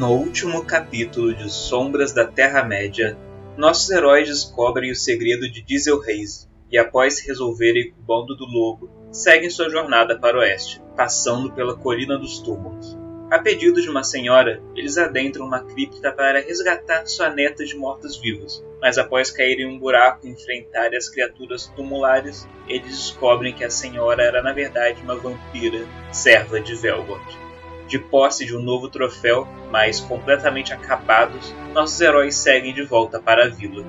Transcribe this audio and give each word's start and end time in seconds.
No 0.00 0.12
último 0.12 0.64
capítulo 0.64 1.34
de 1.34 1.52
Sombras 1.52 2.10
da 2.10 2.26
Terra-média, 2.26 3.18
nossos 3.54 3.90
heróis 3.90 4.26
descobrem 4.26 4.90
o 4.90 4.96
segredo 4.96 5.46
de 5.46 5.60
Diesel 5.60 6.00
Reis 6.00 6.48
e, 6.72 6.78
após 6.78 7.20
resolverem 7.20 7.92
o 7.98 8.02
bando 8.02 8.34
do 8.34 8.46
lobo, 8.46 8.90
seguem 9.12 9.50
sua 9.50 9.68
jornada 9.68 10.18
para 10.18 10.38
o 10.38 10.40
oeste, 10.40 10.80
passando 10.96 11.52
pela 11.52 11.76
Colina 11.76 12.16
dos 12.16 12.38
Túmulos. 12.38 12.96
A 13.30 13.40
pedido 13.40 13.82
de 13.82 13.90
uma 13.90 14.02
senhora, 14.02 14.62
eles 14.74 14.96
adentram 14.96 15.44
uma 15.44 15.62
cripta 15.62 16.10
para 16.10 16.40
resgatar 16.40 17.04
sua 17.04 17.28
neta 17.28 17.62
de 17.62 17.76
mortos-vivos, 17.76 18.64
mas 18.80 18.96
após 18.96 19.30
cair 19.30 19.60
em 19.60 19.66
um 19.66 19.78
buraco 19.78 20.26
e 20.26 20.30
enfrentar 20.30 20.94
as 20.94 21.10
criaturas 21.10 21.66
tumulares, 21.76 22.48
eles 22.66 22.88
descobrem 22.88 23.52
que 23.52 23.64
a 23.64 23.68
senhora 23.68 24.22
era 24.22 24.42
na 24.42 24.54
verdade 24.54 25.02
uma 25.02 25.16
vampira, 25.16 25.86
serva 26.10 26.58
de 26.58 26.74
Velgort. 26.74 27.49
De 27.90 27.98
posse 27.98 28.46
de 28.46 28.56
um 28.56 28.62
novo 28.62 28.88
troféu, 28.88 29.48
mas 29.68 29.98
completamente 29.98 30.72
acabados, 30.72 31.52
nossos 31.74 32.00
heróis 32.00 32.36
seguem 32.36 32.72
de 32.72 32.84
volta 32.84 33.18
para 33.18 33.46
a 33.46 33.48
vila. 33.48 33.84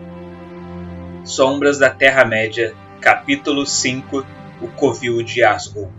Sombras 1.24 1.78
da 1.78 1.92
Terra-média, 1.92 2.74
capítulo 3.00 3.64
5 3.64 4.26
O 4.60 4.68
Covil 4.70 5.22
de 5.22 5.44
Asgul 5.44 5.92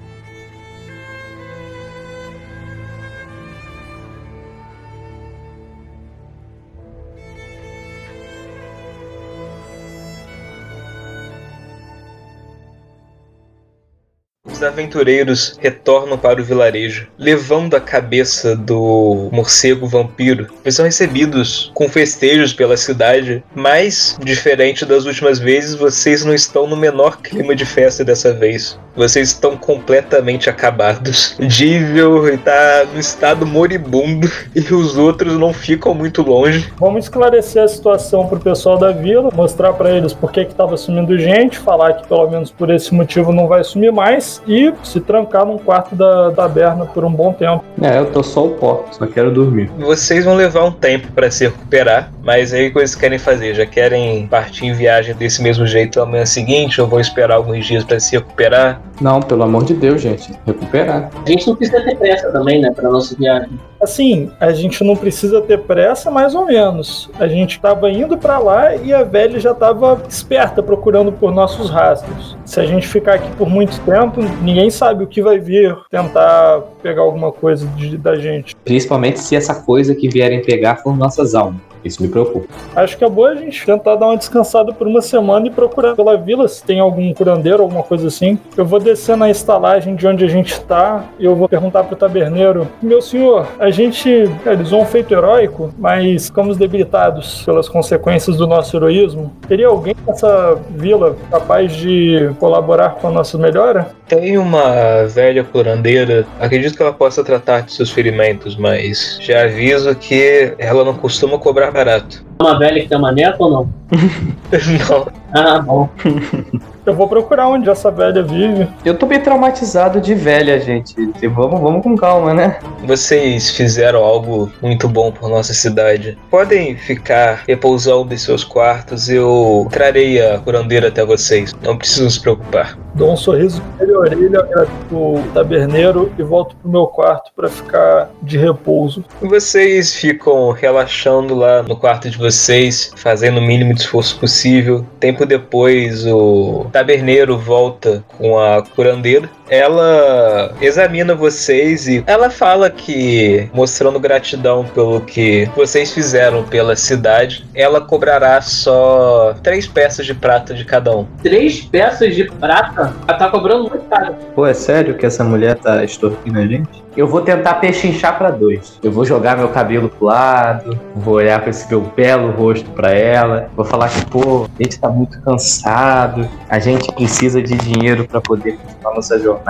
Os 14.62 14.68
aventureiros 14.68 15.58
retornam 15.60 16.16
para 16.16 16.40
o 16.40 16.44
vilarejo, 16.44 17.08
levando 17.18 17.74
a 17.74 17.80
cabeça 17.80 18.54
do 18.54 19.28
morcego 19.32 19.88
vampiro. 19.88 20.46
Eles 20.64 20.76
são 20.76 20.84
recebidos 20.84 21.72
com 21.74 21.88
festejos 21.88 22.52
pela 22.52 22.76
cidade, 22.76 23.42
mas, 23.56 24.16
diferente 24.22 24.86
das 24.86 25.04
últimas 25.04 25.40
vezes, 25.40 25.74
vocês 25.74 26.24
não 26.24 26.32
estão 26.32 26.68
no 26.68 26.76
menor 26.76 27.20
clima 27.20 27.56
de 27.56 27.66
festa 27.66 28.04
dessa 28.04 28.32
vez. 28.32 28.78
Vocês 28.94 29.28
estão 29.28 29.56
completamente 29.56 30.50
acabados. 30.50 31.34
Dível 31.40 32.28
está 32.28 32.84
no 32.92 33.00
estado 33.00 33.46
moribundo 33.46 34.30
e 34.54 34.60
os 34.72 34.96
outros 34.96 35.38
não 35.38 35.52
ficam 35.52 35.94
muito 35.94 36.22
longe. 36.22 36.70
Vamos 36.78 37.06
esclarecer 37.06 37.62
a 37.62 37.68
situação 37.68 38.28
pro 38.28 38.38
pessoal 38.38 38.78
da 38.78 38.92
vila, 38.92 39.30
mostrar 39.34 39.72
para 39.72 39.90
eles 39.90 40.12
por 40.12 40.30
que 40.30 40.44
que 40.44 40.54
tava 40.54 40.76
sumindo 40.76 41.18
gente, 41.18 41.58
falar 41.58 41.94
que 41.94 42.06
pelo 42.06 42.30
menos 42.30 42.50
por 42.50 42.70
esse 42.70 42.94
motivo 42.94 43.32
não 43.32 43.48
vai 43.48 43.64
sumir 43.64 43.90
mais 43.90 44.42
e 44.52 44.74
se 44.84 45.00
trancar 45.00 45.46
num 45.46 45.56
quarto 45.56 45.96
da 45.96 46.30
taberna 46.30 46.84
por 46.84 47.04
um 47.04 47.10
bom 47.10 47.32
tempo. 47.32 47.64
É, 47.80 47.98
eu 47.98 48.06
tô 48.06 48.22
só 48.22 48.44
o 48.44 48.50
pó, 48.50 48.84
só 48.90 49.06
quero 49.06 49.30
dormir. 49.30 49.70
Vocês 49.78 50.26
vão 50.26 50.34
levar 50.34 50.64
um 50.64 50.72
tempo 50.72 51.10
para 51.12 51.30
se 51.30 51.44
recuperar, 51.44 52.12
mas 52.22 52.52
aí 52.52 52.66
o 52.66 52.68
que 52.68 52.74
vocês 52.74 52.94
querem 52.94 53.18
fazer? 53.18 53.54
Já 53.54 53.64
querem 53.64 54.26
partir 54.26 54.66
em 54.66 54.74
viagem 54.74 55.14
desse 55.14 55.42
mesmo 55.42 55.66
jeito 55.66 56.00
amanhã 56.00 56.26
seguinte 56.26 56.80
ou 56.80 56.86
vão 56.86 57.00
esperar 57.00 57.36
alguns 57.36 57.66
dias 57.66 57.82
para 57.82 57.98
se 57.98 58.16
recuperar? 58.16 58.80
Não, 59.00 59.20
pelo 59.20 59.42
amor 59.42 59.64
de 59.64 59.74
Deus, 59.74 60.00
gente. 60.00 60.32
Recuperar. 60.46 61.10
A 61.24 61.28
gente 61.28 61.48
não 61.48 61.56
precisa 61.56 61.82
ter 61.82 61.96
pressa 61.96 62.30
também, 62.30 62.60
né, 62.60 62.70
pra 62.70 62.90
nossa 62.90 63.16
viagem. 63.16 63.58
Assim, 63.80 64.30
a 64.38 64.52
gente 64.52 64.84
não 64.84 64.94
precisa 64.94 65.40
ter 65.40 65.58
pressa, 65.58 66.08
mais 66.08 66.36
ou 66.36 66.46
menos. 66.46 67.10
A 67.18 67.26
gente 67.26 67.60
tava 67.60 67.90
indo 67.90 68.16
para 68.16 68.38
lá 68.38 68.76
e 68.76 68.94
a 68.94 69.02
velha 69.02 69.40
já 69.40 69.52
tava 69.52 70.00
esperta 70.08 70.62
procurando 70.62 71.10
por 71.10 71.32
nossos 71.32 71.68
rastros. 71.68 72.36
Se 72.44 72.60
a 72.60 72.64
gente 72.64 72.86
ficar 72.86 73.14
aqui 73.14 73.28
por 73.32 73.48
muito 73.48 73.80
tempo, 73.80 74.20
ninguém 74.42 74.70
sabe 74.70 75.04
o 75.04 75.06
que 75.06 75.22
vai 75.22 75.38
vir 75.38 75.76
tentar 75.90 76.62
pegar 76.82 77.02
alguma 77.02 77.32
coisa 77.32 77.66
de- 77.68 77.96
da 77.96 78.16
gente. 78.16 78.54
Principalmente 78.64 79.20
se 79.20 79.36
essa 79.36 79.54
coisa 79.54 79.94
que 79.94 80.08
vierem 80.08 80.42
pegar 80.42 80.76
for 80.76 80.96
nossas 80.96 81.34
almas. 81.34 81.71
Isso 81.84 82.02
me 82.02 82.08
preocupa. 82.08 82.46
Acho 82.74 82.96
que 82.96 83.04
é 83.04 83.08
boa 83.08 83.30
a 83.30 83.34
gente 83.34 83.64
tentar 83.64 83.96
dar 83.96 84.06
uma 84.06 84.16
descansada 84.16 84.72
por 84.72 84.86
uma 84.86 85.02
semana 85.02 85.46
e 85.46 85.50
procurar 85.50 85.94
pela 85.94 86.16
vila 86.16 86.46
se 86.48 86.62
tem 86.62 86.80
algum 86.80 87.12
curandeiro, 87.12 87.62
alguma 87.62 87.82
coisa 87.82 88.08
assim. 88.08 88.38
Eu 88.56 88.64
vou 88.64 88.78
descer 88.78 89.16
na 89.16 89.30
estalagem 89.30 89.94
de 89.94 90.06
onde 90.06 90.24
a 90.24 90.28
gente 90.28 90.60
tá 90.60 91.04
e 91.18 91.24
eu 91.24 91.34
vou 91.34 91.48
perguntar 91.48 91.84
pro 91.84 91.96
taberneiro: 91.96 92.68
Meu 92.82 93.02
senhor, 93.02 93.46
a 93.58 93.70
gente 93.70 94.30
realizou 94.44 94.80
um 94.80 94.86
feito 94.86 95.12
heróico, 95.12 95.72
mas 95.78 96.26
ficamos 96.26 96.56
debilitados 96.56 97.42
pelas 97.44 97.68
consequências 97.68 98.36
do 98.36 98.46
nosso 98.46 98.76
heroísmo. 98.76 99.32
Teria 99.48 99.68
alguém 99.68 99.94
nessa 100.06 100.58
vila 100.70 101.16
capaz 101.30 101.72
de 101.72 102.30
colaborar 102.38 102.96
com 102.96 103.08
a 103.08 103.10
nossa 103.10 103.36
melhora? 103.38 103.90
Tem 104.06 104.36
uma 104.36 105.06
velha 105.06 105.42
curandeira, 105.42 106.26
acredito 106.38 106.76
que 106.76 106.82
ela 106.82 106.92
possa 106.92 107.24
tratar 107.24 107.62
de 107.62 107.72
seus 107.72 107.90
ferimentos, 107.90 108.56
mas 108.56 109.18
já 109.20 109.44
aviso 109.44 109.94
que 109.94 110.54
ela 110.58 110.84
não 110.84 110.94
costuma 110.94 111.38
cobrar 111.38 111.71
barato. 111.72 112.24
Uma 112.40 112.58
velha 112.58 112.82
que 112.82 112.88
tem 112.88 112.98
uma 112.98 113.12
neta 113.12 113.42
ou 113.42 113.50
não? 113.50 113.74
Não. 114.88 115.08
Ah, 115.32 115.58
bom. 115.60 115.88
Eu 116.84 116.94
vou 116.94 117.06
procurar 117.06 117.48
onde 117.48 117.70
essa 117.70 117.92
velha 117.92 118.24
vive. 118.24 118.68
Eu 118.84 118.98
tô 118.98 119.06
bem 119.06 119.20
traumatizado 119.20 120.00
de 120.00 120.14
velha, 120.14 120.58
gente. 120.58 120.94
E 121.22 121.28
Vamos, 121.28 121.60
vamos 121.60 121.82
com 121.82 121.96
calma, 121.96 122.34
né? 122.34 122.58
Vocês 122.84 123.50
fizeram 123.50 124.02
algo 124.02 124.50
muito 124.60 124.88
bom 124.88 125.12
por 125.12 125.30
nossa 125.30 125.54
cidade. 125.54 126.18
Podem 126.28 126.76
ficar 126.76 127.44
repousando 127.46 128.12
em 128.12 128.16
seus 128.16 128.42
quartos. 128.42 129.08
Eu 129.08 129.68
trarei 129.70 130.20
a 130.20 130.40
curandeira 130.40 130.88
até 130.88 131.04
vocês. 131.04 131.54
Não 131.62 131.76
precisam 131.76 132.10
se 132.10 132.20
preocupar. 132.20 132.76
Dou 132.94 133.12
um 133.12 133.16
sorriso 133.16 133.62
de 133.78 133.90
orelha, 133.92 134.40
agradeço 134.40 134.72
o 134.90 135.22
taberneiro 135.32 136.12
e 136.18 136.22
volto 136.22 136.54
pro 136.56 136.70
meu 136.70 136.86
quarto 136.86 137.30
para 137.34 137.48
ficar 137.48 138.10
de 138.22 138.36
repouso. 138.36 139.02
Vocês 139.22 139.94
ficam 139.94 140.50
relaxando 140.50 141.34
lá 141.34 141.62
no 141.62 141.74
quarto 141.74 142.10
de 142.10 142.18
vocês, 142.18 142.92
fazendo 142.96 143.38
o 143.38 143.42
mínimo 143.42 143.72
de 143.72 143.80
esforço 143.80 144.18
possível. 144.20 144.84
Tempo 145.00 145.24
depois, 145.24 146.04
o 146.06 146.66
taberneiro 146.72 147.38
volta 147.38 148.02
com 148.18 148.38
a 148.38 148.62
curandeira. 148.62 149.30
Ela 149.52 150.54
examina 150.62 151.14
vocês 151.14 151.86
e 151.86 152.02
ela 152.06 152.30
fala 152.30 152.70
que, 152.70 153.50
mostrando 153.52 154.00
gratidão 154.00 154.64
pelo 154.64 155.02
que 155.02 155.46
vocês 155.54 155.92
fizeram 155.92 156.42
pela 156.42 156.74
cidade, 156.74 157.44
ela 157.54 157.78
cobrará 157.78 158.40
só 158.40 159.34
três 159.42 159.66
peças 159.66 160.06
de 160.06 160.14
prata 160.14 160.54
de 160.54 160.64
cada 160.64 160.96
um. 160.96 161.06
Três 161.22 161.60
peças 161.60 162.14
de 162.14 162.24
prata? 162.24 162.94
Ela 163.06 163.18
tá 163.18 163.28
cobrando 163.28 163.68
muito 163.68 163.84
caro. 163.90 164.14
Pô, 164.34 164.46
é 164.46 164.54
sério 164.54 164.96
que 164.96 165.04
essa 165.04 165.22
mulher 165.22 165.56
tá 165.56 165.84
extorquindo 165.84 166.38
a 166.38 166.46
gente? 166.46 166.82
Eu 166.94 167.06
vou 167.06 167.22
tentar 167.22 167.54
pechinchar 167.54 168.18
pra 168.18 168.30
dois. 168.30 168.78
Eu 168.82 168.92
vou 168.92 169.04
jogar 169.04 169.34
meu 169.36 169.48
cabelo 169.48 169.88
pro 169.88 170.06
lado, 170.06 170.78
vou 170.94 171.14
olhar 171.14 171.40
pra 171.40 171.48
esse 171.48 171.66
meu 171.68 171.80
belo 171.80 172.30
rosto 172.32 172.68
pra 172.70 172.90
ela, 172.92 173.48
vou 173.56 173.64
falar 173.64 173.88
que, 173.88 174.04
pô, 174.06 174.44
a 174.44 174.62
gente 174.62 174.78
tá 174.78 174.90
muito 174.90 175.18
cansado, 175.22 176.28
a 176.50 176.58
gente 176.58 176.92
precisa 176.92 177.42
de 177.42 177.54
dinheiro 177.54 178.06
pra 178.06 178.20
poder 178.20 178.58
continuar 178.58 178.94
nossa 178.94 179.18
jornada, 179.18 179.41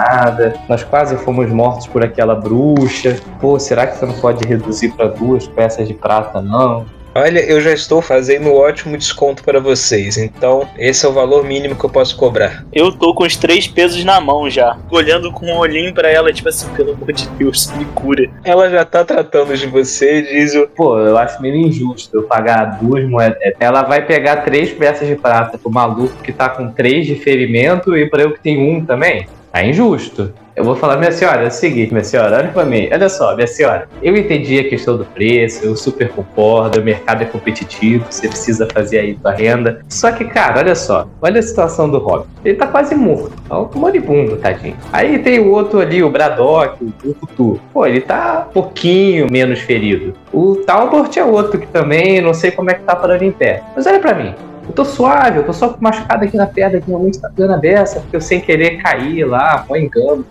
nós 0.68 0.82
quase 0.84 1.16
fomos 1.18 1.50
mortos 1.50 1.86
por 1.86 2.04
aquela 2.04 2.34
bruxa. 2.34 3.16
Pô, 3.40 3.58
será 3.58 3.86
que 3.86 3.96
você 3.96 4.06
não 4.06 4.14
pode 4.14 4.46
reduzir 4.46 4.90
pra 4.90 5.06
duas 5.08 5.46
peças 5.46 5.86
de 5.86 5.94
prata, 5.94 6.40
não? 6.40 6.86
Olha, 7.14 7.40
eu 7.40 7.60
já 7.60 7.72
estou 7.72 8.00
fazendo 8.00 8.48
um 8.48 8.54
ótimo 8.54 8.96
desconto 8.96 9.44
para 9.44 9.60
vocês, 9.60 10.16
então 10.16 10.66
esse 10.78 11.04
é 11.04 11.08
o 11.08 11.12
valor 11.12 11.44
mínimo 11.44 11.76
que 11.76 11.84
eu 11.84 11.90
posso 11.90 12.16
cobrar. 12.16 12.64
Eu 12.72 12.90
tô 12.90 13.14
com 13.14 13.24
os 13.24 13.36
três 13.36 13.68
pesos 13.68 14.02
na 14.02 14.18
mão 14.18 14.48
já. 14.48 14.78
Olhando 14.90 15.30
com 15.30 15.44
um 15.46 15.58
olhinho 15.58 15.92
pra 15.92 16.10
ela, 16.10 16.32
tipo 16.32 16.48
assim, 16.48 16.66
pelo 16.74 16.92
amor 16.92 17.12
de 17.12 17.28
Deus, 17.30 17.70
me 17.76 17.84
cura. 17.86 18.30
Ela 18.42 18.70
já 18.70 18.84
tá 18.86 19.04
tratando 19.04 19.54
de 19.54 19.66
você, 19.66 20.22
diz 20.22 20.54
o. 20.54 20.66
Pô, 20.68 20.98
eu 20.98 21.18
acho 21.18 21.40
meio 21.42 21.56
injusto 21.56 22.16
eu 22.16 22.22
pagar 22.22 22.78
duas 22.80 23.06
moedas. 23.06 23.38
Ela 23.60 23.82
vai 23.82 24.06
pegar 24.06 24.36
três 24.36 24.72
peças 24.72 25.06
de 25.06 25.14
prata 25.14 25.58
pro 25.58 25.70
maluco 25.70 26.22
que 26.22 26.32
tá 26.32 26.48
com 26.48 26.70
três 26.70 27.06
de 27.06 27.14
ferimento 27.16 27.94
e 27.94 28.08
pra 28.08 28.22
eu 28.22 28.32
que 28.32 28.40
tenho 28.40 28.74
um 28.74 28.84
também. 28.86 29.26
Tá 29.52 29.62
injusto. 29.62 30.32
Eu 30.56 30.64
vou 30.64 30.74
falar, 30.74 30.96
minha 30.96 31.12
senhora, 31.12 31.44
é 31.44 31.46
o 31.48 31.50
seguinte, 31.50 31.92
minha 31.92 32.04
senhora, 32.04 32.38
olha 32.38 32.48
pra 32.48 32.64
mim. 32.64 32.88
Olha 32.92 33.08
só, 33.08 33.34
minha 33.34 33.46
senhora. 33.46 33.88
Eu 34.02 34.16
entendi 34.16 34.58
a 34.58 34.68
questão 34.68 34.96
do 34.96 35.04
preço, 35.04 35.64
eu 35.64 35.76
super 35.76 36.08
concordo, 36.10 36.80
o 36.80 36.84
mercado 36.84 37.22
é 37.22 37.26
competitivo, 37.26 38.04
você 38.08 38.28
precisa 38.28 38.66
fazer 38.72 38.98
aí 38.98 39.14
tua 39.14 39.32
renda. 39.32 39.80
Só 39.88 40.10
que, 40.12 40.24
cara, 40.24 40.60
olha 40.60 40.74
só, 40.74 41.06
olha 41.20 41.38
a 41.38 41.42
situação 41.42 41.88
do 41.90 41.98
Robin. 41.98 42.26
Ele 42.44 42.54
tá 42.54 42.66
quase 42.66 42.94
morto, 42.94 43.32
tá 43.48 43.58
um 43.58 43.68
moribundo, 43.74 44.36
tadinho. 44.36 44.76
Aí 44.92 45.18
tem 45.18 45.38
o 45.38 45.50
outro 45.50 45.80
ali, 45.80 46.02
o 46.02 46.10
Braddock, 46.10 46.84
o 47.04 47.14
Futu. 47.14 47.60
Pô, 47.72 47.86
ele 47.86 48.00
tá 48.00 48.46
um 48.48 48.52
pouquinho 48.52 49.26
menos 49.30 49.60
ferido. 49.60 50.14
O 50.32 50.56
Talbot 50.56 51.18
é 51.18 51.24
outro 51.24 51.58
que 51.58 51.66
também, 51.66 52.20
não 52.20 52.34
sei 52.34 52.50
como 52.50 52.70
é 52.70 52.74
que 52.74 52.82
tá 52.82 52.94
parando 52.94 53.24
em 53.24 53.32
pé. 53.32 53.62
Mas 53.74 53.86
olha 53.86 54.00
pra 54.00 54.14
mim, 54.14 54.34
Eu 54.72 54.76
tô 54.76 54.84
suave, 54.86 55.36
eu 55.36 55.44
tô 55.44 55.52
só 55.52 55.76
machucado 55.78 56.24
aqui 56.24 56.34
na 56.34 56.46
perna, 56.46 56.78
aqui 56.78 56.90
momento 56.90 57.20
tá 57.20 57.30
dando 57.36 57.52
a 57.52 57.58
beça, 57.58 58.00
porque 58.00 58.16
eu 58.16 58.22
sem 58.22 58.40
querer 58.40 58.78
caí 58.78 59.22
lá, 59.22 59.66
foi 59.68 59.82
engano. 59.82 60.24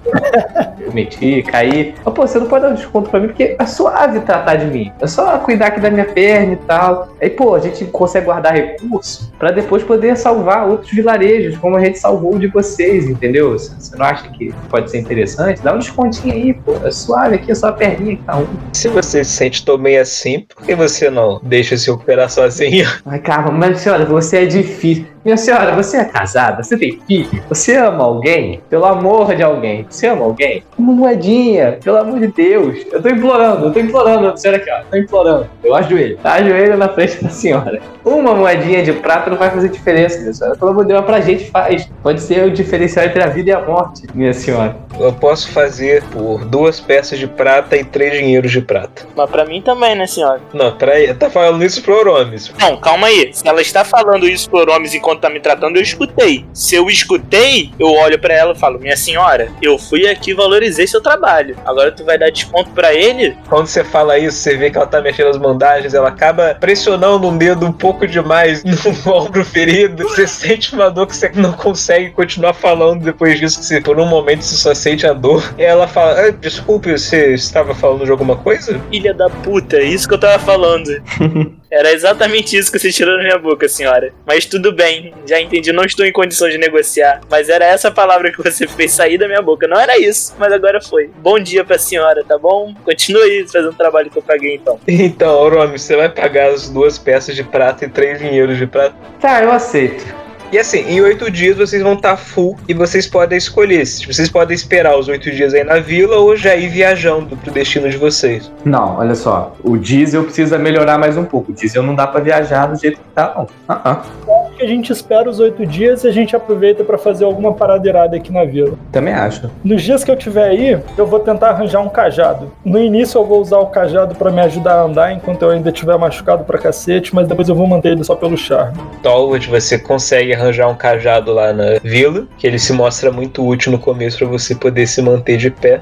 eu 0.81 0.91
meti, 0.91 1.43
caí. 1.43 1.93
Mas, 2.03 2.13
pô, 2.15 2.25
você 2.25 2.39
não 2.39 2.47
pode 2.47 2.63
dar 2.63 2.71
um 2.71 2.73
desconto 2.73 3.11
pra 3.11 3.19
mim, 3.19 3.27
porque 3.27 3.55
é 3.59 3.65
suave 3.67 4.19
tratar 4.21 4.55
de 4.55 4.65
mim. 4.65 4.91
É 4.99 5.05
só 5.05 5.37
cuidar 5.37 5.67
aqui 5.67 5.79
da 5.79 5.91
minha 5.91 6.05
perna 6.05 6.53
e 6.53 6.55
tal. 6.55 7.09
Aí, 7.21 7.29
pô, 7.29 7.53
a 7.53 7.59
gente 7.59 7.85
consegue 7.85 8.25
guardar 8.25 8.55
recurso 8.55 9.31
pra 9.37 9.51
depois 9.51 9.83
poder 9.83 10.17
salvar 10.17 10.67
outros 10.67 10.91
vilarejos, 10.91 11.55
como 11.59 11.77
a 11.77 11.85
gente 11.85 11.99
salvou 11.99 12.33
o 12.33 12.39
de 12.39 12.47
vocês, 12.47 13.07
entendeu? 13.07 13.51
Você 13.51 13.95
não 13.95 14.07
acha 14.07 14.27
que 14.29 14.51
pode 14.71 14.89
ser 14.89 14.97
interessante? 14.97 15.61
Dá 15.61 15.71
um 15.75 15.77
descontinho 15.77 16.33
aí, 16.33 16.53
pô. 16.55 16.73
É 16.83 16.89
suave 16.89 17.35
aqui, 17.35 17.51
é 17.51 17.55
só 17.55 17.67
a 17.67 17.73
perninha 17.73 18.17
que 18.17 18.23
tá 18.23 18.37
um. 18.37 18.47
Se 18.73 18.87
você 18.87 19.23
se 19.23 19.33
sente 19.33 19.63
tão 19.63 19.77
bem 19.77 19.99
assim, 19.99 20.47
por 20.55 20.65
que 20.65 20.73
você 20.73 21.11
não 21.11 21.39
deixa 21.43 21.77
se 21.77 21.91
recuperar 21.91 22.27
sozinho? 22.27 22.89
Ai, 23.05 23.19
calma, 23.19 23.51
mas 23.51 23.77
senhora, 23.77 24.03
você 24.03 24.30
é 24.35 24.45
difícil. 24.45 25.05
Minha 25.23 25.37
senhora, 25.37 25.75
você 25.75 25.97
é 25.97 26.05
casada? 26.05 26.63
Você 26.63 26.75
tem 26.75 26.99
filho? 27.05 27.43
Você 27.47 27.75
ama 27.75 28.03
alguém? 28.03 28.59
Pelo 28.67 28.85
amor 28.85 29.35
de 29.35 29.43
alguém. 29.43 29.85
Você 29.87 30.07
ama 30.07 30.23
alguém? 30.25 30.63
Uma 30.75 30.93
moedinha, 30.93 31.77
pelo 31.83 31.97
amor 31.97 32.19
de 32.19 32.27
Deus. 32.27 32.79
Eu 32.91 32.99
tô 32.99 33.09
implorando, 33.09 33.67
eu 33.67 33.71
tô 33.71 33.79
implorando, 33.79 34.35
senhora 34.35 34.59
aqui, 34.59 34.71
ó. 34.71 34.81
Tô 34.89 34.97
implorando. 34.97 35.47
Eu 35.63 35.75
ajoelho. 35.75 36.17
Tá 36.17 36.33
ajoelho 36.33 36.75
na 36.75 36.89
frente 36.89 37.23
da 37.23 37.29
senhora. 37.29 37.79
Uma 38.03 38.33
moedinha 38.33 38.81
de 38.81 38.93
prata 38.93 39.29
não 39.29 39.37
vai 39.37 39.51
fazer 39.51 39.69
diferença, 39.69 40.19
minha 40.19 40.33
senhora. 40.33 40.57
Pelo 40.57 40.71
amor 40.71 40.85
de 40.85 40.93
Deus, 40.93 41.05
pra 41.05 41.21
gente 41.21 41.51
faz. 41.51 41.87
Pode 42.01 42.19
ser 42.19 42.43
o 42.45 42.51
diferencial 42.51 43.05
entre 43.05 43.21
a 43.21 43.27
vida 43.27 43.51
e 43.51 43.53
a 43.53 43.61
morte, 43.61 44.07
minha 44.15 44.33
senhora. 44.33 44.75
Eu 44.99 45.13
posso 45.13 45.51
fazer 45.51 46.03
por 46.05 46.43
duas 46.45 46.79
peças 46.79 47.19
de 47.19 47.27
prata 47.27 47.77
e 47.77 47.83
três 47.83 48.13
dinheiros 48.13 48.51
de 48.51 48.61
prata. 48.61 49.03
Mas 49.15 49.29
pra 49.29 49.45
mim 49.45 49.61
também, 49.61 49.95
né, 49.95 50.07
senhora? 50.07 50.41
Não, 50.51 50.75
pra 50.75 50.91
tá 51.17 51.29
falando 51.29 51.63
isso 51.63 51.81
pro 51.83 51.95
Oromes. 51.95 52.51
Não, 52.59 52.77
calma 52.77 53.07
aí. 53.07 53.29
Se 53.33 53.47
ela 53.47 53.61
está 53.61 53.83
falando 53.83 54.27
isso 54.27 54.49
pro 54.49 54.59
Oromes 54.59 54.93
enquanto 54.93 55.10
tá 55.15 55.29
me 55.29 55.39
tratando, 55.39 55.77
eu 55.77 55.81
escutei. 55.81 56.45
Se 56.53 56.75
eu 56.75 56.87
escutei, 56.89 57.71
eu 57.79 57.91
olho 57.93 58.19
pra 58.19 58.33
ela 58.33 58.53
e 58.53 58.59
falo: 58.59 58.79
Minha 58.79 58.97
senhora, 58.97 59.51
eu 59.61 59.77
fui 59.77 60.07
aqui 60.07 60.31
e 60.31 60.33
valorizei 60.33 60.87
seu 60.87 61.01
trabalho. 61.01 61.55
Agora 61.65 61.91
tu 61.91 62.03
vai 62.03 62.17
dar 62.17 62.31
desconto 62.31 62.71
pra 62.71 62.93
ele? 62.93 63.35
Quando 63.49 63.67
você 63.67 63.83
fala 63.83 64.17
isso, 64.17 64.37
você 64.37 64.55
vê 64.57 64.69
que 64.69 64.77
ela 64.77 64.87
tá 64.87 65.01
mexendo 65.01 65.27
as 65.27 65.37
bandagens, 65.37 65.93
ela 65.93 66.09
acaba 66.09 66.55
pressionando 66.59 67.27
um 67.27 67.37
dedo 67.37 67.65
um 67.65 67.71
pouco 67.71 68.07
demais 68.07 68.63
no 68.65 69.13
ombro 69.13 69.43
ferido. 69.43 70.03
Você 70.03 70.27
sente 70.27 70.73
uma 70.73 70.89
dor 70.89 71.07
que 71.07 71.15
você 71.15 71.31
não 71.35 71.53
consegue 71.53 72.11
continuar 72.11 72.53
falando 72.53 73.03
depois 73.03 73.39
disso, 73.39 73.59
que 73.59 73.65
você, 73.65 73.81
por 73.81 73.99
um 73.99 74.05
momento 74.05 74.43
você 74.43 74.55
só 74.55 74.73
sente 74.73 75.05
a 75.05 75.13
dor. 75.13 75.53
E 75.57 75.63
ela 75.63 75.87
fala: 75.87 76.27
ah, 76.27 76.31
Desculpe, 76.31 76.91
você 76.91 77.33
estava 77.33 77.73
falando 77.73 78.05
de 78.05 78.11
alguma 78.11 78.35
coisa? 78.35 78.79
Filha 78.89 79.13
da 79.13 79.29
puta, 79.29 79.77
é 79.77 79.83
isso 79.83 80.07
que 80.07 80.13
eu 80.13 80.19
tava 80.19 80.39
falando. 80.39 80.89
Era 81.71 81.93
exatamente 81.93 82.57
isso 82.57 82.69
que 82.69 82.77
você 82.77 82.91
tirou 82.91 83.15
da 83.15 83.23
minha 83.23 83.37
boca, 83.37 83.67
senhora. 83.69 84.13
Mas 84.25 84.45
tudo 84.45 84.73
bem, 84.73 85.13
já 85.25 85.39
entendi, 85.39 85.71
não 85.71 85.85
estou 85.85 86.05
em 86.05 86.11
condição 86.11 86.49
de 86.49 86.57
negociar. 86.57 87.21
Mas 87.29 87.47
era 87.47 87.63
essa 87.63 87.89
palavra 87.89 88.29
que 88.29 88.43
você 88.43 88.67
fez 88.67 88.91
sair 88.91 89.17
da 89.17 89.25
minha 89.25 89.41
boca. 89.41 89.67
Não 89.69 89.79
era 89.79 89.97
isso, 89.97 90.35
mas 90.37 90.51
agora 90.51 90.81
foi. 90.81 91.09
Bom 91.19 91.39
dia 91.39 91.63
pra 91.63 91.79
senhora, 91.79 92.25
tá 92.25 92.37
bom? 92.37 92.73
Continue 92.83 93.47
fazendo 93.47 93.71
o 93.71 93.75
trabalho 93.75 94.09
que 94.09 94.17
eu 94.17 94.23
paguei 94.23 94.55
então. 94.55 94.79
Então, 95.11 95.33
Oromi, 95.39 95.77
você 95.79 95.95
vai 95.95 96.09
pagar 96.09 96.49
as 96.49 96.69
duas 96.69 96.97
peças 96.97 97.35
de 97.35 97.43
prata 97.43 97.85
e 97.85 97.89
três 97.89 98.19
dinheiros 98.19 98.57
de 98.57 98.67
prata? 98.67 98.95
Tá, 99.19 99.41
eu 99.41 99.51
aceito. 99.51 100.20
E 100.51 100.59
assim, 100.59 100.79
em 100.79 100.99
oito 100.99 101.31
dias 101.31 101.55
vocês 101.55 101.81
vão 101.81 101.93
estar 101.93 102.17
full 102.17 102.57
e 102.67 102.73
vocês 102.73 103.07
podem 103.07 103.37
escolher. 103.37 103.85
Tipo, 103.85 104.13
Vocês 104.13 104.29
podem 104.29 104.53
esperar 104.53 104.97
os 104.97 105.07
oito 105.07 105.31
dias 105.31 105.53
aí 105.53 105.63
na 105.63 105.79
vila 105.79 106.17
ou 106.17 106.35
já 106.35 106.53
ir 106.55 106.67
viajando 106.67 107.37
pro 107.37 107.51
destino 107.51 107.89
de 107.89 107.95
vocês. 107.95 108.51
Não, 108.65 108.97
olha 108.97 109.15
só. 109.15 109.55
O 109.63 109.77
diesel 109.77 110.25
precisa 110.25 110.57
melhorar 110.57 110.97
mais 110.97 111.15
um 111.15 111.23
pouco. 111.23 111.53
O 111.53 111.55
diesel 111.55 111.81
não 111.81 111.95
dá 111.95 112.05
pra 112.05 112.19
viajar 112.19 112.65
do 112.65 112.77
jeito 112.77 112.97
que 112.97 113.07
tá, 113.15 113.33
não. 113.33 113.47
Acho 113.69 114.57
que 114.57 114.63
a 114.63 114.67
gente 114.67 114.91
espera 114.91 115.29
os 115.29 115.39
oito 115.39 115.65
dias 115.65 116.03
e 116.03 116.09
a 116.09 116.11
gente 116.11 116.35
aproveita 116.35 116.83
pra 116.83 116.97
fazer 116.97 117.23
alguma 117.23 117.53
paradeirada 117.53 118.17
aqui 118.17 118.29
na 118.29 118.43
vila. 118.43 118.77
Também 118.91 119.13
acho. 119.13 119.49
Nos 119.63 119.81
dias 119.81 120.03
que 120.03 120.11
eu 120.11 120.17
tiver 120.17 120.49
aí, 120.49 120.77
eu 120.97 121.07
vou 121.07 121.21
tentar 121.21 121.51
arranjar 121.51 121.79
um 121.79 121.87
cajado. 121.87 122.51
No 122.65 122.77
início 122.77 123.17
eu 123.17 123.25
vou 123.25 123.39
usar 123.39 123.59
o 123.59 123.67
cajado 123.67 124.15
pra 124.15 124.29
me 124.29 124.41
ajudar 124.41 124.73
a 124.73 124.81
andar 124.83 125.13
enquanto 125.13 125.43
eu 125.43 125.51
ainda 125.51 125.69
estiver 125.69 125.97
machucado 125.97 126.43
pra 126.43 126.57
cacete, 126.57 127.15
mas 127.15 127.25
depois 127.25 127.47
eu 127.47 127.55
vou 127.55 127.65
manter 127.65 127.93
ele 127.93 128.03
só 128.03 128.15
pelo 128.15 128.35
charme. 128.37 128.77
Tolwood, 129.01 129.47
você 129.49 129.79
consegue 129.79 130.40
arranjar 130.41 130.67
um 130.67 130.75
cajado 130.75 131.31
lá 131.31 131.53
na 131.53 131.79
vila, 131.83 132.27
que 132.37 132.47
ele 132.47 132.59
se 132.59 132.73
mostra 132.73 133.11
muito 133.11 133.45
útil 133.45 133.71
no 133.71 133.79
começo 133.79 134.17
para 134.17 134.27
você 134.27 134.55
poder 134.55 134.87
se 134.87 135.01
manter 135.01 135.37
de 135.37 135.49
pé. 135.49 135.81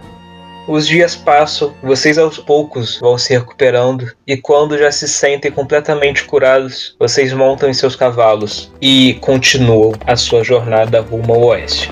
Os 0.67 0.85
dias 0.85 1.15
passam, 1.15 1.73
vocês 1.81 2.19
aos 2.19 2.37
poucos 2.37 2.99
vão 2.99 3.17
se 3.17 3.33
recuperando, 3.33 4.11
e 4.27 4.37
quando 4.37 4.77
já 4.77 4.91
se 4.91 5.07
sentem 5.07 5.51
completamente 5.51 6.25
curados, 6.25 6.95
vocês 6.99 7.33
montam 7.33 7.69
em 7.69 7.73
seus 7.73 7.95
cavalos 7.95 8.71
e 8.79 9.15
continuam 9.21 9.93
a 10.05 10.15
sua 10.15 10.43
jornada 10.43 11.01
rumo 11.01 11.33
ao 11.33 11.41
oeste. 11.45 11.91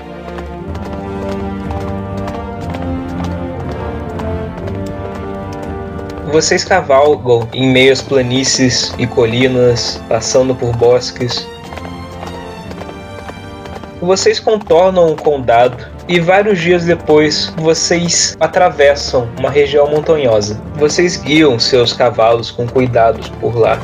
Vocês 6.30 6.62
cavalgam 6.62 7.48
em 7.54 7.66
meio 7.66 7.90
às 7.90 8.02
planícies 8.02 8.94
e 8.98 9.06
colinas, 9.06 10.00
passando 10.08 10.54
por 10.54 10.76
bosques. 10.76 11.48
Vocês 14.00 14.38
contornam 14.38 15.10
o 15.10 15.16
condado 15.16 15.84
e 16.06 16.20
vários 16.20 16.60
dias 16.60 16.84
depois 16.84 17.52
vocês 17.56 18.36
atravessam 18.38 19.28
uma 19.36 19.50
região 19.50 19.90
montanhosa. 19.90 20.60
Vocês 20.76 21.16
guiam 21.16 21.58
seus 21.58 21.92
cavalos 21.92 22.50
com 22.50 22.66
cuidados 22.66 23.28
por 23.40 23.56
lá. 23.58 23.76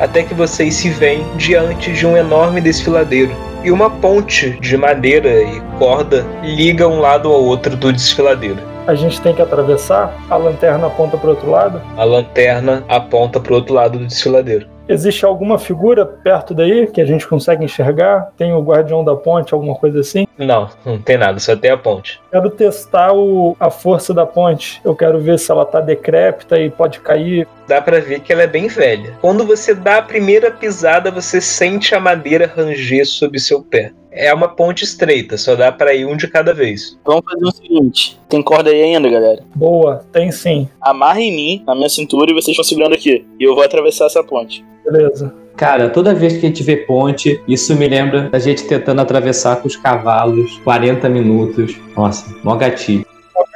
Até 0.00 0.22
que 0.22 0.32
vocês 0.32 0.74
se 0.76 0.88
veem 0.88 1.26
diante 1.36 1.92
de 1.92 2.06
um 2.06 2.16
enorme 2.16 2.62
desfiladeiro. 2.62 3.36
E 3.62 3.70
uma 3.70 3.90
ponte 3.90 4.58
de 4.58 4.74
madeira 4.78 5.42
e 5.42 5.60
corda 5.78 6.24
liga 6.42 6.88
um 6.88 7.00
lado 7.00 7.28
ao 7.28 7.44
outro 7.44 7.76
do 7.76 7.92
desfiladeiro. 7.92 8.58
A 8.86 8.94
gente 8.94 9.20
tem 9.20 9.34
que 9.34 9.42
atravessar, 9.42 10.16
a 10.30 10.36
lanterna 10.38 10.86
aponta 10.86 11.18
pro 11.18 11.30
outro 11.30 11.50
lado. 11.50 11.82
A 11.98 12.04
lanterna 12.04 12.82
aponta 12.88 13.38
para 13.38 13.52
o 13.52 13.56
outro 13.56 13.74
lado 13.74 13.98
do 13.98 14.06
desfiladeiro. 14.06 14.66
Existe 14.90 15.24
alguma 15.24 15.58
figura 15.58 16.04
perto 16.04 16.52
daí 16.52 16.86
que 16.88 17.00
a 17.00 17.04
gente 17.04 17.26
consegue 17.26 17.64
enxergar? 17.64 18.32
Tem 18.36 18.52
o 18.52 18.60
guardião 18.60 19.04
da 19.04 19.14
ponte, 19.14 19.54
alguma 19.54 19.74
coisa 19.74 20.00
assim? 20.00 20.26
Não, 20.36 20.68
não 20.84 20.98
tem 21.00 21.16
nada, 21.16 21.38
só 21.38 21.54
tem 21.54 21.70
a 21.70 21.76
ponte. 21.76 22.20
Quero 22.30 22.50
testar 22.50 23.12
o- 23.12 23.56
a 23.60 23.70
força 23.70 24.12
da 24.12 24.26
ponte. 24.26 24.80
Eu 24.84 24.96
quero 24.96 25.20
ver 25.20 25.38
se 25.38 25.50
ela 25.50 25.64
tá 25.64 25.80
decrépita 25.80 26.58
e 26.58 26.70
pode 26.70 26.98
cair. 27.00 27.46
Dá 27.68 27.80
pra 27.80 28.00
ver 28.00 28.20
que 28.20 28.32
ela 28.32 28.42
é 28.42 28.46
bem 28.46 28.66
velha. 28.66 29.14
Quando 29.20 29.46
você 29.46 29.74
dá 29.74 29.98
a 29.98 30.02
primeira 30.02 30.50
pisada, 30.50 31.10
você 31.10 31.40
sente 31.40 31.94
a 31.94 32.00
madeira 32.00 32.50
ranger 32.56 33.06
sob 33.06 33.38
seu 33.38 33.62
pé. 33.62 33.92
É 34.12 34.34
uma 34.34 34.48
ponte 34.48 34.82
estreita, 34.82 35.36
só 35.38 35.54
dá 35.54 35.70
pra 35.70 35.94
ir 35.94 36.04
um 36.04 36.16
de 36.16 36.26
cada 36.26 36.52
vez. 36.52 36.98
Vamos 37.04 37.24
fazer 37.24 37.44
o 37.44 37.52
seguinte: 37.52 38.18
tem 38.28 38.42
corda 38.42 38.70
aí 38.70 38.82
ainda, 38.82 39.08
galera? 39.08 39.42
Boa, 39.54 40.04
tem 40.12 40.32
sim. 40.32 40.68
Amarra 40.80 41.20
em 41.20 41.34
mim, 41.34 41.64
na 41.66 41.74
minha 41.74 41.88
cintura, 41.88 42.30
e 42.30 42.34
vocês 42.34 42.48
estão 42.48 42.64
segurando 42.64 42.94
aqui. 42.94 43.24
E 43.38 43.44
eu 43.44 43.54
vou 43.54 43.62
atravessar 43.62 44.06
essa 44.06 44.22
ponte. 44.24 44.64
Beleza. 44.84 45.32
Cara, 45.56 45.90
toda 45.90 46.14
vez 46.14 46.32
que 46.32 46.46
a 46.46 46.48
gente 46.48 46.62
vê 46.62 46.76
ponte, 46.76 47.40
isso 47.46 47.76
me 47.76 47.86
lembra 47.86 48.30
da 48.30 48.38
gente 48.38 48.64
tentando 48.64 49.00
atravessar 49.00 49.56
com 49.56 49.68
os 49.68 49.76
cavalos 49.76 50.58
40 50.64 51.08
minutos. 51.08 51.76
Nossa, 51.94 52.34
mó 52.42 52.56
gatilho. 52.56 53.04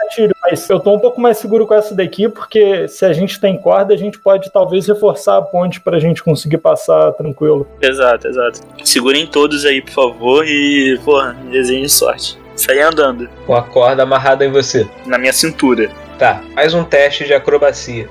Gatilho, 0.04 0.34
mas 0.42 0.68
eu 0.68 0.78
tô 0.80 0.94
um 0.94 0.99
pouco 0.99 1.20
mais 1.20 1.38
seguro 1.38 1.66
com 1.66 1.75
essa 1.75 1.94
daqui, 1.94 2.28
porque 2.28 2.87
se 2.88 3.04
a 3.04 3.12
gente 3.12 3.40
tem 3.40 3.56
corda, 3.58 3.94
a 3.94 3.96
gente 3.96 4.18
pode 4.18 4.50
talvez 4.52 4.87
reforçar 4.87 5.38
a 5.38 5.42
ponte 5.42 5.80
pra 5.80 5.99
gente 5.99 6.23
conseguir 6.23 6.58
passar 6.58 7.12
tranquilo. 7.12 7.66
Exato, 7.80 8.28
exato. 8.28 8.61
Segurem 8.84 9.26
todos 9.26 9.64
aí, 9.64 9.80
por 9.80 9.92
favor, 9.92 10.44
e, 10.46 10.99
porra, 11.04 11.37
desenho 11.50 11.82
de 11.82 11.90
sorte. 11.90 12.38
Saí 12.56 12.80
andando, 12.80 13.28
Com 13.46 13.54
a 13.56 13.62
corda 13.62 14.04
amarrada 14.04 14.44
em 14.44 14.50
você. 14.50 14.87
na 15.06 15.18
minha 15.18 15.32
cintura. 15.32 15.90
Tá, 16.18 16.42
mais 16.54 16.73
um 16.75 16.84
teste 16.84 17.25
de 17.25 17.34
acrobacia. 17.34 18.08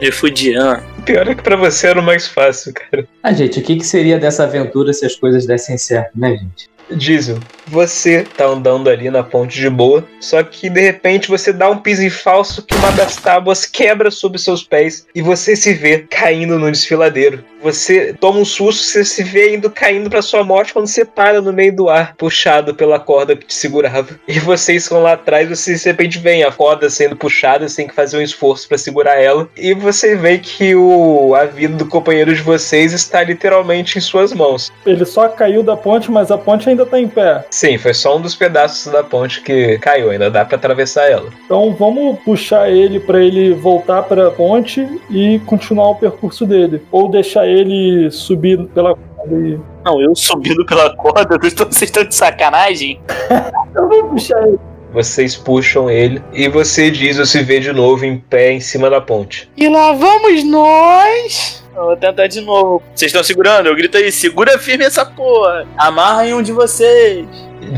Me 0.00 0.10
fudi, 0.10 0.56
ah. 0.56 0.82
Pior 1.04 1.28
é 1.28 1.34
que 1.34 1.42
pra 1.42 1.56
você 1.56 1.88
era 1.88 2.00
o 2.00 2.02
mais 2.02 2.26
fácil, 2.26 2.72
cara. 2.74 3.06
Ah, 3.22 3.32
gente, 3.32 3.60
o 3.60 3.62
que, 3.62 3.76
que 3.76 3.84
seria 3.86 4.18
dessa 4.18 4.44
aventura 4.44 4.92
se 4.92 5.06
as 5.06 5.14
coisas 5.14 5.46
dessem 5.46 5.78
certo, 5.78 6.10
né, 6.16 6.36
gente? 6.36 6.68
Diesel, 6.90 7.38
você 7.66 8.22
tá 8.36 8.46
andando 8.46 8.88
ali 8.88 9.10
na 9.10 9.22
ponte 9.22 9.58
de 9.58 9.68
boa, 9.68 10.04
só 10.20 10.42
que 10.42 10.70
de 10.70 10.80
repente 10.80 11.28
você 11.28 11.52
dá 11.52 11.68
um 11.68 11.78
piso 11.78 12.02
em 12.02 12.10
falso 12.10 12.62
que 12.62 12.74
uma 12.74 12.92
das 12.92 13.16
tábuas 13.16 13.64
quebra 13.64 14.10
sob 14.10 14.38
seus 14.38 14.62
pés 14.62 15.06
e 15.14 15.20
você 15.20 15.56
se 15.56 15.74
vê 15.74 16.06
caindo 16.08 16.58
no 16.58 16.70
desfiladeiro. 16.70 17.44
Você 17.62 18.14
toma 18.20 18.38
um 18.38 18.44
susto, 18.44 18.84
você 18.84 19.04
se 19.04 19.24
vê 19.24 19.56
indo 19.56 19.68
caindo 19.70 20.08
pra 20.08 20.22
sua 20.22 20.44
morte 20.44 20.72
quando 20.72 20.86
você 20.86 21.04
para 21.04 21.40
no 21.40 21.52
meio 21.52 21.74
do 21.74 21.88
ar, 21.88 22.14
puxado 22.16 22.74
pela 22.74 23.00
corda 23.00 23.34
que 23.34 23.46
te 23.46 23.54
segurava. 23.54 24.16
E 24.36 24.38
vocês 24.38 24.82
estão 24.82 25.02
lá 25.02 25.12
atrás, 25.12 25.48
você 25.48 25.74
de 25.74 25.84
repente 25.84 26.18
vem 26.18 26.44
a 26.44 26.52
corda 26.52 26.90
sendo 26.90 27.16
puxada, 27.16 27.68
você 27.68 27.76
tem 27.76 27.88
que 27.88 27.94
fazer 27.94 28.18
um 28.18 28.20
esforço 28.20 28.68
pra 28.68 28.76
segurar 28.76 29.14
ela. 29.14 29.48
E 29.56 29.72
você 29.72 30.14
vê 30.14 30.38
que 30.38 30.74
o 30.74 31.34
a 31.34 31.44
vida 31.44 31.74
do 31.74 31.86
companheiro 31.86 32.34
de 32.34 32.42
vocês 32.42 32.92
está 32.92 33.22
literalmente 33.22 33.96
em 33.96 34.00
suas 34.00 34.32
mãos. 34.32 34.70
Ele 34.84 35.04
só 35.04 35.28
caiu 35.28 35.62
da 35.62 35.76
ponte, 35.76 36.10
mas 36.10 36.30
a 36.30 36.36
ponte 36.36 36.68
ainda 36.68 36.75
ainda 36.76 36.86
tá 36.86 37.00
em 37.00 37.08
pé? 37.08 37.44
Sim, 37.50 37.78
foi 37.78 37.94
só 37.94 38.16
um 38.16 38.20
dos 38.20 38.34
pedaços 38.34 38.92
da 38.92 39.02
ponte 39.02 39.40
que 39.40 39.78
caiu, 39.78 40.10
ainda 40.10 40.30
dá 40.30 40.44
pra 40.44 40.56
atravessar 40.56 41.10
ela. 41.10 41.30
Então 41.44 41.74
vamos 41.74 42.18
puxar 42.20 42.70
ele 42.70 43.00
pra 43.00 43.22
ele 43.22 43.54
voltar 43.54 44.02
pra 44.02 44.30
ponte 44.30 44.86
e 45.10 45.40
continuar 45.46 45.90
o 45.90 45.94
percurso 45.96 46.46
dele. 46.46 46.82
Ou 46.92 47.08
deixar 47.08 47.46
ele 47.46 48.10
subir 48.10 48.64
pela 48.68 48.94
corda 48.94 49.34
e. 49.34 49.58
Não, 49.84 50.00
eu 50.00 50.14
subindo 50.14 50.64
pela 50.66 50.94
corda, 50.96 51.38
vocês 51.40 51.82
estão 51.82 52.04
de 52.04 52.14
sacanagem? 52.14 53.00
Eu 53.74 53.88
vou 53.88 54.04
puxar 54.04 54.42
ele. 54.46 54.58
Vocês 54.92 55.36
puxam 55.36 55.90
ele 55.90 56.22
e 56.32 56.48
você, 56.48 56.90
Diesel, 56.90 57.26
se 57.26 57.42
vê 57.42 57.60
de 57.60 57.70
novo 57.70 58.06
em 58.06 58.18
pé 58.18 58.52
em 58.52 58.60
cima 58.60 58.88
da 58.88 58.98
ponte. 58.98 59.50
E 59.54 59.68
lá 59.68 59.92
vamos 59.92 60.42
nós! 60.44 61.65
Eu 61.76 61.84
vou 61.84 61.96
tentar 61.96 62.26
de 62.26 62.40
novo. 62.40 62.82
Vocês 62.94 63.10
estão 63.10 63.22
segurando? 63.22 63.66
Eu 63.66 63.76
grito 63.76 63.98
aí, 63.98 64.10
segura 64.10 64.58
firme 64.58 64.84
essa 64.84 65.04
porra! 65.04 65.68
Amarra 65.76 66.26
em 66.26 66.32
um 66.32 66.40
de 66.40 66.50
vocês! 66.50 67.26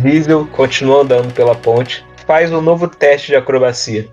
Diesel 0.02 0.46
continua 0.52 1.02
andando 1.02 1.34
pela 1.34 1.54
ponte, 1.54 2.04
faz 2.24 2.52
um 2.52 2.60
novo 2.60 2.86
teste 2.86 3.28
de 3.28 3.36
acrobacia. 3.36 4.08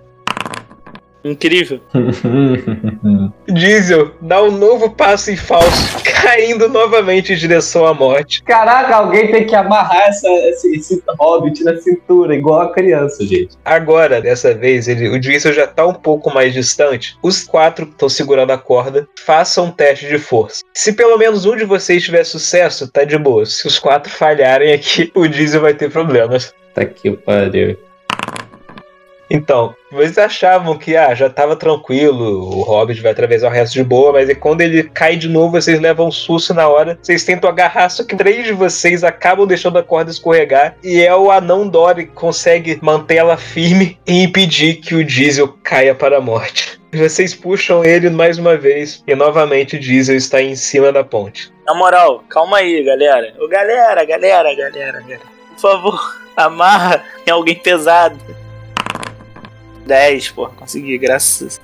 Incrível. 1.26 1.80
Diesel 3.48 4.12
dá 4.20 4.42
um 4.42 4.50
novo 4.50 4.90
passo 4.90 5.30
em 5.30 5.36
falso, 5.36 5.98
caindo 6.22 6.68
novamente 6.68 7.32
em 7.32 7.36
direção 7.36 7.86
à 7.86 7.92
morte. 7.92 8.42
Caraca, 8.42 8.96
alguém 8.96 9.30
tem 9.30 9.46
que 9.46 9.54
amarrar 9.54 10.08
essa, 10.08 10.28
esse, 10.48 10.76
esse 10.76 11.02
hobbit 11.18 11.64
na 11.64 11.76
cintura, 11.76 12.34
igual 12.34 12.60
a 12.60 12.72
criança, 12.72 13.26
gente. 13.26 13.56
Agora, 13.64 14.20
dessa 14.20 14.54
vez, 14.54 14.86
ele, 14.86 15.08
o 15.08 15.18
Diesel 15.18 15.52
já 15.52 15.66
tá 15.66 15.86
um 15.86 15.94
pouco 15.94 16.32
mais 16.32 16.54
distante. 16.54 17.16
Os 17.22 17.44
quatro 17.44 17.86
que 17.86 17.92
estão 17.92 18.08
segurando 18.08 18.52
a 18.52 18.58
corda, 18.58 19.08
façam 19.24 19.66
um 19.66 19.70
teste 19.70 20.06
de 20.06 20.18
força. 20.18 20.62
Se 20.72 20.92
pelo 20.92 21.18
menos 21.18 21.44
um 21.44 21.56
de 21.56 21.64
vocês 21.64 22.04
tiver 22.04 22.24
sucesso, 22.24 22.88
tá 22.88 23.04
de 23.04 23.18
boa. 23.18 23.44
Se 23.44 23.66
os 23.66 23.78
quatro 23.78 24.10
falharem 24.10 24.72
aqui, 24.72 25.10
o 25.14 25.26
Diesel 25.26 25.60
vai 25.60 25.74
ter 25.74 25.90
problemas. 25.90 26.54
Tá 26.74 26.84
que 26.84 27.10
pariu. 27.10 27.85
Então, 29.28 29.74
vocês 29.90 30.18
achavam 30.18 30.78
que 30.78 30.96
ah, 30.96 31.14
já 31.14 31.28
tava 31.28 31.56
tranquilo, 31.56 32.42
o 32.42 32.62
Hobbit 32.62 33.00
vai 33.00 33.12
atravessar 33.12 33.48
o 33.48 33.52
resto 33.52 33.74
de 33.74 33.84
boa, 33.84 34.12
mas 34.12 34.28
aí 34.28 34.34
quando 34.34 34.60
ele 34.60 34.84
cai 34.84 35.16
de 35.16 35.28
novo, 35.28 35.52
vocês 35.52 35.80
levam 35.80 36.08
um 36.08 36.12
susto 36.12 36.54
na 36.54 36.68
hora. 36.68 36.98
Vocês 37.00 37.24
tentam 37.24 37.50
agarrar, 37.50 37.88
só 37.88 38.04
que 38.04 38.16
três 38.16 38.44
de 38.44 38.52
vocês 38.52 39.02
acabam 39.02 39.46
deixando 39.46 39.78
a 39.78 39.82
corda 39.82 40.10
escorregar. 40.10 40.76
E 40.82 41.02
é 41.02 41.14
o 41.14 41.30
anão 41.30 41.68
Dory 41.68 42.06
que 42.06 42.12
consegue 42.12 42.78
manter 42.82 43.16
ela 43.16 43.36
firme 43.36 43.98
e 44.06 44.22
impedir 44.22 44.76
que 44.76 44.94
o 44.94 45.04
Diesel 45.04 45.56
caia 45.62 45.94
para 45.94 46.18
a 46.18 46.20
morte. 46.20 46.80
Vocês 46.92 47.34
puxam 47.34 47.84
ele 47.84 48.08
mais 48.08 48.38
uma 48.38 48.56
vez 48.56 49.02
e 49.06 49.14
novamente 49.14 49.76
o 49.76 49.80
Diesel 49.80 50.16
está 50.16 50.40
em 50.40 50.54
cima 50.54 50.92
da 50.92 51.04
ponte. 51.04 51.52
Na 51.66 51.74
moral, 51.74 52.24
calma 52.28 52.58
aí, 52.58 52.82
galera. 52.84 53.34
Ô, 53.38 53.48
galera, 53.48 54.04
galera, 54.04 54.54
galera, 54.54 55.00
galera. 55.00 55.20
Por 55.54 55.60
favor, 55.60 56.16
amarra 56.36 57.04
em 57.26 57.30
alguém 57.30 57.56
pesado. 57.56 58.18
10, 59.86 60.30
pô, 60.30 60.48
consegui, 60.48 60.98
graças. 60.98 61.60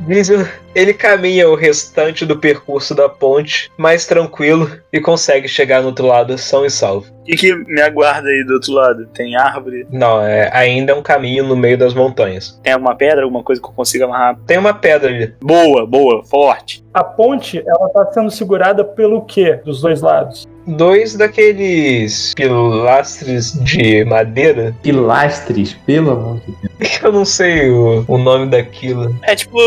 Diesel, 0.00 0.46
ele 0.74 0.92
caminha 0.92 1.48
o 1.48 1.54
restante 1.54 2.26
do 2.26 2.38
percurso 2.38 2.94
da 2.94 3.08
ponte 3.08 3.70
mais 3.76 4.06
tranquilo 4.06 4.70
e 4.92 5.00
consegue 5.00 5.46
chegar 5.46 5.80
no 5.80 5.88
outro 5.88 6.06
lado 6.06 6.36
são 6.36 6.66
e 6.66 6.70
salvo. 6.70 7.06
O 7.20 7.24
que, 7.24 7.36
que 7.36 7.54
me 7.54 7.80
aguarda 7.80 8.28
aí 8.28 8.44
do 8.44 8.54
outro 8.54 8.72
lado? 8.72 9.06
Tem 9.06 9.36
árvore? 9.36 9.86
Não, 9.90 10.20
é 10.20 10.50
ainda 10.52 10.92
é 10.92 10.94
um 10.94 11.02
caminho 11.02 11.44
no 11.44 11.56
meio 11.56 11.78
das 11.78 11.94
montanhas. 11.94 12.58
Tem 12.62 12.72
alguma 12.72 12.96
pedra? 12.96 13.22
Alguma 13.22 13.44
coisa 13.44 13.62
que 13.62 13.68
eu 13.68 13.72
consiga 13.72 14.06
amarrar? 14.06 14.36
Tem 14.44 14.58
uma 14.58 14.74
pedra 14.74 15.08
ali. 15.08 15.32
Boa, 15.40 15.86
boa, 15.86 16.24
forte. 16.24 16.84
A 16.92 17.04
ponte, 17.04 17.62
ela 17.64 17.88
tá 17.90 18.10
sendo 18.12 18.30
segurada 18.30 18.84
pelo 18.84 19.24
quê 19.24 19.60
dos 19.64 19.80
dois 19.80 20.00
lados? 20.00 20.48
Dois 20.66 21.14
daqueles 21.14 22.32
pilastres 22.34 23.52
de 23.64 24.04
madeira. 24.04 24.74
Pilastres, 24.82 25.74
pelo 25.86 26.10
amor 26.12 26.40
de 26.40 26.54
Deus. 26.78 27.00
Eu 27.02 27.12
não 27.12 27.24
sei 27.24 27.70
o, 27.70 28.04
o 28.06 28.18
nome 28.18 28.46
daquilo. 28.50 29.16
É 29.22 29.34
tipo, 29.34 29.58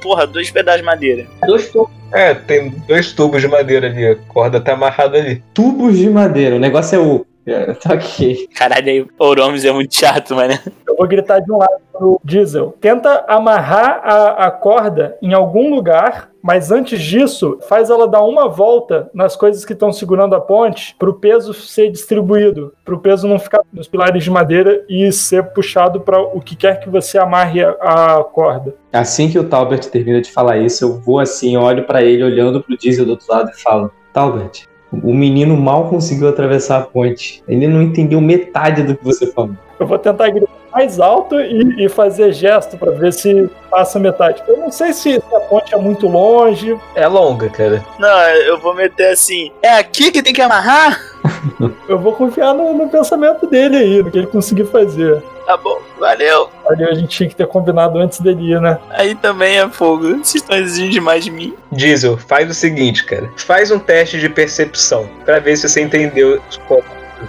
porra, 0.00 0.26
dois 0.26 0.50
pedaços 0.50 0.80
de 0.80 0.86
madeira. 0.86 1.26
Dois 1.46 1.68
tubos. 1.70 1.98
É, 2.12 2.34
tem 2.34 2.70
dois 2.86 3.12
tubos 3.12 3.42
de 3.42 3.48
madeira 3.48 3.86
ali. 3.86 4.06
A 4.06 4.16
corda 4.28 4.60
tá 4.60 4.72
amarrada 4.72 5.18
ali. 5.18 5.42
Tubos 5.52 5.96
de 5.96 6.08
madeira, 6.08 6.56
o 6.56 6.60
negócio 6.60 6.96
é 6.96 6.98
o. 6.98 7.26
É, 7.48 7.72
tá 7.72 7.94
ok. 7.94 8.48
Caralho, 8.54 8.88
aí 8.88 9.06
Oromes 9.18 9.64
é 9.64 9.72
muito 9.72 9.94
chato, 9.94 10.34
mano. 10.34 10.52
Eu 10.86 10.96
vou 10.96 11.08
gritar 11.08 11.40
de 11.40 11.50
um 11.50 11.56
lado 11.56 11.80
pro 11.92 12.20
Diesel. 12.22 12.74
Tenta 12.80 13.24
amarrar 13.26 14.00
a, 14.04 14.46
a 14.46 14.50
corda 14.50 15.16
em 15.22 15.32
algum 15.32 15.74
lugar, 15.74 16.30
mas 16.42 16.70
antes 16.70 17.00
disso, 17.00 17.58
faz 17.66 17.88
ela 17.88 18.06
dar 18.06 18.22
uma 18.22 18.48
volta 18.48 19.10
nas 19.14 19.34
coisas 19.34 19.64
que 19.64 19.72
estão 19.72 19.92
segurando 19.92 20.34
a 20.34 20.40
ponte 20.40 20.94
para 20.98 21.08
o 21.08 21.14
peso 21.14 21.54
ser 21.54 21.90
distribuído, 21.90 22.72
para 22.84 22.94
o 22.94 23.00
peso 23.00 23.26
não 23.26 23.38
ficar 23.38 23.62
nos 23.72 23.88
pilares 23.88 24.22
de 24.22 24.30
madeira 24.30 24.84
e 24.88 25.10
ser 25.10 25.44
puxado 25.52 26.00
para 26.00 26.20
o 26.20 26.40
que 26.40 26.54
quer 26.54 26.80
que 26.80 26.90
você 26.90 27.18
amarre 27.18 27.64
a, 27.64 28.18
a 28.18 28.24
corda. 28.24 28.74
Assim 28.92 29.30
que 29.30 29.38
o 29.38 29.44
Talbert 29.44 29.86
termina 29.86 30.20
de 30.20 30.30
falar 30.30 30.58
isso, 30.58 30.84
eu 30.84 31.00
vou 31.00 31.18
assim, 31.18 31.56
olho 31.56 31.84
pra 31.84 32.02
ele, 32.02 32.22
olhando 32.22 32.62
pro 32.62 32.76
Diesel 32.76 33.06
do 33.06 33.12
outro 33.12 33.26
lado 33.28 33.50
e 33.50 33.60
falo: 33.60 33.90
Talbert, 34.12 34.67
o 34.92 35.12
menino 35.12 35.56
mal 35.56 35.88
conseguiu 35.88 36.28
atravessar 36.28 36.78
a 36.78 36.82
ponte. 36.82 37.42
Ele 37.46 37.68
não 37.68 37.82
entendeu 37.82 38.20
metade 38.20 38.82
do 38.82 38.96
que 38.96 39.04
você 39.04 39.26
falou. 39.32 39.56
Eu 39.78 39.86
vou 39.86 39.98
tentar 39.98 40.30
gritar 40.30 40.50
mais 40.78 41.00
alto 41.00 41.40
e, 41.40 41.84
e 41.84 41.88
fazer 41.88 42.32
gesto 42.32 42.78
para 42.78 42.92
ver 42.92 43.12
se 43.12 43.50
passa 43.68 43.98
metade. 43.98 44.40
Eu 44.46 44.58
não 44.58 44.70
sei 44.70 44.92
se 44.92 45.20
a 45.34 45.40
ponte 45.40 45.74
é 45.74 45.76
muito 45.76 46.06
longe. 46.06 46.78
É 46.94 47.08
longa, 47.08 47.50
cara. 47.50 47.84
Não, 47.98 48.20
eu 48.28 48.60
vou 48.60 48.74
meter 48.74 49.08
assim. 49.08 49.50
É 49.60 49.74
aqui 49.74 50.12
que 50.12 50.22
tem 50.22 50.32
que 50.32 50.40
amarrar? 50.40 51.00
Eu 51.88 51.98
vou 51.98 52.12
confiar 52.12 52.54
no, 52.54 52.72
no 52.74 52.88
pensamento 52.88 53.46
dele 53.46 53.76
aí, 53.76 54.02
no 54.02 54.10
que 54.10 54.18
ele 54.18 54.26
conseguir 54.26 54.66
fazer. 54.66 55.22
Tá 55.44 55.56
bom, 55.56 55.80
valeu. 55.98 56.48
Ali 56.68 56.84
a 56.84 56.94
gente 56.94 57.08
tinha 57.08 57.28
que 57.28 57.34
ter 57.34 57.46
combinado 57.46 57.98
antes 57.98 58.20
dele 58.20 58.52
ir, 58.52 58.60
né? 58.60 58.78
Aí 58.90 59.14
também 59.14 59.58
é 59.58 59.68
fogo. 59.68 60.18
Vocês 60.18 60.36
estão 60.36 60.56
exigindo 60.56 60.92
demais 60.92 61.24
de 61.24 61.30
mim. 61.30 61.54
Diesel, 61.72 62.16
faz 62.16 62.48
o 62.50 62.54
seguinte, 62.54 63.04
cara. 63.04 63.30
Faz 63.36 63.70
um 63.70 63.78
teste 63.78 64.18
de 64.20 64.28
percepção 64.28 65.08
pra 65.24 65.38
ver 65.38 65.56
se 65.56 65.68
você 65.68 65.80
entendeu 65.80 66.40
os 66.48 66.56
comandos 66.58 66.88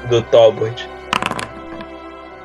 do 0.10 0.22
Talbot. 0.22 0.88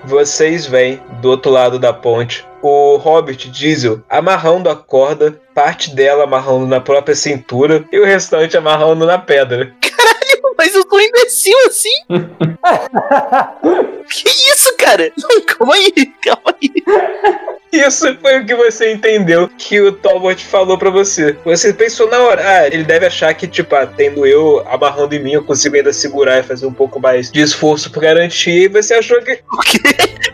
Vocês 0.07 0.67
veem 0.67 1.01
do 1.21 1.31
outro 1.31 1.51
lado 1.51 1.79
da 1.79 1.93
ponte 1.93 2.47
o 2.63 2.97
Hobbit 2.97 3.51
Diesel 3.51 4.01
amarrando 4.09 4.71
a 4.71 4.77
corda, 4.77 5.39
parte 5.55 5.95
dela 5.95 6.25
amarrando 6.25 6.67
na 6.67 6.81
própria 6.81 7.15
cintura 7.15 7.85
e 7.93 7.99
o 7.99 8.05
restante 8.05 8.57
amarrando 8.57 9.07
na 9.07 9.19
pedra. 9.19 9.75
Mas 10.57 10.75
eu 10.75 10.85
tô 10.85 10.99
imbecil 10.99 11.59
assim? 11.67 11.91
que 14.09 14.29
isso, 14.29 14.75
cara? 14.79 15.13
Não, 15.19 15.41
calma 15.43 15.75
aí, 15.75 15.93
calma 16.23 16.55
aí. 16.63 16.71
Isso 17.87 18.17
foi 18.21 18.41
o 18.41 18.47
que 18.47 18.55
você 18.55 18.93
entendeu 18.93 19.51
que 19.59 19.81
o 19.81 19.91
Talbot 19.93 20.45
falou 20.47 20.79
pra 20.79 20.91
você. 20.91 21.37
Você 21.45 21.73
pensou 21.73 22.09
na 22.09 22.21
hora, 22.21 22.43
ah, 22.47 22.67
ele 22.67 22.85
deve 22.85 23.07
achar 23.07 23.35
que, 23.35 23.47
tipo, 23.47 23.75
ah, 23.75 23.87
tendo 23.87 24.25
eu 24.25 24.65
amarrando 24.69 25.15
em 25.15 25.23
mim, 25.23 25.33
eu 25.33 25.45
consigo 25.45 25.75
ainda 25.75 25.93
segurar 25.93 26.39
e 26.39 26.43
fazer 26.43 26.67
um 26.67 26.73
pouco 26.73 27.01
mais 27.01 27.31
de 27.31 27.41
esforço 27.41 27.91
pra 27.91 28.03
garantir. 28.03 28.51
E 28.51 28.69
você 28.69 28.95
achou 28.95 29.21
que. 29.21 29.41
O 29.55 29.59
quê? 29.59 29.79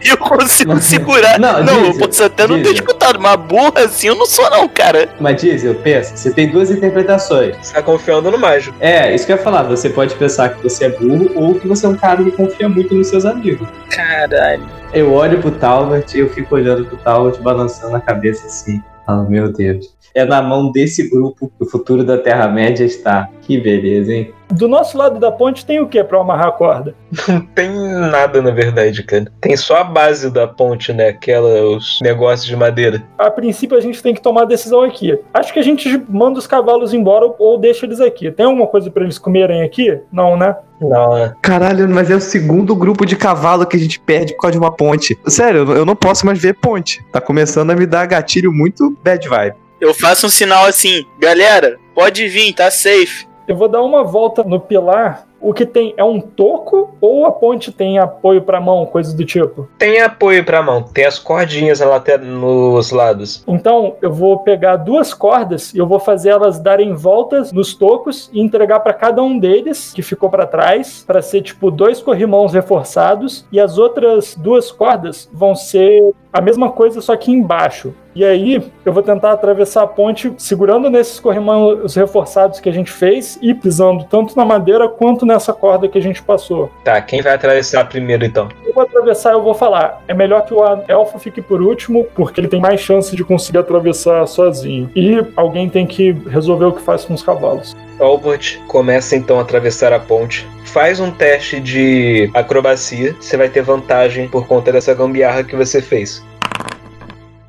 Eu 0.03 0.17
consigo 0.17 0.79
segurar. 0.81 1.39
Não, 1.39 1.63
Não, 1.63 1.75
eu 1.75 1.91
Diesel, 1.91 2.09
posso 2.09 2.25
até 2.25 2.47
não 2.47 2.57
ter 2.57 2.71
Diesel. 2.71 2.75
escutado, 2.75 3.21
mas 3.21 3.37
burra 3.37 3.85
assim 3.85 4.09
eu 4.09 4.15
não 4.15 4.27
sou, 4.27 4.49
não, 4.51 4.67
cara. 4.69 5.09
Mas 5.21 5.41
Diesel, 5.41 5.75
pensa, 5.75 6.17
você 6.17 6.33
tem 6.33 6.49
duas 6.49 6.71
interpretações. 6.71 7.57
Você 7.61 7.75
tá 7.75 7.83
confiando 7.83 8.31
no 8.31 8.39
mágico. 8.39 8.75
É, 8.81 9.15
isso 9.15 9.27
que 9.27 9.33
eu 9.33 9.37
ia 9.37 9.43
falar. 9.43 9.65
Você 9.65 9.91
pode 9.91 10.15
pensar 10.15 10.51
que 10.51 10.63
você 10.63 10.87
é 10.87 10.89
burro 10.89 11.31
ou 11.35 11.55
que 11.55 11.69
você 11.69 11.87
é 11.87 11.89
um 11.91 11.97
cara 11.97 12.23
que 12.25 12.31
confia 12.33 12.69
muito 12.69 12.95
nos 12.95 13.09
seus 13.09 13.25
amigos. 13.25 13.69
Caralho. 13.91 14.80
Eu 14.93 15.13
olho 15.13 15.41
pro 15.41 15.53
Talbot 15.53 16.17
e 16.17 16.21
eu 16.21 16.29
fico 16.31 16.57
olhando 16.57 16.85
pro 16.85 16.97
Talbot 16.97 17.41
balançando 17.41 17.95
a 17.95 18.01
cabeça 18.01 18.47
assim. 18.47 18.83
Ah, 19.07 19.23
meu 19.23 19.53
Deus. 19.53 19.95
É 20.15 20.25
na 20.25 20.43
mão 20.43 20.71
desse 20.73 21.09
grupo 21.09 21.51
que 21.57 21.65
o 21.65 21.69
futuro 21.71 22.03
da 22.05 22.19
Terra-média 22.19 22.85
está. 22.85 23.29
Que 23.43 23.59
beleza, 23.59 24.13
hein? 24.13 24.33
Do 24.53 24.67
nosso 24.67 24.99
lado 24.99 25.21
da 25.21 25.31
ponte 25.31 25.65
tem 25.65 25.79
o 25.81 25.87
que 25.87 26.03
para 26.03 26.21
amarrar 26.21 26.49
a 26.49 26.53
corda? 26.53 26.95
Não 27.29 27.41
tem 27.41 27.71
nada, 27.71 28.43
na 28.43 28.51
verdade, 28.51 29.05
cara. 29.05 29.27
Tem 29.41 29.57
só 29.57 29.77
a 29.77 29.85
base 29.85 30.29
da 30.29 30.47
ponte, 30.49 30.93
né? 30.93 31.09
Aquela, 31.09 31.63
os 31.77 32.01
negócios 32.03 32.47
de 32.49 32.57
madeira. 32.57 33.01
A 33.17 33.31
princípio 33.31 33.77
a 33.77 33.81
gente 33.81 34.03
tem 34.03 34.13
que 34.13 34.21
tomar 34.21 34.43
a 34.43 34.47
decisão 34.47 34.83
aqui. 34.83 35.17
Acho 35.33 35.53
que 35.53 35.61
a 35.61 35.63
gente 35.63 36.03
manda 36.09 36.39
os 36.41 36.49
cavalos 36.49 36.93
embora 36.93 37.27
ou 37.39 37.59
deixa 37.59 37.87
eles 37.87 38.01
aqui. 38.01 38.29
Tem 38.33 38.45
alguma 38.47 38.67
coisa 38.67 38.91
para 38.91 39.05
eles 39.05 39.19
comerem 39.19 39.63
aqui? 39.63 39.97
Não, 40.13 40.37
né? 40.37 40.57
Não, 40.81 41.15
né? 41.15 41.33
Caralho, 41.41 41.89
mas 41.89 42.11
é 42.11 42.17
o 42.17 42.21
segundo 42.21 42.75
grupo 42.75 43.07
de 43.07 43.15
cavalo 43.15 43.65
que 43.67 43.77
a 43.77 43.81
gente 43.81 44.01
perde 44.01 44.35
por 44.35 44.41
causa 44.43 44.53
de 44.53 44.59
uma 44.59 44.73
ponte. 44.73 45.17
Sério, 45.29 45.61
eu- 45.61 45.77
eu 45.77 45.87
não 45.87 45.95
posso 45.95 46.27
mais 46.27 46.41
ver 46.41 46.55
ponte. 46.55 47.05
Tá 47.13 47.21
começando 47.21 47.71
a 47.71 47.77
me 47.77 47.87
dar 47.87 48.07
gatilho 48.07 48.53
muito 48.53 48.97
bad 49.05 49.29
vibe. 49.29 49.57
Eu 49.81 49.95
faço 49.95 50.27
um 50.27 50.31
sinal 50.31 50.67
assim, 50.67 51.05
galera, 51.19 51.79
pode 51.95 52.27
vir, 52.29 52.53
tá 52.53 52.71
safe. 52.71 53.27
Eu 53.49 53.57
vou 53.57 53.69
dar 53.69 53.83
uma 53.83 54.05
volta 54.05 54.45
no 54.45 54.61
pilar 54.61 55.27
O 55.43 55.55
que 55.55 55.65
tem 55.65 55.95
é 55.97 56.05
um 56.05 56.21
toco 56.21 56.95
ou 57.01 57.25
a 57.25 57.33
ponte 57.33 57.73
tem 57.73 57.99
apoio 57.99 58.43
pra 58.43 58.61
mão, 58.61 58.85
coisa 58.85 59.17
do 59.17 59.25
tipo? 59.25 59.67
Tem 59.79 59.99
apoio 60.03 60.45
pra 60.45 60.63
mão, 60.63 60.83
tem 60.83 61.07
as 61.07 61.19
cordinhas 61.19 61.81
na 61.81 61.87
late- 61.87 62.19
nos 62.19 62.91
lados. 62.91 63.43
Então, 63.49 63.97
eu 64.03 64.13
vou 64.13 64.41
pegar 64.41 64.77
duas 64.77 65.15
cordas 65.15 65.73
e 65.73 65.79
eu 65.79 65.87
vou 65.87 65.99
fazer 65.99 66.29
elas 66.29 66.59
darem 66.61 66.93
voltas 66.95 67.53
nos 67.53 67.73
tocos 67.75 68.29
e 68.35 68.39
entregar 68.39 68.81
para 68.81 68.93
cada 68.93 69.23
um 69.23 69.39
deles 69.39 69.95
que 69.95 70.03
ficou 70.03 70.29
para 70.29 70.47
trás, 70.47 71.03
para 71.07 71.23
ser 71.23 71.41
tipo 71.41 71.71
dois 71.71 72.03
corrimãos 72.03 72.53
reforçados 72.53 73.47
e 73.51 73.59
as 73.59 73.79
outras 73.79 74.35
duas 74.37 74.71
cordas 74.71 75.27
vão 75.33 75.55
ser 75.55 76.13
a 76.31 76.43
mesma 76.43 76.71
coisa 76.71 77.01
só 77.01 77.17
que 77.17 77.33
embaixo. 77.33 77.95
E 78.15 78.25
aí, 78.25 78.63
eu 78.85 78.93
vou 78.93 79.03
tentar 79.03 79.33
atravessar 79.33 79.83
a 79.83 79.87
ponte 79.87 80.33
segurando 80.37 80.91
nesses 80.91 81.21
corrimãos 81.21 81.95
reforçados 81.95 82.59
que 82.59 82.69
a 82.69 82.73
gente 82.73 82.91
fez 82.91 83.39
e 83.41 83.55
pisando 83.55 84.05
tanto 84.05 84.37
na 84.37 84.45
madeira 84.45 84.89
quanto 84.89 85.25
nessa 85.25 85.53
corda 85.53 85.89
que 85.89 85.99
a 85.99 86.03
gente 86.03 86.23
passou. 86.23 86.71
Tá, 86.85 87.01
quem 87.01 87.23
vai 87.23 87.35
atravessar 87.35 87.89
primeiro 87.89 88.25
então? 88.25 88.49
Eu 88.67 88.73
vou 88.73 88.83
atravessar, 88.83 89.33
eu 89.33 89.43
vou 89.43 89.55
falar. 89.55 90.03
É 90.09 90.15
melhor 90.15 90.45
que 90.45 90.53
o 90.53 90.61
elfo 90.89 91.19
fique 91.19 91.41
por 91.41 91.63
último, 91.63 92.05
porque 92.15 92.41
ele 92.41 92.49
tem 92.49 92.61
mais 92.61 92.81
chance 92.81 93.15
de 93.15 93.25
conseguir 93.25 93.59
atravessar 93.59 94.27
sozinho. 94.27 94.91
E 94.97 95.25
alguém 95.37 95.69
tem 95.69 95.87
que 95.87 96.13
resolver 96.13 96.65
o 96.65 96.73
que 96.73 96.83
faz 96.83 97.05
com 97.05 97.15
os 97.15 97.23
cavalos. 97.23 97.77
Albert 98.01 98.59
começa 98.67 99.15
então 99.15 99.39
a 99.39 99.43
atravessar 99.43 99.93
a 99.93 100.01
ponte. 100.01 100.49
Faz 100.65 101.01
um 101.01 101.11
teste 101.11 101.61
de 101.61 102.31
acrobacia. 102.35 103.15
Você 103.21 103.37
vai 103.37 103.49
ter 103.49 103.63
vantagem 103.63 104.29
por 104.29 104.47
conta 104.47 104.73
dessa 104.73 104.95
gambiarra 104.95 105.45
que 105.45 105.55
você 105.55 105.83
fez. 105.83 106.25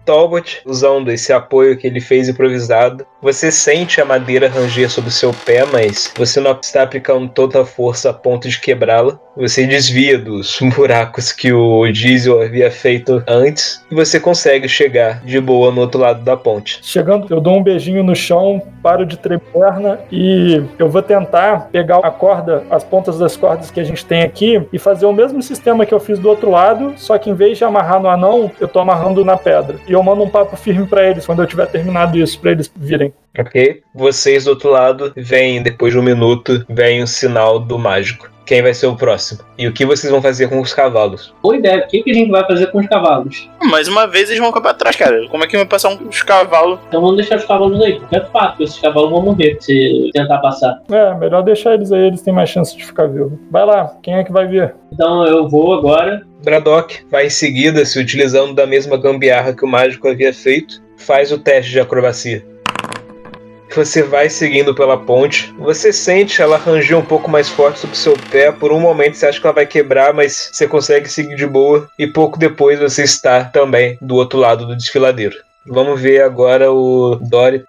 Talbot, 0.06 0.62
usando 0.66 1.12
esse 1.12 1.32
apoio 1.32 1.78
que 1.78 1.88
ele 1.88 2.02
fez 2.02 2.28
improvisado, 2.28 3.06
você 3.22 3.52
sente 3.52 4.02
a 4.02 4.06
madeira 4.06 4.50
ranger 4.50 4.90
sob 4.90 5.08
o 5.08 5.12
seu 5.12 5.34
pé, 5.46 5.64
mas 5.72 6.12
você 6.18 6.40
não 6.40 6.58
está 6.60 6.84
aplicando 6.84 7.30
toda 7.30 7.62
a 7.62 7.66
força 7.66 8.10
a 8.10 8.14
ponto 8.14 8.50
de 8.50 8.60
quebrá-la. 8.60 9.20
Você 9.38 9.66
desvia 9.66 10.18
dos 10.18 10.60
buracos 10.76 11.32
que 11.32 11.54
o 11.54 11.90
diesel 11.92 12.42
havia 12.42 12.70
feito 12.70 13.24
antes 13.28 13.86
e 13.90 13.96
você 13.96 14.20
consegue 14.20 14.68
chegar 14.68 15.24
de 15.24 15.40
boa 15.40 15.72
no 15.72 15.82
outro 15.82 16.02
lado 16.02 16.24
da 16.24 16.36
ponte. 16.36 16.80
Chegando, 16.82 17.28
eu 17.30 17.40
dou 17.40 17.58
um 17.58 17.64
beijinho 17.64 18.04
no 18.04 18.16
chão, 18.16 18.62
paro 18.82 19.06
de 19.06 19.18
tremer 19.18 19.42
a 19.56 19.72
perna 19.72 20.00
e 20.12 20.62
eu 20.78 20.90
vou 20.90 21.02
tentar 21.02 21.70
pegar 21.72 22.00
a 22.00 22.12
corda, 22.12 22.64
as 22.70 22.84
pontas 22.84 23.18
das 23.18 23.38
cordas 23.38 23.72
que 23.72 23.80
a 23.80 23.84
gente 23.84 24.06
tem 24.06 24.24
aqui 24.24 24.62
e 24.74 24.80
fazer 24.80 25.06
o 25.06 25.14
mesmo 25.14 25.42
sistema 25.42 25.86
que 25.86 25.94
eu 25.94 26.00
fiz 26.00 26.20
do 26.20 26.28
outro 26.28 26.50
lado, 26.50 26.94
só 26.98 27.18
que 27.18 27.30
em 27.30 27.34
vez 27.34 27.58
de 27.58 27.64
amarrar 27.64 28.02
no 28.02 28.10
anão, 28.10 28.52
eu 28.60 28.68
tô 28.68 28.80
amarrando 28.80 29.24
na 29.24 29.38
pedra. 29.38 29.78
E 29.88 29.94
eu 29.94 30.04
mando 30.04 30.24
um 30.24 30.30
papo 30.30 30.56
firme 30.58 30.86
pra 30.88 31.08
eles 31.08 31.26
quando 31.26 31.42
eu 31.42 31.48
tiver 31.48 31.68
terminado 31.68 32.18
isso, 32.18 32.40
pra 32.40 32.52
eles 32.52 32.72
virem. 32.76 33.11
Ok? 33.38 33.82
Vocês 33.96 34.46
do 34.46 34.50
outro 34.50 34.70
lado 34.70 35.14
veem, 35.16 35.64
depois 35.64 35.94
de 35.94 36.00
um 36.00 36.04
minuto, 36.04 36.66
vem 36.70 37.02
o 37.02 37.08
sinal 37.08 37.60
do 37.60 37.80
mágico. 37.80 38.30
Quem 38.46 38.62
vai 38.62 38.74
ser 38.74 38.88
o 38.88 38.98
próximo? 38.98 39.40
E 39.58 39.66
o 39.66 39.72
que 39.72 39.86
vocês 39.86 40.12
vão 40.12 40.22
fazer 40.22 40.50
com 40.50 40.60
os 40.60 40.74
cavalos? 40.74 41.34
Boa 41.42 41.56
ideia. 41.56 41.86
O 41.86 41.88
que, 41.88 42.04
que 42.04 42.12
a 42.12 42.14
gente 42.14 42.30
vai 42.30 42.46
fazer 42.46 42.68
com 42.68 42.80
os 42.80 42.88
cavalos? 42.88 43.50
Mais 43.64 43.88
uma 43.88 44.08
vez 44.08 44.30
eles 44.30 44.40
vão 44.40 44.50
ficar 44.50 44.62
pra 44.62 44.74
trás, 44.74 44.96
cara. 44.96 45.26
Como 45.30 45.44
é 45.44 45.48
que 45.48 45.56
vai 45.56 45.66
passar 45.66 45.90
uns 45.90 46.22
cavalos? 46.22 46.80
Então 46.90 47.00
vamos 47.00 47.16
deixar 47.16 47.38
os 47.38 47.46
cavalos 47.46 47.82
aí, 47.82 47.98
porque 47.98 48.18
é 48.18 48.26
fato, 48.26 48.62
esses 48.62 48.78
cavalos 48.80 49.10
vão 49.10 49.22
morrer 49.22 49.56
se 49.62 50.10
tentar 50.14 50.40
passar. 50.40 50.82
É, 50.92 51.14
melhor 51.14 51.44
deixar 51.44 51.76
eles 51.76 51.94
aí, 51.94 52.08
eles 52.08 52.22
têm 52.22 52.34
mais 52.34 52.50
chance 52.50 52.76
de 52.76 52.86
ficar 52.86 53.08
vivos. 53.08 53.40
Vai 53.50 53.66
lá, 53.66 53.96
quem 54.04 54.16
é 54.16 54.24
que 54.24 54.34
vai 54.34 54.46
vir? 54.48 54.76
Então 54.92 55.26
eu 55.26 55.48
vou 55.48 55.74
agora. 55.74 56.22
Braddock 56.44 57.06
vai 57.10 57.28
em 57.28 57.30
seguida, 57.30 57.86
se 57.86 58.00
utilizando 58.00 58.54
da 58.54 58.66
mesma 58.66 58.98
gambiarra 58.98 59.54
que 59.54 59.64
o 59.64 59.68
mágico 59.68 60.10
havia 60.10 60.34
feito, 60.34 60.82
faz 60.98 61.32
o 61.32 61.38
teste 61.38 61.72
de 61.72 61.80
acrobacia. 61.80 62.51
Você 63.76 64.04
vai 64.04 64.30
seguindo 64.30 64.76
pela 64.76 64.98
ponte, 64.98 65.54
você 65.58 65.94
sente 65.94 66.42
ela 66.42 66.58
ranger 66.58 66.98
um 66.98 67.06
pouco 67.06 67.30
mais 67.30 67.50
forte 67.50 67.80
sobre 67.80 67.96
o 67.96 68.00
seu 68.00 68.18
pé. 68.30 68.52
Por 68.52 68.72
um 68.72 68.80
momento 68.80 69.16
você 69.16 69.26
acha 69.26 69.40
que 69.40 69.46
ela 69.46 69.56
vai 69.56 69.66
quebrar, 69.66 70.14
mas 70.14 70.50
você 70.52 70.68
consegue 70.68 71.10
seguir 71.10 71.36
de 71.36 71.48
boa. 71.48 71.88
E 71.98 72.06
pouco 72.06 72.38
depois 72.38 72.80
você 72.80 73.04
está 73.04 73.46
também 73.46 73.98
do 74.02 74.16
outro 74.16 74.40
lado 74.40 74.66
do 74.66 74.76
desfiladeiro. 74.76 75.36
Vamos 75.66 76.02
ver 76.02 76.22
agora 76.22 76.72
o 76.72 77.16
Dory. 77.22 77.64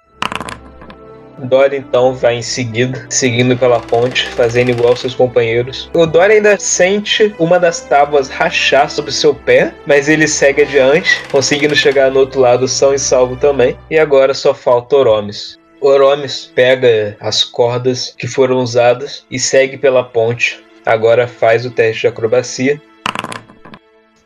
Dory 1.39 1.77
então 1.77 2.15
vai 2.15 2.37
em 2.37 2.43
seguida, 2.43 3.07
seguindo 3.11 3.57
pela 3.57 3.81
ponte, 3.81 4.29
fazendo 4.29 4.71
igual 4.71 4.97
seus 4.97 5.15
companheiros. 5.15 5.91
O 5.95 6.07
Dory 6.07 6.35
ainda 6.35 6.59
sente 6.59 7.35
uma 7.39 7.59
das 7.59 7.81
tábuas 7.81 8.29
rachar 8.29 8.91
sobre 8.91 9.13
seu 9.13 9.35
pé, 9.35 9.75
mas 9.87 10.09
ele 10.09 10.27
segue 10.29 10.63
adiante, 10.63 11.21
conseguindo 11.31 11.75
chegar 11.75 12.11
no 12.11 12.21
outro 12.21 12.41
lado 12.41 12.69
são 12.69 12.95
e 12.95 12.99
salvo 12.99 13.37
também. 13.37 13.77
E 13.91 13.99
agora 13.99 14.35
só 14.35 14.55
falta 14.55 14.97
Oromes. 14.97 15.62
Oromes 15.83 16.51
pega 16.55 17.17
as 17.19 17.43
cordas 17.43 18.15
que 18.17 18.29
foram 18.29 18.59
usadas 18.59 19.27
e 19.29 19.39
segue 19.39 19.77
pela 19.77 20.05
ponte. 20.05 20.65
Agora 20.87 21.27
faz 21.27 21.67
o 21.67 21.71
teste 21.71 22.03
de 22.03 22.07
acrobacia. 22.07 22.81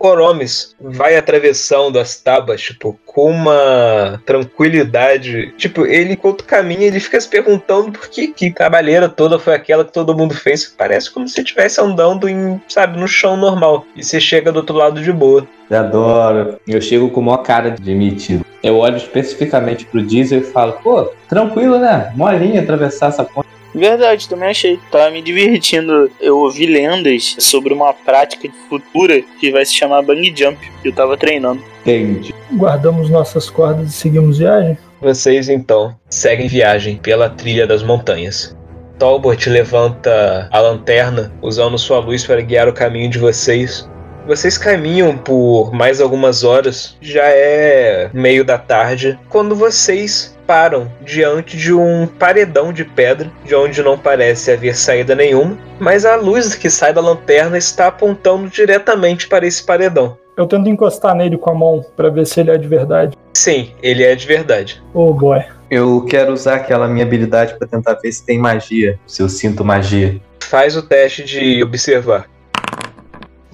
Oromes 0.06 0.74
vai 0.80 1.16
atravessando 1.16 1.98
as 1.98 2.16
tábuas, 2.16 2.62
tipo, 2.62 2.98
com 3.04 3.30
uma 3.30 4.20
tranquilidade. 4.24 5.52
Tipo, 5.56 5.86
ele, 5.86 6.14
enquanto 6.14 6.44
caminha, 6.44 6.86
ele 6.86 7.00
fica 7.00 7.20
se 7.20 7.28
perguntando 7.28 7.92
por 7.92 8.08
que, 8.08 8.28
que 8.28 8.50
trabalheira 8.50 9.08
toda 9.08 9.38
foi 9.38 9.54
aquela 9.54 9.84
que 9.84 9.92
todo 9.92 10.16
mundo 10.16 10.34
fez. 10.34 10.64
Parece 10.66 11.10
como 11.10 11.28
se 11.28 11.40
estivesse 11.40 11.80
andando 11.80 12.28
em, 12.28 12.60
sabe, 12.68 12.98
no 12.98 13.08
chão 13.08 13.36
normal. 13.36 13.86
E 13.94 14.02
você 14.02 14.20
chega 14.20 14.52
do 14.52 14.56
outro 14.56 14.76
lado 14.76 15.02
de 15.02 15.12
boa. 15.12 15.46
Eu 15.68 15.78
adoro. 15.78 16.60
Eu 16.66 16.80
chego 16.80 17.10
com 17.10 17.20
maior 17.22 17.38
cara 17.38 17.70
de 17.70 17.94
metido. 17.94 18.44
Eu 18.62 18.78
olho 18.78 18.96
especificamente 18.96 19.84
pro 19.86 20.02
Diesel 20.02 20.38
e 20.38 20.44
falo, 20.44 20.72
pô, 20.82 21.10
tranquilo, 21.28 21.78
né? 21.78 22.12
Molinho 22.14 22.60
atravessar 22.60 23.08
essa 23.08 23.24
ponte. 23.24 23.55
Verdade, 23.76 24.26
também 24.26 24.48
achei. 24.48 24.80
Tava 24.90 25.10
me 25.10 25.20
divertindo. 25.20 26.10
Eu 26.18 26.38
ouvi 26.38 26.64
lendas 26.64 27.36
sobre 27.38 27.74
uma 27.74 27.92
prática 27.92 28.48
futura 28.70 29.22
que 29.38 29.52
vai 29.52 29.66
se 29.66 29.74
chamar 29.74 30.00
Bang 30.00 30.34
Jump, 30.34 30.58
que 30.80 30.88
eu 30.88 30.94
tava 30.94 31.16
treinando. 31.16 31.62
Entendi. 31.82 32.34
Guardamos 32.52 33.10
nossas 33.10 33.50
cordas 33.50 33.90
e 33.90 33.92
seguimos 33.92 34.38
viagem? 34.38 34.78
Vocês 35.00 35.50
então 35.50 35.94
seguem 36.08 36.48
viagem 36.48 36.96
pela 36.96 37.28
trilha 37.28 37.66
das 37.66 37.82
montanhas. 37.82 38.56
Talbot 38.98 39.50
levanta 39.50 40.48
a 40.50 40.58
lanterna, 40.58 41.30
usando 41.42 41.76
sua 41.76 41.98
luz 41.98 42.24
para 42.24 42.40
guiar 42.40 42.66
o 42.66 42.72
caminho 42.72 43.10
de 43.10 43.18
vocês. 43.18 43.86
Vocês 44.26 44.58
caminham 44.58 45.16
por 45.16 45.72
mais 45.72 46.00
algumas 46.00 46.42
horas, 46.42 46.96
já 47.00 47.22
é 47.26 48.10
meio 48.12 48.44
da 48.44 48.58
tarde, 48.58 49.16
quando 49.28 49.54
vocês 49.54 50.36
param 50.44 50.90
diante 51.00 51.56
de 51.56 51.72
um 51.72 52.08
paredão 52.08 52.72
de 52.72 52.84
pedra, 52.84 53.30
de 53.44 53.54
onde 53.54 53.80
não 53.82 53.96
parece 53.96 54.50
haver 54.50 54.76
saída 54.76 55.14
nenhuma, 55.14 55.56
mas 55.78 56.04
a 56.04 56.16
luz 56.16 56.56
que 56.56 56.68
sai 56.68 56.92
da 56.92 57.00
lanterna 57.00 57.56
está 57.56 57.86
apontando 57.86 58.48
diretamente 58.48 59.28
para 59.28 59.46
esse 59.46 59.62
paredão. 59.62 60.18
Eu 60.36 60.46
tento 60.46 60.68
encostar 60.68 61.14
nele 61.14 61.38
com 61.38 61.50
a 61.50 61.54
mão 61.54 61.84
pra 61.96 62.10
ver 62.10 62.26
se 62.26 62.40
ele 62.40 62.50
é 62.50 62.58
de 62.58 62.66
verdade. 62.66 63.16
Sim, 63.32 63.70
ele 63.80 64.02
é 64.02 64.14
de 64.16 64.26
verdade. 64.26 64.82
Oh 64.92 65.12
boy. 65.12 65.40
Eu 65.70 66.04
quero 66.04 66.32
usar 66.32 66.56
aquela 66.56 66.88
minha 66.88 67.04
habilidade 67.04 67.54
pra 67.54 67.66
tentar 67.66 67.94
ver 67.94 68.10
se 68.10 68.26
tem 68.26 68.38
magia, 68.38 68.98
se 69.06 69.22
eu 69.22 69.28
sinto 69.28 69.64
magia. 69.64 70.20
Faz 70.40 70.76
o 70.76 70.82
teste 70.82 71.24
de 71.24 71.62
observar. 71.62 72.26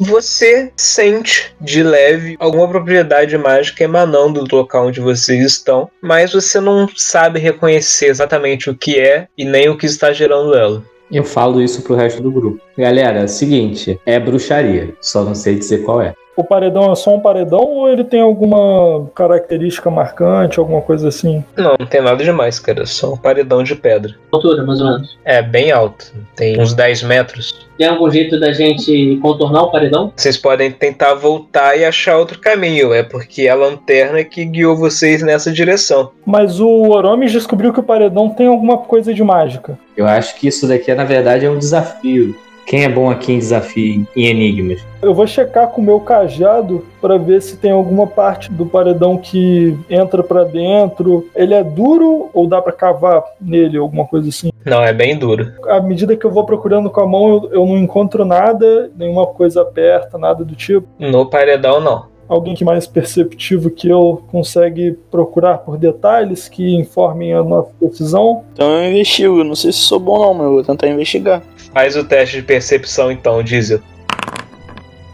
Você 0.05 0.73
sente 0.77 1.55
de 1.61 1.81
leve 1.81 2.37
alguma 2.41 2.69
propriedade 2.69 3.39
mágica 3.39 3.85
emanando 3.85 4.43
do 4.43 4.57
local 4.57 4.89
onde 4.89 5.01
vocês 5.01 5.45
estão, 5.45 5.89
mas 6.03 6.33
você 6.33 6.59
não 6.59 6.89
sabe 6.97 7.39
reconhecer 7.39 8.07
exatamente 8.07 8.69
o 8.69 8.75
que 8.75 8.99
é 8.99 9.29
e 9.39 9.45
nem 9.45 9.69
o 9.69 9.79
que 9.79 9.87
está 9.87 10.13
gerando 10.13 10.55
ela. 10.55 10.83
Eu 11.11 11.23
falo 11.23 11.63
isso 11.63 11.83
pro 11.83 11.95
resto 11.95 12.21
do 12.21 12.33
grupo. 12.33 12.61
Galera, 12.77 13.21
é 13.21 13.27
seguinte, 13.29 14.01
é 14.05 14.19
bruxaria, 14.19 14.93
só 15.01 15.23
não 15.23 15.37
sei 15.37 15.55
dizer 15.55 15.85
qual 15.85 16.03
é. 16.03 16.15
O 16.35 16.43
paredão 16.43 16.91
é 16.91 16.95
só 16.95 17.15
um 17.15 17.21
paredão 17.21 17.61
ou 17.61 17.89
ele 17.89 18.05
tem 18.05 18.21
alguma 18.21 19.07
característica 19.15 19.91
marcante, 19.91 20.59
alguma 20.59 20.81
coisa 20.81 21.09
assim? 21.09 21.45
Não, 21.57 21.77
não 21.79 21.87
tem 21.87 22.01
nada 22.01 22.25
demais, 22.25 22.59
cara. 22.59 22.83
É 22.83 22.87
só 22.87 23.13
um 23.13 23.17
paredão 23.17 23.63
de 23.63 23.75
pedra. 23.75 24.15
Altura, 24.33 24.65
mais 24.65 24.81
ou 24.81 24.87
menos. 24.87 25.19
É 25.25 25.43
bem 25.43 25.71
alto, 25.71 26.13
tem 26.35 26.59
uns 26.59 26.73
10 26.73 27.03
metros. 27.03 27.69
Tem 27.77 27.87
algum 27.87 28.11
jeito 28.11 28.39
da 28.39 28.53
gente 28.53 29.19
contornar 29.21 29.65
o 29.65 29.71
paredão? 29.71 30.13
Vocês 30.17 30.37
podem 30.37 30.71
tentar 30.71 31.15
voltar 31.15 31.77
e 31.77 31.85
achar 31.85 32.17
outro 32.17 32.39
caminho, 32.39 32.95
é 32.95 33.03
porque 33.03 33.43
é 33.43 33.51
a 33.51 33.55
lanterna 33.55 34.25
que 34.25 34.45
guiou 34.45 34.77
vocês 34.77 35.23
nessa 35.23 35.53
direção. 35.53 36.13
Mas 36.25 36.61
o 36.61 36.91
Oromes 36.91 37.33
descobriu 37.33 37.73
que 37.73 37.81
o 37.81 37.83
paredão 37.83 38.31
tem 38.31 38.47
alguma 38.47 38.79
coisa 38.79 39.13
de 39.13 39.23
mágica. 39.23 39.79
Eu 39.97 40.07
acho 40.07 40.37
que 40.37 40.49
isso 40.49 40.67
daqui, 40.67 40.95
na 40.95 41.05
verdade, 41.05 41.45
é 41.45 41.51
um 41.51 41.59
desafio. 41.59 42.35
Quem 42.67 42.85
é 42.85 42.89
bom 42.89 43.11
aqui 43.11 43.33
em 43.33 43.39
desafio 43.39 44.07
em 44.17 44.27
enigmas? 44.27 44.81
Eu 45.03 45.13
vou 45.13 45.27
checar 45.27 45.69
com 45.69 45.81
o 45.81 45.85
meu 45.85 46.01
cajado 46.01 46.85
pra 47.01 47.19
ver 47.19 47.43
se 47.43 47.57
tem 47.57 47.71
alguma 47.71 48.07
parte 48.07 48.51
do 48.51 48.65
paredão 48.65 49.17
que 49.19 49.77
entra 49.91 50.23
pra 50.23 50.45
dentro. 50.45 51.29
Ele 51.35 51.55
é 51.55 51.63
duro 51.63 52.31
ou 52.33 52.47
dá 52.47 52.63
pra 52.63 52.73
cavar 52.73 53.25
nele, 53.41 53.77
alguma 53.79 54.07
coisa 54.07 54.29
assim? 54.29 54.51
Não, 54.65 54.83
é 54.83 54.93
bem 54.93 55.19
duro. 55.19 55.53
À 55.67 55.81
medida 55.81 56.17
que 56.17 56.25
eu 56.25 56.31
vou 56.31 56.45
procurando 56.47 56.89
com 56.89 57.01
a 57.01 57.07
mão, 57.07 57.29
eu, 57.29 57.51
eu 57.53 57.67
não 57.67 57.77
encontro 57.77 58.25
nada, 58.25 58.91
nenhuma 58.97 59.27
coisa 59.27 59.63
aperta, 59.63 60.17
nada 60.17 60.45
do 60.45 60.55
tipo. 60.55 60.87
No 60.99 61.27
paredão, 61.27 61.81
não. 61.81 62.07
alguém 62.29 62.55
que 62.55 62.65
mais 62.65 62.87
perceptivo 62.87 63.71
que 63.71 63.89
eu 63.89 64.23
consegue 64.31 64.93
procurar 65.11 65.59
por 65.59 65.77
detalhes 65.77 66.49
que 66.49 66.75
informem 66.77 67.35
a 67.35 67.43
nossa 67.43 67.71
decisão? 67.81 68.45
Então 68.55 68.71
eu 68.71 68.91
investigo. 68.91 69.45
Não 69.45 69.55
sei 69.55 69.73
se 69.73 69.81
sou 69.81 69.99
bom 70.01 70.19
não, 70.19 70.33
mas 70.33 70.47
eu 70.47 70.53
vou 70.53 70.63
tentar 70.63 70.89
investigar. 70.89 71.43
Faz 71.73 71.97
o 71.97 72.05
teste 72.05 72.37
de 72.37 72.43
percepção 72.43 73.11
então, 73.11 73.43
Diesel. 73.43 73.81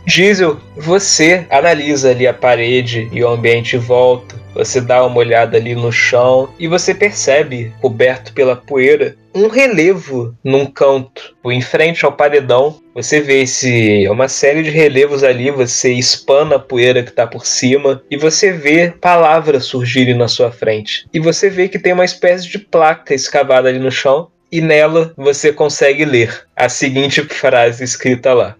Diesel, 0.09 0.59
você 0.75 1.47
analisa 1.51 2.11
ali 2.11 2.27
a 2.27 2.33
parede 2.33 3.11
e 3.13 3.23
o 3.23 3.29
ambiente 3.29 3.77
em 3.77 3.79
volta. 3.79 4.37
Você 4.55 4.81
dá 4.81 5.05
uma 5.05 5.19
olhada 5.19 5.59
ali 5.59 5.75
no 5.75 5.93
chão 5.93 6.49
e 6.59 6.67
você 6.67 6.95
percebe, 6.95 7.73
coberto 7.81 8.33
pela 8.33 8.57
poeira, 8.57 9.15
um 9.35 9.49
relevo 9.49 10.35
num 10.43 10.65
canto. 10.65 11.37
Em 11.45 11.61
frente 11.61 12.07
ao 12.07 12.13
paredão, 12.13 12.81
você 12.95 13.21
vê 13.21 13.43
esse, 13.43 14.09
uma 14.09 14.29
série 14.29 14.63
de 14.63 14.71
relevos 14.71 15.23
ali. 15.23 15.51
Você 15.51 15.93
espana 15.93 16.57
a 16.57 16.59
poeira 16.59 17.03
que 17.03 17.11
está 17.11 17.27
por 17.27 17.45
cima 17.45 18.03
e 18.11 18.17
você 18.17 18.51
vê 18.51 18.91
palavras 18.91 19.67
surgirem 19.67 20.15
na 20.15 20.27
sua 20.27 20.51
frente. 20.51 21.07
E 21.13 21.21
você 21.21 21.51
vê 21.51 21.69
que 21.69 21.79
tem 21.79 21.93
uma 21.93 22.05
espécie 22.07 22.49
de 22.49 22.59
placa 22.59 23.15
escavada 23.15 23.69
ali 23.69 23.79
no 23.79 23.93
chão 23.93 24.31
e 24.51 24.61
nela 24.61 25.13
você 25.17 25.53
consegue 25.53 26.05
ler 26.05 26.47
a 26.57 26.69
seguinte 26.69 27.23
frase 27.23 27.85
escrita 27.85 28.33
lá: 28.33 28.57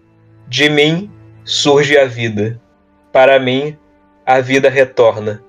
De 0.47 0.69
mim 0.69 1.09
surge 1.43 1.97
a 1.97 2.05
vida. 2.05 2.59
Para 3.11 3.39
mim, 3.39 3.75
a 4.25 4.39
vida 4.39 4.69
retorna. 4.69 5.43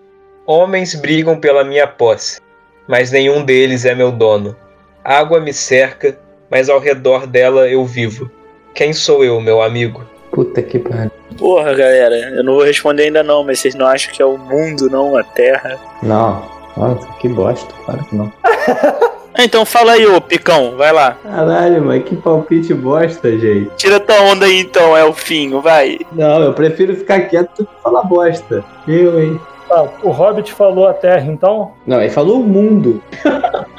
Homens 0.47 0.95
brigam 0.95 1.39
pela 1.39 1.63
minha 1.63 1.87
posse, 1.87 2.41
mas 2.89 3.11
nenhum 3.11 3.45
deles 3.45 3.85
é 3.85 3.95
meu 3.95 4.11
dono. 4.11 4.57
Água 5.05 5.41
me 5.41 5.53
cerca, 5.53 6.19
mas 6.51 6.69
ao 6.69 6.81
redor 6.81 7.27
dela 7.27 7.69
eu 7.69 7.85
vivo. 7.85 8.31
Quem 8.75 8.93
sou 8.93 9.23
eu, 9.23 9.41
meu 9.41 9.63
amigo? 9.63 10.05
Puta 10.33 10.63
que 10.63 10.79
pariu. 10.79 11.11
Porra, 11.37 11.75
galera, 11.75 12.15
eu 12.37 12.43
não 12.43 12.55
vou 12.55 12.65
responder 12.65 13.05
ainda 13.05 13.23
não, 13.23 13.45
mas 13.45 13.61
vocês 13.61 13.75
não 13.75 13.87
acham 13.87 14.13
que 14.13 14.23
é 14.23 14.25
o 14.25 14.39
mundo, 14.39 14.89
não 14.89 15.17
a 15.17 15.23
Terra? 15.23 15.79
Não. 16.03 16.51
Nossa, 16.77 17.07
que 17.21 17.29
bosta. 17.29 17.73
Claro 17.85 18.05
que 18.05 18.17
não. 18.17 18.33
Ah, 19.35 19.45
Então 19.45 19.65
fala 19.65 19.93
aí, 19.93 20.07
ô 20.07 20.21
Picão, 20.21 20.77
vai 20.77 20.93
lá. 20.93 21.17
Caralho, 21.23 21.83
mano, 21.85 22.03
que 22.03 22.17
palpite 22.17 22.75
bosta, 22.75 23.31
gente. 23.39 23.71
Tira 23.77 24.01
tua 24.01 24.21
onda 24.23 24.47
aí 24.47 24.61
então, 24.61 24.97
Elfinho, 24.97 25.61
vai. 25.61 25.99
Não, 26.13 26.43
eu 26.43 26.53
prefiro 26.53 26.95
ficar 26.97 27.21
quieto 27.23 27.59
do 27.59 27.67
que 27.67 27.83
falar 27.83 28.03
bosta. 28.05 28.65
Eu, 28.87 29.23
hein? 29.23 29.41
Tá, 29.69 29.89
o 30.03 30.11
Hobbit 30.11 30.53
falou 30.53 30.89
a 30.89 30.93
Terra, 30.93 31.31
então? 31.31 31.73
Não, 31.87 32.01
ele 32.01 32.11
falou 32.11 32.41
o 32.41 32.45
mundo. 32.45 33.01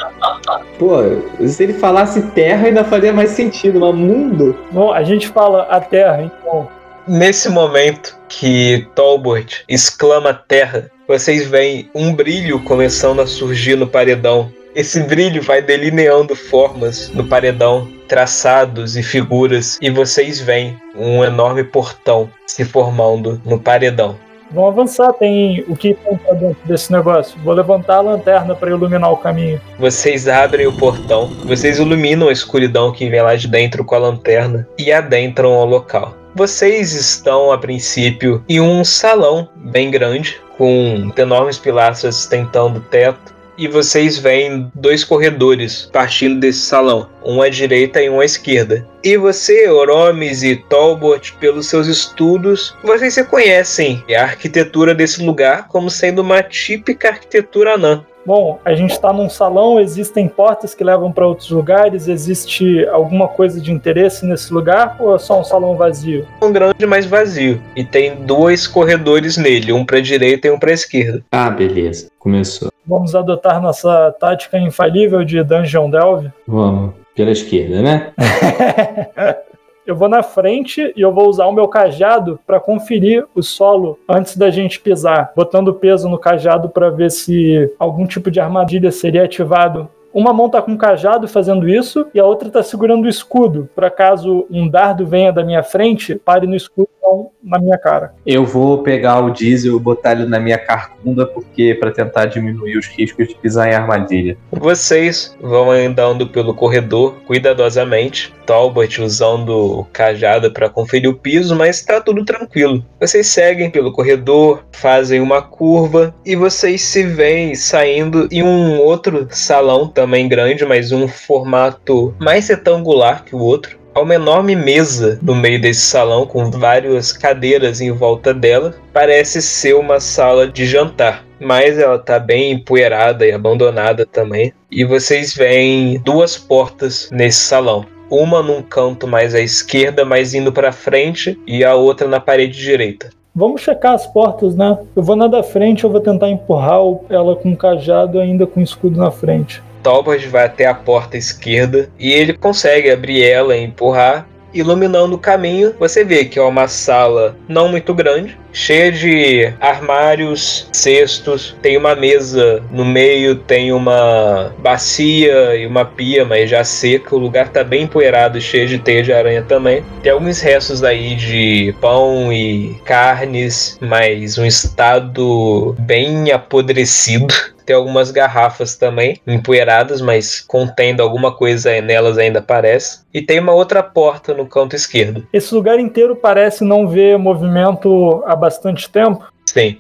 Pô, 0.80 0.98
se 1.46 1.64
ele 1.64 1.74
falasse 1.74 2.22
terra 2.32 2.68
ainda 2.68 2.84
faria 2.84 3.14
mais 3.14 3.32
sentido, 3.32 3.80
mas 3.80 3.94
mundo? 3.94 4.58
Não, 4.72 4.92
a 4.92 5.04
gente 5.04 5.28
fala 5.28 5.64
a 5.64 5.80
Terra, 5.80 6.24
então. 6.24 6.68
Nesse 7.08 7.50
momento 7.50 8.18
que 8.30 8.88
Talbot 8.96 9.64
exclama 9.68 10.34
terra, 10.34 10.90
vocês 11.08 11.48
veem 11.48 11.90
um 11.94 12.14
brilho 12.14 12.60
começando 12.62 13.22
a 13.22 13.28
surgir 13.28 13.76
no 13.76 13.88
paredão. 13.88 14.52
Esse 14.74 15.02
brilho 15.04 15.42
vai 15.42 15.62
delineando 15.62 16.34
formas 16.34 17.10
no 17.10 17.26
paredão, 17.26 17.90
traçados 18.08 18.96
e 18.96 19.04
figuras, 19.04 19.78
e 19.82 19.90
vocês 19.90 20.40
veem 20.40 20.78
um 20.96 21.24
enorme 21.26 21.64
portão 21.64 22.30
se 22.48 22.64
formando 22.64 23.42
no 23.46 23.60
paredão. 23.60 24.18
Vamos 24.50 24.72
avançar, 24.72 25.14
tem 25.14 25.64
o 25.68 25.76
que 25.76 25.94
tem 25.94 26.18
pra 26.18 26.34
dentro 26.34 26.58
desse 26.66 26.92
negócio. 26.92 27.38
Vou 27.44 27.54
levantar 27.54 27.98
a 27.98 28.02
lanterna 28.02 28.54
para 28.56 28.70
iluminar 28.70 29.12
o 29.12 29.18
caminho. 29.18 29.60
Vocês 29.78 30.28
abrem 30.28 30.68
o 30.68 30.78
portão, 30.78 31.28
vocês 31.46 31.78
iluminam 31.78 32.30
a 32.30 32.34
escuridão 32.34 32.92
que 32.92 33.10
vem 33.10 33.22
lá 33.22 33.36
de 33.36 33.48
dentro 33.48 33.84
com 33.84 33.96
a 33.96 34.00
lanterna 34.00 34.68
e 34.78 34.92
adentram 34.92 35.54
ao 35.54 35.66
local. 35.66 36.16
Vocês 36.34 36.94
estão, 36.94 37.52
a 37.52 37.58
princípio, 37.58 38.42
em 38.48 38.62
um 38.62 38.86
salão 38.86 39.50
bem 39.56 39.92
grande, 39.92 40.40
com 40.58 41.12
enormes 41.18 41.58
pilastras 41.58 42.16
sustentando 42.16 42.80
o 42.80 42.84
teto, 42.84 43.34
e 43.62 43.68
vocês 43.68 44.18
veem 44.18 44.72
dois 44.74 45.04
corredores 45.04 45.88
partindo 45.94 46.40
desse 46.40 46.62
salão, 46.62 47.08
um 47.24 47.44
à 47.44 47.48
direita 47.48 48.02
e 48.02 48.10
um 48.10 48.20
à 48.20 48.26
esquerda. 48.26 48.88
E 49.04 49.16
você, 49.16 49.70
Oromes 49.70 50.42
e 50.42 50.56
Talbot, 50.56 51.34
pelos 51.34 51.68
seus 51.68 51.86
estudos, 51.86 52.76
vocês 52.84 53.16
reconhecem 53.16 54.04
a 54.18 54.24
arquitetura 54.24 54.96
desse 54.96 55.24
lugar 55.24 55.68
como 55.68 55.92
sendo 55.92 56.24
uma 56.24 56.42
típica 56.42 57.10
arquitetura 57.10 57.76
anã. 57.76 58.04
Bom, 58.26 58.60
a 58.66 58.74
gente 58.74 58.92
está 58.94 59.14
num 59.14 59.30
salão, 59.30 59.80
existem 59.80 60.28
portas 60.28 60.74
que 60.74 60.84
levam 60.84 61.12
para 61.12 61.28
outros 61.28 61.50
lugares, 61.52 62.08
existe 62.08 62.88
alguma 62.88 63.28
coisa 63.28 63.62
de 63.62 63.72
interesse 63.72 64.26
nesse 64.26 64.52
lugar 64.52 64.96
ou 65.00 65.16
é 65.16 65.20
só 65.20 65.40
um 65.40 65.44
salão 65.44 65.76
vazio? 65.76 66.28
Um 66.42 66.52
grande, 66.52 66.86
mas 66.88 67.06
vazio. 67.06 67.62
E 67.76 67.84
tem 67.84 68.16
dois 68.24 68.66
corredores 68.68 69.38
nele, 69.38 69.72
um 69.72 69.86
para 69.86 70.00
a 70.00 70.02
direita 70.02 70.48
e 70.48 70.52
um 70.52 70.58
para 70.58 70.72
a 70.72 70.74
esquerda. 70.74 71.24
Ah, 71.32 71.50
beleza. 71.50 72.10
Começou. 72.18 72.71
Vamos 72.86 73.16
adotar 73.16 73.62
nossa 73.62 74.14
tática 74.20 74.58
infalível 74.58 75.24
de 75.24 75.44
Dungeon 75.44 75.90
Delve? 75.90 76.32
Vamos. 76.48 76.94
Pela 77.16 77.32
esquerda, 77.32 77.82
né? 77.82 78.14
Eu 79.86 79.96
vou 79.96 80.08
na 80.08 80.22
frente 80.22 80.94
e 80.96 81.02
eu 81.02 81.12
vou 81.12 81.28
usar 81.28 81.48
o 81.48 81.52
meu 81.52 81.68
cajado 81.68 82.40
para 82.46 82.60
conferir 82.60 83.26
o 83.34 83.42
solo 83.42 83.98
antes 84.08 84.38
da 84.38 84.52
gente 84.52 84.80
pisar, 84.80 85.34
botando 85.36 85.74
peso 85.74 86.08
no 86.08 86.20
cajado 86.20 86.70
para 86.70 86.92
ver 86.92 87.10
se 87.10 87.70
algum 87.80 88.06
tipo 88.06 88.30
de 88.30 88.40
armadilha 88.40 88.92
seria 88.92 89.24
ativado. 89.24 89.90
Uma 90.14 90.34
mão 90.34 90.50
tá 90.50 90.62
com 90.62 90.74
o 90.74 90.78
cajado 90.78 91.28
fazendo 91.28 91.68
isso 91.68 92.06
e 92.14 92.20
a 92.20 92.26
outra 92.26 92.50
tá 92.50 92.62
segurando 92.62 93.06
o 93.06 93.10
escudo, 93.10 93.70
para 93.76 93.90
caso 93.90 94.46
um 94.52 94.68
dardo 94.68 95.06
venha 95.06 95.34
da 95.34 95.44
minha 95.44 95.64
frente, 95.64 96.16
pare 96.16 96.46
no 96.46 96.56
escudo 96.56 96.90
não 97.02 97.32
na 97.44 97.60
minha 97.60 97.78
cara. 97.78 98.14
Eu 98.26 98.46
vou 98.46 98.84
pegar 98.84 99.20
o 99.20 99.32
diesel 99.32 99.78
e 99.78 99.80
botar 99.80 100.14
ele 100.14 100.26
na 100.26 100.40
minha 100.40 100.58
carcunda, 100.58 101.26
porque 101.26 101.76
para 101.76 101.92
tentar 101.92 102.26
diminuir 102.26 102.78
os 102.78 102.88
riscos 102.88 103.28
de 103.28 103.36
pisar 103.36 103.70
em 103.70 103.74
armadilha. 103.74 104.38
Vocês 104.52 105.36
vão 105.42 105.72
andando 105.72 106.28
pelo 106.28 106.54
corredor 106.54 107.16
cuidadosamente. 107.26 108.34
Talbot 108.46 109.02
usando 109.02 109.80
o 109.80 109.86
cajado 109.86 110.52
para 110.52 110.70
conferir 110.70 111.10
o 111.10 111.16
piso, 111.16 111.56
mas 111.56 111.80
está 111.80 112.02
tudo 112.02 112.26
tranquilo. 112.26 112.86
Vocês 113.00 113.28
seguem 113.28 113.70
pelo 113.70 113.94
corredor, 113.94 114.64
fazem 114.72 115.22
uma 115.22 115.42
curva 115.42 116.14
e 116.26 116.36
vocês 116.36 116.82
se 116.82 117.04
veem 117.04 117.56
saindo 117.56 118.28
em 118.32 118.44
um 118.44 118.80
outro 118.80 119.28
salão 119.32 119.88
também 119.88 120.28
grande, 120.28 120.66
mas 120.66 120.92
um 120.92 121.08
formato 121.08 122.14
mais 122.20 122.48
retangular 122.48 123.24
que 123.24 123.36
o 123.36 123.40
outro. 123.40 123.81
Há 123.94 124.00
uma 124.00 124.16
enorme 124.16 124.56
mesa 124.56 125.20
no 125.22 125.36
meio 125.36 125.60
desse 125.60 125.82
salão 125.82 126.26
com 126.26 126.50
várias 126.50 127.12
cadeiras 127.12 127.82
em 127.82 127.92
volta 127.92 128.34
dela. 128.34 128.74
Parece 128.94 129.42
ser 129.42 129.76
uma 129.76 130.00
sala 130.00 130.48
de 130.48 130.66
jantar, 130.66 131.26
mas 131.42 131.78
ela 131.78 132.00
tá 132.00 132.18
bem 132.18 132.54
empoeirada 132.54 133.28
e 133.28 133.34
abandonada 133.34 134.06
também. 134.06 134.54
E 134.72 134.86
vocês 134.86 135.34
veem 135.34 136.00
duas 136.06 136.38
portas 136.38 137.10
nesse 137.12 137.40
salão. 137.40 137.86
Uma 138.10 138.42
num 138.42 138.62
canto 138.62 139.06
mais 139.06 139.36
à 139.36 139.42
esquerda, 139.42 140.06
mais 140.06 140.34
indo 140.34 140.54
para 140.54 140.72
frente, 140.72 141.38
e 141.46 141.64
a 141.64 141.76
outra 141.76 142.08
na 142.08 142.20
parede 142.22 142.58
direita. 142.58 143.10
Vamos 143.36 143.62
checar 143.62 143.94
as 143.94 144.08
portas, 144.08 144.56
né? 144.56 144.78
Eu 144.96 145.04
vou 145.04 145.18
na 145.18 145.28
da 145.28 145.44
frente, 145.44 145.84
eu 145.84 145.90
vou 145.90 146.00
tentar 146.00 146.30
empurrar 146.30 146.80
ela 147.10 147.36
com 147.36 147.52
o 147.52 147.58
cajado 147.58 148.20
ainda 148.22 148.48
com 148.48 148.62
o 148.62 148.64
escudo 148.64 148.98
na 148.98 149.12
frente. 149.12 149.62
Talbot 149.82 150.26
vai 150.28 150.46
até 150.46 150.66
a 150.66 150.74
porta 150.74 151.18
esquerda 151.18 151.90
e 152.00 152.12
ele 152.12 152.34
consegue 152.34 152.90
abrir 152.90 153.24
ela 153.24 153.56
e 153.56 153.64
empurrar. 153.64 154.28
Iluminando 154.54 155.16
o 155.16 155.20
caminho, 155.20 155.74
você 155.80 156.04
vê 156.04 156.26
que 156.26 156.38
é 156.38 156.42
uma 156.42 156.68
sala 156.68 157.38
não 157.48 157.70
muito 157.70 157.94
grande, 157.94 158.38
cheia 158.52 158.92
de 158.92 159.54
armários, 159.62 160.68
cestos, 160.74 161.56
tem 161.62 161.78
uma 161.78 161.96
mesa 161.96 162.62
no 162.70 162.84
meio, 162.84 163.36
tem 163.36 163.72
uma 163.72 164.54
bacia 164.60 165.56
e 165.56 165.66
uma 165.66 165.86
pia, 165.86 166.26
mas 166.26 166.50
já 166.50 166.66
seca. 166.66 167.16
O 167.16 167.20
lugar 167.20 167.48
tá 167.48 167.64
bem 167.64 167.84
empoeirado, 167.84 168.42
cheio 168.42 168.68
de 168.68 168.78
teia 168.78 169.02
de 169.02 169.14
aranha 169.14 169.42
também. 169.42 169.84
Tem 170.04 170.12
alguns 170.12 170.42
restos 170.42 170.84
aí 170.84 171.16
de 171.16 171.74
pão 171.80 172.32
e 172.34 172.76
carnes, 172.84 173.78
mas 173.82 174.38
um 174.38 174.46
estado 174.46 175.76
bem 175.80 176.30
apodrecido. 176.32 177.34
Tem 177.66 177.76
algumas 177.76 178.12
garrafas 178.12 178.76
também, 178.76 179.20
empoeiradas, 179.26 180.02
mas 180.02 180.42
contendo 180.42 181.02
alguma 181.02 181.36
coisa 181.36 181.82
nelas 181.82 182.18
ainda 182.18 182.42
parece. 182.42 183.02
E 183.14 183.22
tem 183.22 183.40
uma 183.40 183.54
outra 183.54 183.82
porta 183.84 184.34
no 184.34 184.46
canto 184.46 184.76
esquerdo. 184.76 185.28
Esse 185.32 185.54
lugar 185.54 185.80
inteiro 185.80 186.16
parece 186.16 186.64
não 186.64 186.88
ver 186.88 187.18
movimento 187.18 188.24
há 188.26 188.36
bastante 188.36 188.90
tempo. 188.90 189.26
Sim. 189.46 189.78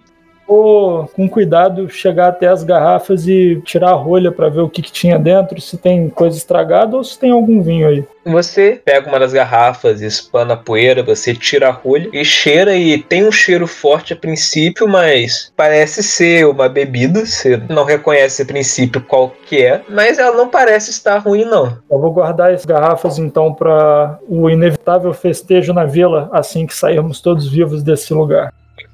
Vou, 0.51 1.07
com 1.15 1.29
cuidado, 1.29 1.89
chegar 1.89 2.27
até 2.27 2.45
as 2.45 2.61
garrafas 2.61 3.25
e 3.25 3.61
tirar 3.63 3.91
a 3.91 3.93
rolha 3.93 4.33
para 4.33 4.49
ver 4.49 4.59
o 4.59 4.67
que, 4.67 4.81
que 4.81 4.91
tinha 4.91 5.17
dentro, 5.17 5.61
se 5.61 5.77
tem 5.77 6.09
coisa 6.09 6.35
estragada 6.35 6.97
ou 6.97 7.05
se 7.05 7.17
tem 7.17 7.31
algum 7.31 7.61
vinho 7.61 7.87
aí. 7.87 8.03
Você 8.25 8.81
pega 8.83 9.07
uma 9.07 9.17
das 9.17 9.31
garrafas, 9.31 10.01
espana 10.01 10.55
a 10.55 10.57
poeira, 10.57 11.01
você 11.01 11.33
tira 11.33 11.69
a 11.69 11.71
rolha 11.71 12.09
e 12.11 12.25
cheira 12.25 12.75
e 12.75 13.01
tem 13.01 13.25
um 13.25 13.31
cheiro 13.31 13.65
forte 13.65 14.11
a 14.11 14.15
princípio, 14.15 14.89
mas 14.89 15.53
parece 15.55 16.03
ser 16.03 16.45
uma 16.45 16.67
bebida, 16.67 17.25
você 17.25 17.55
não 17.69 17.85
reconhece 17.85 18.41
a 18.41 18.45
princípio 18.45 19.01
qual 19.01 19.33
que 19.45 19.63
é, 19.63 19.81
mas 19.87 20.19
ela 20.19 20.35
não 20.35 20.49
parece 20.49 20.91
estar 20.91 21.17
ruim 21.19 21.45
não. 21.45 21.77
Eu 21.89 21.97
vou 21.97 22.11
guardar 22.11 22.51
as 22.51 22.65
garrafas 22.65 23.17
então 23.17 23.53
para 23.53 24.19
o 24.27 24.49
inevitável 24.49 25.13
festejo 25.13 25.71
na 25.71 25.85
vila 25.85 26.29
assim 26.33 26.67
que 26.67 26.75
sairmos 26.75 27.21
todos 27.21 27.49
vivos 27.49 27.81
desse 27.81 28.13
lugar. 28.13 28.51